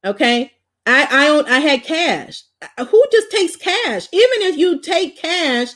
Okay 0.03 0.51
I 0.85 1.07
I 1.47 1.55
I 1.55 1.59
had 1.59 1.83
cash. 1.83 2.43
Uh, 2.77 2.85
who 2.85 3.03
just 3.11 3.31
takes 3.31 3.55
cash? 3.55 4.07
Even 4.11 4.41
if 4.41 4.57
you 4.57 4.79
take 4.81 5.19
cash, 5.19 5.69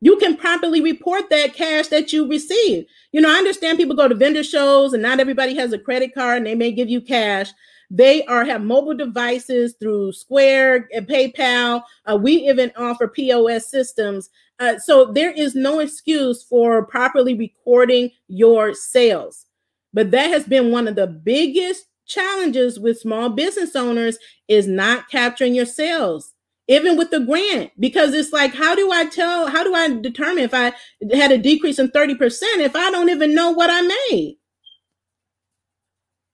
you 0.00 0.16
can 0.16 0.36
properly 0.36 0.80
report 0.80 1.30
that 1.30 1.54
cash 1.54 1.88
that 1.88 2.12
you 2.12 2.28
receive. 2.28 2.86
You 3.12 3.20
know, 3.20 3.30
I 3.30 3.38
understand 3.38 3.78
people 3.78 3.96
go 3.96 4.08
to 4.08 4.14
vendor 4.14 4.44
shows 4.44 4.92
and 4.92 5.02
not 5.02 5.20
everybody 5.20 5.54
has 5.56 5.72
a 5.72 5.78
credit 5.78 6.14
card 6.14 6.38
and 6.38 6.46
they 6.46 6.54
may 6.54 6.72
give 6.72 6.88
you 6.88 7.00
cash. 7.00 7.50
They 7.90 8.24
are 8.26 8.44
have 8.44 8.62
mobile 8.62 8.94
devices 8.94 9.74
through 9.80 10.12
Square 10.12 10.88
and 10.92 11.06
PayPal. 11.06 11.82
Uh, 12.04 12.16
we 12.16 12.48
even 12.48 12.70
offer 12.76 13.08
POS 13.08 13.70
systems. 13.70 14.28
Uh, 14.60 14.78
so 14.78 15.06
there 15.06 15.32
is 15.32 15.54
no 15.54 15.78
excuse 15.78 16.42
for 16.42 16.84
properly 16.84 17.34
recording 17.34 18.10
your 18.28 18.74
sales. 18.74 19.46
But 19.94 20.10
that 20.10 20.28
has 20.28 20.44
been 20.44 20.70
one 20.70 20.86
of 20.86 20.96
the 20.96 21.06
biggest 21.06 21.86
challenges 22.08 22.80
with 22.80 22.98
small 22.98 23.28
business 23.28 23.76
owners 23.76 24.18
is 24.48 24.66
not 24.66 25.08
capturing 25.08 25.54
your 25.54 25.66
sales 25.66 26.34
even 26.68 26.98
with 26.98 27.10
the 27.10 27.20
grant 27.20 27.70
because 27.80 28.12
it's 28.14 28.32
like 28.32 28.54
how 28.54 28.74
do 28.74 28.90
i 28.92 29.04
tell 29.06 29.48
how 29.48 29.64
do 29.64 29.74
i 29.74 29.88
determine 30.00 30.44
if 30.44 30.54
i 30.54 30.72
had 31.12 31.32
a 31.32 31.38
decrease 31.38 31.78
in 31.78 31.88
30% 31.88 32.42
if 32.58 32.76
i 32.76 32.90
don't 32.90 33.08
even 33.10 33.34
know 33.34 33.50
what 33.50 33.70
i 33.70 33.80
made? 34.10 34.36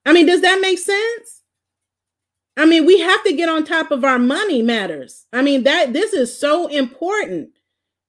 I 0.06 0.12
mean 0.12 0.26
does 0.26 0.42
that 0.42 0.60
make 0.60 0.78
sense? 0.78 1.42
I 2.56 2.66
mean 2.66 2.84
we 2.84 3.00
have 3.00 3.22
to 3.24 3.32
get 3.32 3.48
on 3.48 3.64
top 3.64 3.90
of 3.90 4.04
our 4.04 4.18
money 4.18 4.62
matters. 4.62 5.26
I 5.32 5.42
mean 5.42 5.64
that 5.64 5.92
this 5.92 6.12
is 6.12 6.36
so 6.36 6.66
important 6.66 7.50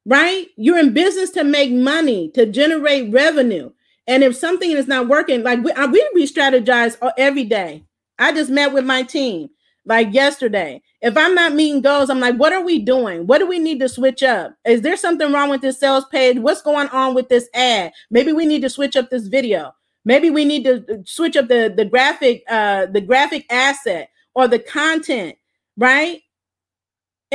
right? 0.05 0.47
You're 0.55 0.78
in 0.78 0.93
business 0.93 1.32
to 1.32 1.43
make 1.43 1.72
money 1.72 2.30
to 2.36 2.45
generate 2.45 3.11
revenue 3.11 3.72
and 4.08 4.24
if 4.24 4.36
something 4.36 4.72
is 4.72 4.88
not 4.88 5.08
working, 5.08 5.43
like 5.43 5.64
we, 5.64 5.72
we 5.91 6.10
re-strategize 6.14 6.97
every 7.18 7.43
day. 7.45 7.84
I 8.18 8.32
just 8.34 8.49
met 8.49 8.74
with 8.74 8.86
my 8.86 9.03
team 9.03 9.49
like 9.86 10.14
yesterday. 10.14 10.82
If 11.01 11.18
I'm 11.18 11.36
not 11.36 11.53
meeting 11.53 11.82
goals, 11.82 12.10
I'm 12.10 12.20
like, 12.20 12.36
what 12.36 12.53
are 12.53 12.64
we 12.64 12.80
doing? 12.80 13.28
What 13.28 13.39
do 13.39 13.47
we 13.47 13.60
need 13.60 13.80
to 13.82 13.89
switch 13.89 14.24
up? 14.24 14.56
Is 14.66 14.82
there 14.82 14.97
something 14.97 15.32
wrong 15.32 15.49
with 15.49 15.62
this 15.62 15.80
sales 15.80 16.06
page? 16.06 16.39
What's 16.39 16.62
going 16.62 16.88
on 16.89 17.14
with 17.14 17.30
this 17.30 17.47
ad? 17.53 17.93
Maybe 18.10 18.34
we 18.34 18.45
need 18.45 18.62
to 18.62 18.70
switch 18.70 18.95
up 18.95 19.10
this 19.10 19.28
video. 19.28 19.74
Maybe 20.03 20.30
we 20.30 20.45
need 20.45 20.64
to 20.66 20.76
uh, 20.76 20.97
switch 21.06 21.36
up 21.36 21.47
the 21.47 21.74
the 21.76 21.86
graphic 21.86 22.43
uh 22.47 22.86
the 22.88 23.01
graphic 23.01 23.45
asset 23.51 24.10
or 24.36 24.47
the 24.47 24.60
content, 24.60 25.36
right? 25.78 26.22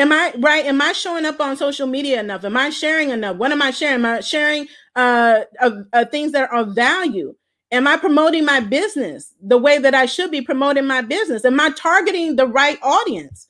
Am 0.01 0.13
I 0.13 0.33
right? 0.39 0.65
Am 0.65 0.81
I 0.81 0.93
showing 0.93 1.27
up 1.27 1.41
on 1.41 1.59
social 1.59 1.87
media 1.87 2.21
enough? 2.21 2.45
Am 2.45 2.57
I 2.57 2.71
sharing 2.71 3.11
enough? 3.11 3.37
What 3.37 3.53
am 3.53 3.61
I 3.61 3.71
sharing? 3.71 3.97
Am 3.97 4.07
I 4.07 4.21
sharing 4.21 4.67
uh, 4.97 5.41
of, 5.61 5.75
of 5.93 6.11
things 6.11 6.33
that 6.33 6.51
are 6.51 6.61
of 6.63 6.75
value? 6.75 7.35
Am 7.71 7.87
I 7.87 7.99
promoting 7.99 8.47
my 8.47 8.61
business 8.61 9.35
the 9.43 9.59
way 9.59 9.79
that 9.79 9.95
I 9.95 10.07
should 10.07 10.31
be 10.31 10.41
promoting 10.41 10.87
my 10.87 11.03
business? 11.03 11.45
Am 11.45 11.61
I 11.61 11.71
targeting 11.73 12.37
the 12.37 12.47
right 12.47 12.79
audience? 12.83 13.49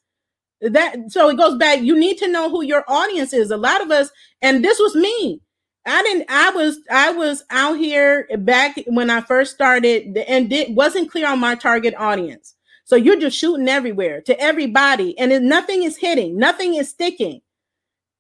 That 0.61 0.97
so 1.13 1.29
it 1.31 1.37
goes 1.39 1.57
back. 1.57 1.83
You 1.83 1.97
need 1.97 2.19
to 2.19 2.29
know 2.29 2.51
who 2.51 2.65
your 2.65 2.85
audience 2.89 3.33
is. 3.33 3.53
A 3.53 3.57
lot 3.57 3.81
of 3.81 3.93
us, 3.93 4.11
and 4.43 4.65
this 4.65 4.81
was 4.81 4.97
me. 4.97 5.41
I 5.87 6.03
didn't. 6.03 6.27
I 6.29 6.51
was. 6.51 6.81
I 6.91 7.13
was 7.13 7.45
out 7.51 7.79
here 7.79 8.29
back 8.41 8.77
when 8.89 9.09
I 9.09 9.23
first 9.23 9.55
started, 9.55 10.19
and 10.29 10.53
it 10.53 10.73
wasn't 10.75 11.11
clear 11.13 11.29
on 11.29 11.39
my 11.39 11.55
target 11.55 11.95
audience. 11.97 12.57
So 12.91 12.97
you're 12.97 13.21
just 13.21 13.39
shooting 13.39 13.69
everywhere 13.69 14.21
to 14.23 14.41
everybody, 14.41 15.17
and 15.19 15.33
nothing 15.49 15.85
is 15.85 15.97
hitting. 15.97 16.37
Nothing 16.39 16.75
is 16.77 16.91
sticking. 16.91 17.41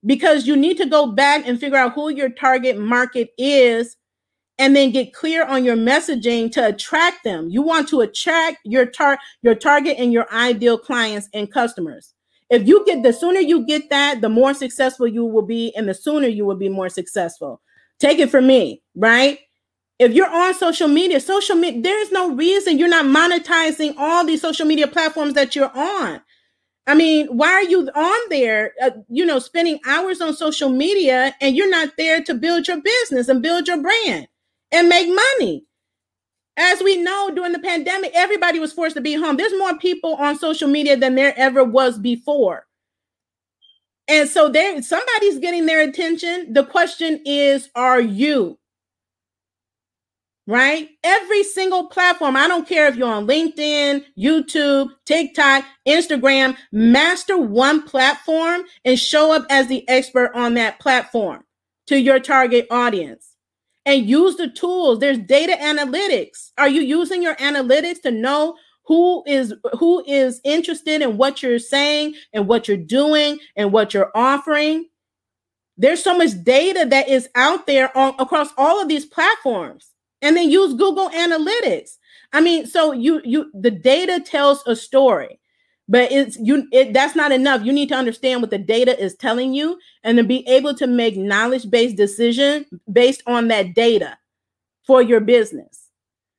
because 0.06 0.46
you 0.46 0.56
need 0.56 0.78
to 0.78 0.86
go 0.86 1.06
back 1.12 1.46
and 1.46 1.60
figure 1.60 1.78
out 1.78 1.94
who 1.94 2.10
your 2.10 2.30
target 2.30 2.78
market 2.78 3.30
is 3.38 3.96
and 4.58 4.76
then 4.76 4.92
get 4.92 5.14
clear 5.14 5.44
on 5.46 5.64
your 5.64 5.76
messaging 5.76 6.52
to 6.52 6.68
attract 6.68 7.24
them. 7.24 7.48
You 7.50 7.62
want 7.62 7.88
to 7.90 8.02
attract 8.02 8.58
your 8.64 8.86
tar- 8.86 9.18
your 9.42 9.56
target 9.56 9.96
and 9.98 10.12
your 10.12 10.32
ideal 10.32 10.78
clients 10.78 11.28
and 11.34 11.52
customers. 11.52 12.14
If 12.50 12.68
you 12.68 12.84
get 12.86 13.02
the 13.02 13.12
sooner 13.12 13.40
you 13.40 13.66
get 13.66 13.90
that, 13.90 14.22
the 14.22 14.30
more 14.30 14.54
successful 14.54 15.08
you 15.08 15.26
will 15.26 15.42
be 15.46 15.74
and 15.76 15.88
the 15.88 15.94
sooner 15.94 16.28
you 16.28 16.46
will 16.46 16.56
be 16.56 16.70
more 16.70 16.90
successful. 16.90 17.62
Take 18.00 18.20
it 18.20 18.30
from 18.30 18.48
me, 18.48 18.82
right? 18.96 19.40
If 20.00 20.14
you're 20.14 20.30
on 20.34 20.54
social 20.54 20.88
media, 20.88 21.20
social 21.20 21.56
media, 21.56 21.82
there's 21.82 22.10
no 22.12 22.34
reason 22.34 22.78
you're 22.78 22.88
not 22.88 23.06
monetizing 23.06 23.94
all 23.98 24.24
these 24.26 24.42
social 24.42 24.66
media 24.66 24.88
platforms 24.88 25.34
that 25.34 25.54
you're 25.54 25.70
on. 25.76 26.22
I 26.86 26.94
mean, 26.94 27.28
why 27.28 27.52
are 27.52 27.64
you 27.64 27.88
on 27.94 28.20
there, 28.30 28.74
uh, 28.82 28.92
you 29.08 29.26
know, 29.26 29.40
spending 29.40 29.80
hours 29.86 30.22
on 30.22 30.34
social 30.34 30.70
media 30.70 31.36
and 31.40 31.56
you're 31.56 31.70
not 31.70 31.96
there 31.98 32.22
to 32.24 32.34
build 32.34 32.68
your 32.68 32.82
business 32.82 33.28
and 33.28 33.42
build 33.42 33.68
your 33.68 33.82
brand 33.82 34.28
and 34.72 34.88
make 34.88 35.08
money? 35.08 35.66
As 36.58 36.82
we 36.82 36.98
know, 36.98 37.32
during 37.34 37.52
the 37.52 37.60
pandemic, 37.60 38.12
everybody 38.14 38.60
was 38.60 38.72
forced 38.72 38.96
to 38.96 39.02
be 39.02 39.14
home. 39.14 39.38
There's 39.38 39.58
more 39.58 39.78
people 39.78 40.14
on 40.16 40.38
social 40.38 40.68
media 40.68 40.96
than 40.96 41.16
there 41.16 41.34
ever 41.36 41.64
was 41.64 41.98
before. 41.98 42.66
And 44.08 44.28
so 44.30 44.50
there 44.50 44.82
somebody's 44.82 45.40
getting 45.40 45.66
their 45.66 45.82
attention. 45.82 46.54
The 46.54 46.66
question 46.66 47.22
is, 47.26 47.70
are 47.74 48.00
you? 48.00 48.59
Right? 50.50 50.88
Every 51.04 51.44
single 51.44 51.86
platform. 51.86 52.34
I 52.34 52.48
don't 52.48 52.68
care 52.68 52.88
if 52.88 52.96
you're 52.96 53.08
on 53.08 53.28
LinkedIn, 53.28 54.04
YouTube, 54.18 54.90
TikTok, 55.06 55.64
Instagram, 55.86 56.56
master 56.72 57.38
one 57.38 57.82
platform 57.82 58.62
and 58.84 58.98
show 58.98 59.32
up 59.32 59.46
as 59.48 59.68
the 59.68 59.88
expert 59.88 60.32
on 60.34 60.54
that 60.54 60.80
platform 60.80 61.44
to 61.86 62.00
your 62.00 62.18
target 62.18 62.66
audience. 62.70 63.36
And 63.86 64.06
use 64.06 64.36
the 64.36 64.48
tools. 64.48 64.98
There's 64.98 65.18
data 65.18 65.56
analytics. 65.58 66.50
Are 66.58 66.68
you 66.68 66.82
using 66.82 67.22
your 67.22 67.36
analytics 67.36 68.02
to 68.02 68.10
know 68.10 68.56
who 68.84 69.22
is 69.26 69.54
who 69.78 70.04
is 70.06 70.40
interested 70.44 71.00
in 71.00 71.16
what 71.16 71.42
you're 71.42 71.58
saying 71.58 72.14
and 72.32 72.46
what 72.46 72.68
you're 72.68 72.76
doing 72.76 73.38
and 73.56 73.72
what 73.72 73.94
you're 73.94 74.10
offering? 74.14 74.86
There's 75.78 76.04
so 76.04 76.16
much 76.16 76.30
data 76.44 76.86
that 76.90 77.08
is 77.08 77.28
out 77.34 77.66
there 77.66 77.96
on, 77.96 78.14
across 78.18 78.50
all 78.58 78.82
of 78.82 78.88
these 78.88 79.06
platforms 79.06 79.89
and 80.22 80.36
then 80.36 80.50
use 80.50 80.74
Google 80.74 81.10
Analytics. 81.10 81.98
I 82.32 82.40
mean, 82.40 82.66
so 82.66 82.92
you 82.92 83.20
you 83.24 83.50
the 83.54 83.70
data 83.70 84.20
tells 84.20 84.62
a 84.66 84.76
story, 84.76 85.40
but 85.88 86.10
it's 86.12 86.38
you 86.38 86.68
it 86.72 86.92
that's 86.92 87.16
not 87.16 87.32
enough. 87.32 87.64
You 87.64 87.72
need 87.72 87.88
to 87.90 87.96
understand 87.96 88.40
what 88.40 88.50
the 88.50 88.58
data 88.58 88.98
is 89.02 89.16
telling 89.16 89.52
you 89.54 89.78
and 90.04 90.18
to 90.18 90.24
be 90.24 90.46
able 90.48 90.74
to 90.74 90.86
make 90.86 91.16
knowledge-based 91.16 91.96
decision 91.96 92.66
based 92.92 93.22
on 93.26 93.48
that 93.48 93.74
data 93.74 94.16
for 94.86 95.02
your 95.02 95.20
business. 95.20 95.88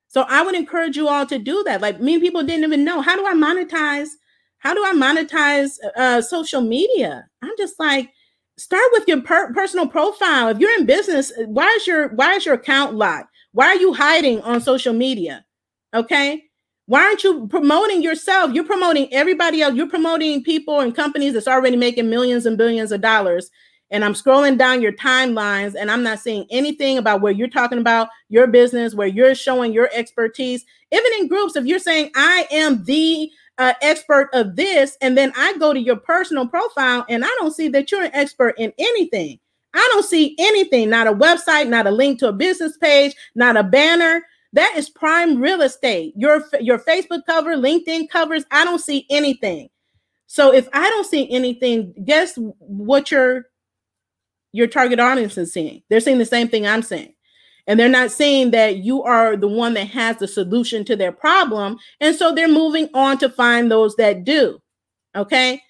So 0.07 0.25
I 0.27 0.43
would 0.43 0.55
encourage 0.55 0.97
you 0.97 1.07
all 1.07 1.25
to 1.25 1.39
do 1.39 1.63
that. 1.63 1.81
Like 1.81 1.99
many 1.99 2.19
people 2.19 2.43
didn't 2.43 2.65
even 2.65 2.83
know 2.83 3.01
how 3.01 3.15
do 3.15 3.25
I 3.25 3.33
monetize 3.33 4.09
how 4.61 4.75
do 4.75 4.83
I 4.85 4.93
monetize 4.93 5.77
uh, 5.97 6.21
social 6.21 6.61
media? 6.61 7.27
I'm 7.41 7.51
just 7.57 7.79
like 7.79 8.11
start 8.57 8.85
with 8.91 9.07
your 9.07 9.21
per- 9.21 9.51
personal 9.53 9.87
profile. 9.87 10.49
If 10.49 10.59
you're 10.59 10.77
in 10.77 10.85
business, 10.85 11.31
why 11.47 11.67
is 11.77 11.87
your 11.87 12.09
why 12.09 12.35
is 12.35 12.45
your 12.45 12.55
account 12.55 12.93
locked? 12.93 13.30
Why 13.53 13.67
are 13.67 13.75
you 13.75 13.93
hiding 13.93 14.41
on 14.41 14.61
social 14.61 14.93
media? 14.93 15.45
Okay. 15.93 16.43
Why 16.85 17.03
aren't 17.03 17.23
you 17.23 17.47
promoting 17.47 18.01
yourself? 18.01 18.53
You're 18.53 18.65
promoting 18.65 19.13
everybody 19.13 19.61
else. 19.61 19.75
You're 19.75 19.89
promoting 19.89 20.43
people 20.43 20.79
and 20.79 20.95
companies 20.95 21.33
that's 21.33 21.47
already 21.47 21.77
making 21.77 22.09
millions 22.09 22.45
and 22.45 22.57
billions 22.57 22.91
of 22.91 23.01
dollars. 23.01 23.49
And 23.91 24.05
I'm 24.05 24.13
scrolling 24.13 24.57
down 24.57 24.81
your 24.81 24.93
timelines 24.93 25.75
and 25.77 25.91
I'm 25.91 26.03
not 26.03 26.19
seeing 26.19 26.45
anything 26.49 26.97
about 26.97 27.21
where 27.21 27.31
you're 27.31 27.49
talking 27.49 27.77
about 27.77 28.07
your 28.29 28.47
business, 28.47 28.95
where 28.95 29.07
you're 29.07 29.35
showing 29.35 29.73
your 29.73 29.89
expertise. 29.93 30.65
Even 30.91 31.11
in 31.19 31.27
groups, 31.27 31.57
if 31.57 31.65
you're 31.65 31.79
saying, 31.79 32.11
I 32.15 32.47
am 32.51 32.83
the 32.85 33.29
uh, 33.57 33.73
expert 33.81 34.29
of 34.33 34.55
this, 34.55 34.97
and 35.01 35.17
then 35.17 35.33
I 35.35 35.55
go 35.57 35.73
to 35.73 35.79
your 35.79 35.97
personal 35.97 36.47
profile 36.47 37.05
and 37.09 37.23
I 37.23 37.29
don't 37.39 37.53
see 37.53 37.67
that 37.69 37.91
you're 37.91 38.03
an 38.03 38.15
expert 38.15 38.55
in 38.57 38.73
anything. 38.77 39.39
I 39.73 39.89
don't 39.93 40.05
see 40.05 40.35
anything, 40.39 40.89
not 40.89 41.07
a 41.07 41.13
website, 41.13 41.67
not 41.67 41.87
a 41.87 41.91
link 41.91 42.19
to 42.19 42.27
a 42.27 42.33
business 42.33 42.77
page, 42.77 43.15
not 43.35 43.57
a 43.57 43.63
banner. 43.63 44.23
That 44.53 44.73
is 44.75 44.89
prime 44.89 45.41
real 45.41 45.61
estate. 45.61 46.13
Your 46.17 46.43
your 46.59 46.79
Facebook 46.79 47.21
cover, 47.25 47.55
LinkedIn 47.55 48.09
covers, 48.09 48.43
I 48.51 48.65
don't 48.65 48.81
see 48.81 49.05
anything. 49.09 49.69
So 50.27 50.53
if 50.53 50.67
I 50.73 50.89
don't 50.89 51.05
see 51.05 51.29
anything, 51.31 51.93
guess 52.05 52.37
what 52.59 53.11
your 53.11 53.45
your 54.51 54.67
target 54.67 54.99
audience 54.99 55.37
is 55.37 55.53
seeing? 55.53 55.83
They're 55.89 56.01
seeing 56.01 56.17
the 56.17 56.25
same 56.25 56.49
thing 56.49 56.67
I'm 56.67 56.81
saying. 56.81 57.13
And 57.67 57.79
they're 57.79 57.87
not 57.87 58.11
saying 58.11 58.51
that 58.51 58.77
you 58.77 59.03
are 59.03 59.37
the 59.37 59.47
one 59.47 59.73
that 59.75 59.87
has 59.87 60.17
the 60.17 60.27
solution 60.27 60.83
to 60.85 60.95
their 60.95 61.11
problem. 61.11 61.77
And 61.99 62.15
so 62.15 62.33
they're 62.33 62.47
moving 62.47 62.89
on 62.93 63.17
to 63.19 63.29
find 63.29 63.71
those 63.71 63.95
that 63.95 64.23
do. 64.23 64.61
Okay. 65.15 65.61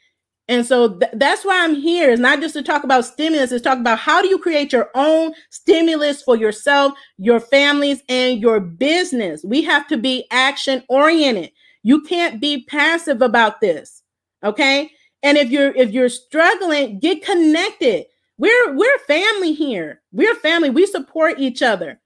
And 0.51 0.65
so 0.65 0.99
th- 0.99 1.13
that's 1.13 1.45
why 1.45 1.63
I'm 1.63 1.75
here. 1.75 2.11
It's 2.11 2.19
not 2.19 2.41
just 2.41 2.55
to 2.55 2.61
talk 2.61 2.83
about 2.83 3.05
stimulus, 3.05 3.53
it's 3.53 3.63
talk 3.63 3.79
about 3.79 3.99
how 3.99 4.21
do 4.21 4.27
you 4.27 4.37
create 4.37 4.73
your 4.73 4.89
own 4.95 5.31
stimulus 5.49 6.21
for 6.21 6.35
yourself, 6.35 6.91
your 7.17 7.39
families, 7.39 8.03
and 8.09 8.41
your 8.41 8.59
business. 8.59 9.45
We 9.45 9.61
have 9.61 9.87
to 9.87 9.95
be 9.95 10.27
action 10.29 10.83
oriented. 10.89 11.51
You 11.83 12.01
can't 12.01 12.41
be 12.41 12.65
passive 12.65 13.21
about 13.21 13.61
this. 13.61 14.03
Okay. 14.43 14.91
And 15.23 15.37
if 15.37 15.51
you're 15.51 15.73
if 15.73 15.91
you're 15.91 16.09
struggling, 16.09 16.99
get 16.99 17.23
connected. 17.23 18.07
We're 18.37 18.75
we're 18.75 18.99
family 19.07 19.53
here. 19.53 20.01
We're 20.11 20.35
family. 20.35 20.69
We 20.69 20.85
support 20.85 21.39
each 21.39 21.61
other. 21.61 22.00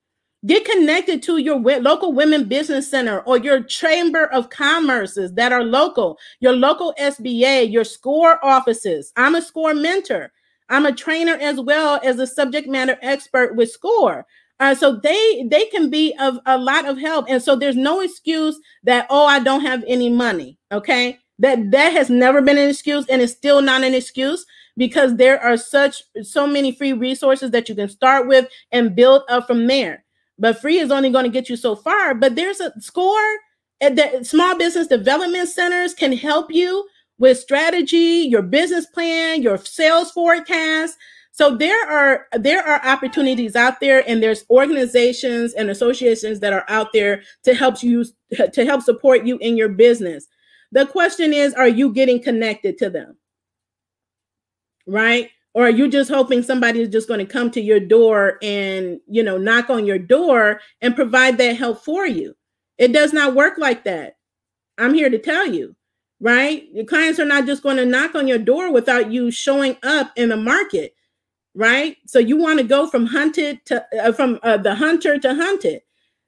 Get 0.45 0.65
connected 0.65 1.23
to 1.23 1.37
your 1.37 1.59
local 1.59 2.13
women 2.13 2.47
business 2.47 2.89
center 2.89 3.21
or 3.21 3.37
your 3.37 3.63
chamber 3.63 4.25
of 4.25 4.49
commerces 4.49 5.33
that 5.35 5.51
are 5.51 5.63
local, 5.63 6.19
your 6.39 6.53
local 6.53 6.93
SBA, 6.99 7.71
your 7.71 7.85
SCORE 7.85 8.43
offices. 8.45 9.11
I'm 9.15 9.35
a 9.35 9.41
SCORE 9.41 9.73
mentor. 9.73 10.31
I'm 10.69 10.85
a 10.85 10.91
trainer 10.91 11.35
as 11.35 11.59
well 11.59 11.99
as 12.03 12.19
a 12.19 12.27
subject 12.27 12.67
matter 12.67 12.97
expert 13.01 13.55
with 13.55 13.71
SCORE. 13.71 14.25
Uh, 14.59 14.75
so 14.75 14.97
they 14.97 15.45
they 15.49 15.65
can 15.65 15.89
be 15.89 16.13
of 16.19 16.37
a 16.45 16.57
lot 16.57 16.85
of 16.85 16.97
help, 16.97 17.25
and 17.27 17.41
so 17.41 17.55
there's 17.55 17.75
no 17.75 17.99
excuse 17.99 18.57
that 18.83 19.05
oh 19.09 19.25
I 19.25 19.39
don't 19.39 19.61
have 19.61 19.83
any 19.85 20.09
money. 20.09 20.57
Okay, 20.71 21.19
that 21.39 21.71
that 21.71 21.91
has 21.91 22.09
never 22.09 22.41
been 22.41 22.57
an 22.57 22.69
excuse, 22.69 23.05
and 23.07 23.21
it's 23.21 23.33
still 23.33 23.61
not 23.61 23.83
an 23.83 23.93
excuse 23.93 24.45
because 24.77 25.15
there 25.15 25.41
are 25.41 25.57
such 25.57 26.03
so 26.21 26.47
many 26.47 26.71
free 26.71 26.93
resources 26.93 27.51
that 27.51 27.67
you 27.67 27.75
can 27.75 27.89
start 27.89 28.27
with 28.27 28.47
and 28.71 28.95
build 28.95 29.23
up 29.27 29.45
from 29.47 29.67
there. 29.67 30.04
But 30.37 30.59
free 30.59 30.79
is 30.79 30.91
only 30.91 31.09
going 31.11 31.25
to 31.25 31.31
get 31.31 31.49
you 31.49 31.55
so 31.55 31.75
far. 31.75 32.13
But 32.13 32.35
there's 32.35 32.59
a 32.59 32.73
score 32.81 33.37
that 33.79 34.25
small 34.25 34.57
business 34.57 34.87
development 34.87 35.49
centers 35.49 35.93
can 35.93 36.13
help 36.13 36.51
you 36.51 36.87
with 37.17 37.39
strategy, 37.39 38.27
your 38.29 38.41
business 38.41 38.85
plan, 38.85 39.41
your 39.41 39.57
sales 39.57 40.11
forecast. 40.11 40.97
So 41.31 41.55
there 41.57 41.89
are 41.89 42.27
there 42.33 42.65
are 42.65 42.85
opportunities 42.85 43.55
out 43.57 43.81
there, 43.81 44.07
and 44.07 44.23
there's 44.23 44.45
organizations 44.49 45.53
and 45.53 45.69
associations 45.69 46.39
that 46.39 46.53
are 46.53 46.65
out 46.69 46.93
there 46.93 47.23
to 47.43 47.53
help 47.53 47.83
you 47.83 48.05
to 48.53 48.65
help 48.65 48.81
support 48.81 49.25
you 49.25 49.37
in 49.39 49.57
your 49.57 49.69
business. 49.69 50.27
The 50.71 50.85
question 50.85 51.33
is, 51.33 51.53
are 51.53 51.67
you 51.67 51.93
getting 51.93 52.21
connected 52.21 52.77
to 52.79 52.89
them? 52.89 53.17
Right? 54.87 55.29
Or 55.55 55.65
are 55.65 55.71
you 55.71 55.89
just 55.89 56.11
hoping 56.11 56.43
somebody 56.43 56.81
is 56.81 56.89
just 56.89 57.07
going 57.07 57.25
to 57.25 57.25
come 57.25 57.49
to 57.49 57.61
your 57.61 57.79
door 57.79 58.37
and 58.43 58.99
you 59.07 59.23
know 59.23 59.37
knock 59.39 59.71
on 59.71 59.87
your 59.87 59.97
door 59.97 60.61
and 60.81 60.95
provide 60.95 61.39
that 61.39 61.57
help 61.57 61.83
for 61.83 62.05
you. 62.05 62.35
It 62.77 62.91
does 62.91 63.11
not 63.13 63.33
work 63.33 63.57
like 63.57 63.85
that. 63.85 64.17
I'm 64.77 64.93
here 64.93 65.09
to 65.09 65.17
tell 65.17 65.47
you 65.47 65.75
right? 66.21 66.69
Your 66.73 66.85
clients 66.85 67.19
are 67.19 67.25
not 67.25 67.45
just 67.45 67.61
going 67.61 67.75
to 67.75 67.85
knock 67.85 68.15
on 68.15 68.27
your 68.27 68.37
door 68.37 68.71
without 68.71 69.11
you 69.11 69.31
showing 69.31 69.75
up 69.83 70.11
in 70.15 70.29
the 70.29 70.37
market 70.37 70.93
right? 71.55 71.97
So 72.05 72.19
you 72.19 72.37
want 72.37 72.59
to 72.59 72.65
go 72.65 72.87
from 72.87 73.07
hunted 73.07 73.65
to 73.65 73.83
uh, 73.99 74.11
from 74.11 74.39
uh, 74.43 74.57
the 74.57 74.75
hunter 74.75 75.17
to 75.17 75.33
hunted. 75.33 75.81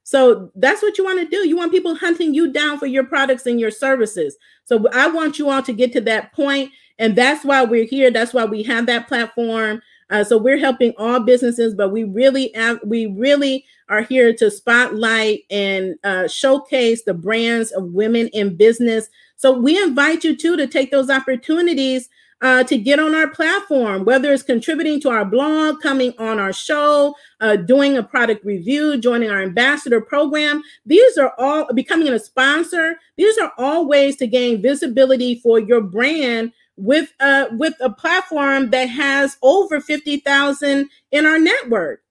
So 0.03 0.49
that's 0.55 0.81
what 0.81 0.97
you 0.97 1.03
want 1.03 1.19
to 1.19 1.27
do. 1.27 1.47
You 1.47 1.57
want 1.57 1.73
people 1.73 1.93
hunting 1.93 2.33
you 2.33 2.51
down 2.51 2.79
for 2.79 2.85
your 2.85 3.03
products 3.03 3.45
and 3.45 3.59
your 3.59 3.71
services. 3.71 4.37
So 4.63 4.85
i 4.93 5.07
want 5.07 5.37
you 5.37 5.49
all 5.49 5.61
to 5.61 5.73
get 5.73 5.91
to 5.93 6.01
that 6.01 6.33
point 6.33 6.71
and 6.99 7.15
that's 7.15 7.45
why 7.45 7.63
we're 7.63 7.85
here. 7.85 8.11
That's 8.11 8.33
why 8.33 8.45
we 8.45 8.63
have 8.63 8.85
that 8.87 9.07
platform. 9.07 9.81
Uh, 10.09 10.23
so 10.23 10.37
we're 10.37 10.57
helping 10.57 10.93
all 10.97 11.19
businesses, 11.19 11.75
but 11.75 11.89
we 11.89 12.03
really 12.03 12.51
have, 12.55 12.79
we 12.83 13.07
really 13.07 13.65
are 13.89 14.01
here 14.01 14.33
to 14.33 14.49
spotlight 14.49 15.41
and 15.49 15.95
uh, 16.03 16.27
showcase 16.27 17.03
the 17.03 17.13
brands 17.13 17.71
of 17.71 17.91
women 17.91 18.27
in 18.29 18.55
business. 18.55 19.09
So 19.35 19.51
we 19.51 19.81
invite 19.81 20.23
you 20.23 20.35
too 20.35 20.55
to 20.57 20.65
take 20.65 20.91
those 20.91 21.09
opportunities 21.09 22.09
uh, 22.41 22.63
to 22.63 22.77
get 22.77 22.99
on 22.99 23.15
our 23.15 23.27
platform, 23.27 24.05
whether 24.05 24.31
it's 24.31 24.43
contributing 24.43 25.01
to 25.01 25.09
our 25.09 25.25
blog, 25.25 25.81
coming 25.81 26.13
on 26.19 26.39
our 26.39 26.53
show, 26.53 27.15
uh, 27.41 27.55
doing 27.55 27.97
a 27.97 28.03
product 28.03 28.45
review, 28.45 28.97
joining 28.97 29.29
our 29.29 29.41
ambassador 29.41 29.99
program. 29.99 30.61
These 30.85 31.17
are 31.17 31.33
all 31.39 31.71
becoming 31.73 32.09
a 32.09 32.19
sponsor. 32.19 32.97
These 33.17 33.37
are 33.39 33.51
all 33.57 33.87
ways 33.87 34.17
to 34.17 34.27
gain 34.27 34.61
visibility 34.61 35.39
for 35.39 35.59
your 35.59 35.81
brand 35.81 36.51
with 36.77 37.11
a 37.19 37.47
with 37.51 37.73
a 37.81 37.89
platform 37.89 38.69
that 38.69 38.85
has 38.85 39.37
over 39.41 39.81
50,000 39.81 40.89
in 41.11 41.25
our 41.25 41.39
network. 41.39 42.01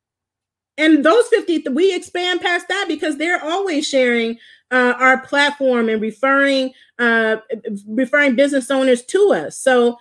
And 0.78 1.04
those 1.04 1.26
50 1.28 1.70
we 1.70 1.94
expand 1.94 2.40
past 2.40 2.68
that 2.68 2.86
because 2.88 3.16
they're 3.16 3.42
always 3.42 3.88
sharing 3.88 4.38
uh, 4.70 4.94
our 4.98 5.20
platform 5.20 5.88
and 5.88 6.02
referring 6.02 6.72
uh, 6.98 7.36
referring 7.86 8.34
business 8.34 8.70
owners 8.70 9.02
to 9.06 9.32
us. 9.32 9.56
So 9.56 9.98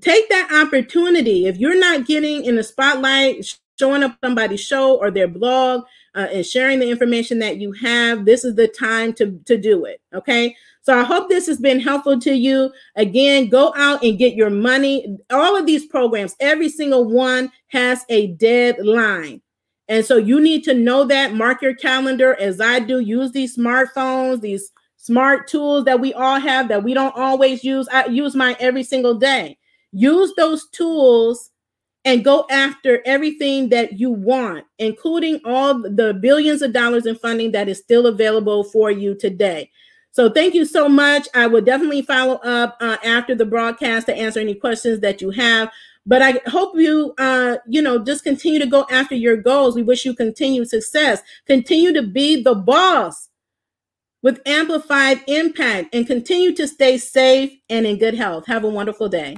take 0.00 0.28
that 0.28 0.50
opportunity. 0.52 1.46
If 1.46 1.58
you're 1.58 1.78
not 1.78 2.06
getting 2.06 2.44
in 2.44 2.56
the 2.56 2.62
spotlight, 2.62 3.56
showing 3.78 4.02
up 4.02 4.16
somebody's 4.22 4.60
show 4.60 4.96
or 4.96 5.10
their 5.10 5.28
blog 5.28 5.84
uh, 6.14 6.28
and 6.32 6.46
sharing 6.46 6.78
the 6.78 6.90
information 6.90 7.40
that 7.40 7.58
you 7.58 7.72
have, 7.72 8.24
this 8.24 8.44
is 8.44 8.54
the 8.54 8.68
time 8.68 9.12
to, 9.14 9.38
to 9.46 9.56
do 9.56 9.84
it. 9.84 10.00
Okay. 10.14 10.56
So 10.84 10.94
I 10.94 11.02
hope 11.02 11.30
this 11.30 11.46
has 11.46 11.58
been 11.58 11.80
helpful 11.80 12.20
to 12.20 12.34
you. 12.34 12.70
Again, 12.96 13.48
go 13.48 13.72
out 13.74 14.04
and 14.04 14.18
get 14.18 14.34
your 14.34 14.50
money. 14.50 15.16
All 15.30 15.56
of 15.56 15.64
these 15.64 15.86
programs, 15.86 16.36
every 16.40 16.68
single 16.68 17.06
one 17.06 17.50
has 17.68 18.04
a 18.10 18.28
deadline. 18.34 19.40
And 19.88 20.04
so 20.04 20.18
you 20.18 20.42
need 20.42 20.62
to 20.64 20.74
know 20.74 21.04
that, 21.04 21.32
mark 21.32 21.62
your 21.62 21.74
calendar 21.74 22.34
as 22.38 22.60
I 22.60 22.80
do. 22.80 23.00
Use 23.00 23.32
these 23.32 23.56
smartphones, 23.56 24.42
these 24.42 24.72
smart 24.98 25.48
tools 25.48 25.86
that 25.86 26.00
we 26.00 26.12
all 26.12 26.38
have 26.38 26.68
that 26.68 26.84
we 26.84 26.92
don't 26.92 27.16
always 27.16 27.64
use. 27.64 27.88
I 27.88 28.04
use 28.06 28.34
mine 28.34 28.56
every 28.60 28.82
single 28.82 29.14
day. 29.14 29.56
Use 29.92 30.34
those 30.36 30.68
tools 30.68 31.50
and 32.04 32.22
go 32.22 32.46
after 32.50 33.00
everything 33.06 33.70
that 33.70 33.98
you 33.98 34.10
want, 34.10 34.66
including 34.78 35.40
all 35.46 35.80
the 35.80 36.18
billions 36.20 36.60
of 36.60 36.74
dollars 36.74 37.06
in 37.06 37.16
funding 37.16 37.52
that 37.52 37.70
is 37.70 37.78
still 37.78 38.06
available 38.06 38.64
for 38.64 38.90
you 38.90 39.14
today. 39.14 39.70
So 40.14 40.30
thank 40.30 40.54
you 40.54 40.64
so 40.64 40.88
much. 40.88 41.26
I 41.34 41.48
will 41.48 41.60
definitely 41.60 42.02
follow 42.02 42.36
up 42.36 42.76
uh, 42.80 42.98
after 43.02 43.34
the 43.34 43.44
broadcast 43.44 44.06
to 44.06 44.14
answer 44.14 44.38
any 44.38 44.54
questions 44.54 45.00
that 45.00 45.20
you 45.20 45.30
have. 45.30 45.72
But 46.06 46.22
I 46.22 46.40
hope 46.46 46.76
you, 46.76 47.14
uh, 47.18 47.56
you 47.66 47.82
know, 47.82 47.98
just 47.98 48.22
continue 48.22 48.60
to 48.60 48.66
go 48.66 48.86
after 48.92 49.16
your 49.16 49.36
goals. 49.36 49.74
We 49.74 49.82
wish 49.82 50.04
you 50.04 50.14
continued 50.14 50.68
success. 50.68 51.20
Continue 51.46 51.92
to 51.94 52.02
be 52.04 52.40
the 52.40 52.54
boss 52.54 53.28
with 54.22 54.40
amplified 54.46 55.20
impact 55.26 55.92
and 55.92 56.06
continue 56.06 56.54
to 56.54 56.68
stay 56.68 56.96
safe 56.96 57.50
and 57.68 57.84
in 57.84 57.98
good 57.98 58.14
health. 58.14 58.46
Have 58.46 58.62
a 58.62 58.68
wonderful 58.68 59.08
day. 59.08 59.36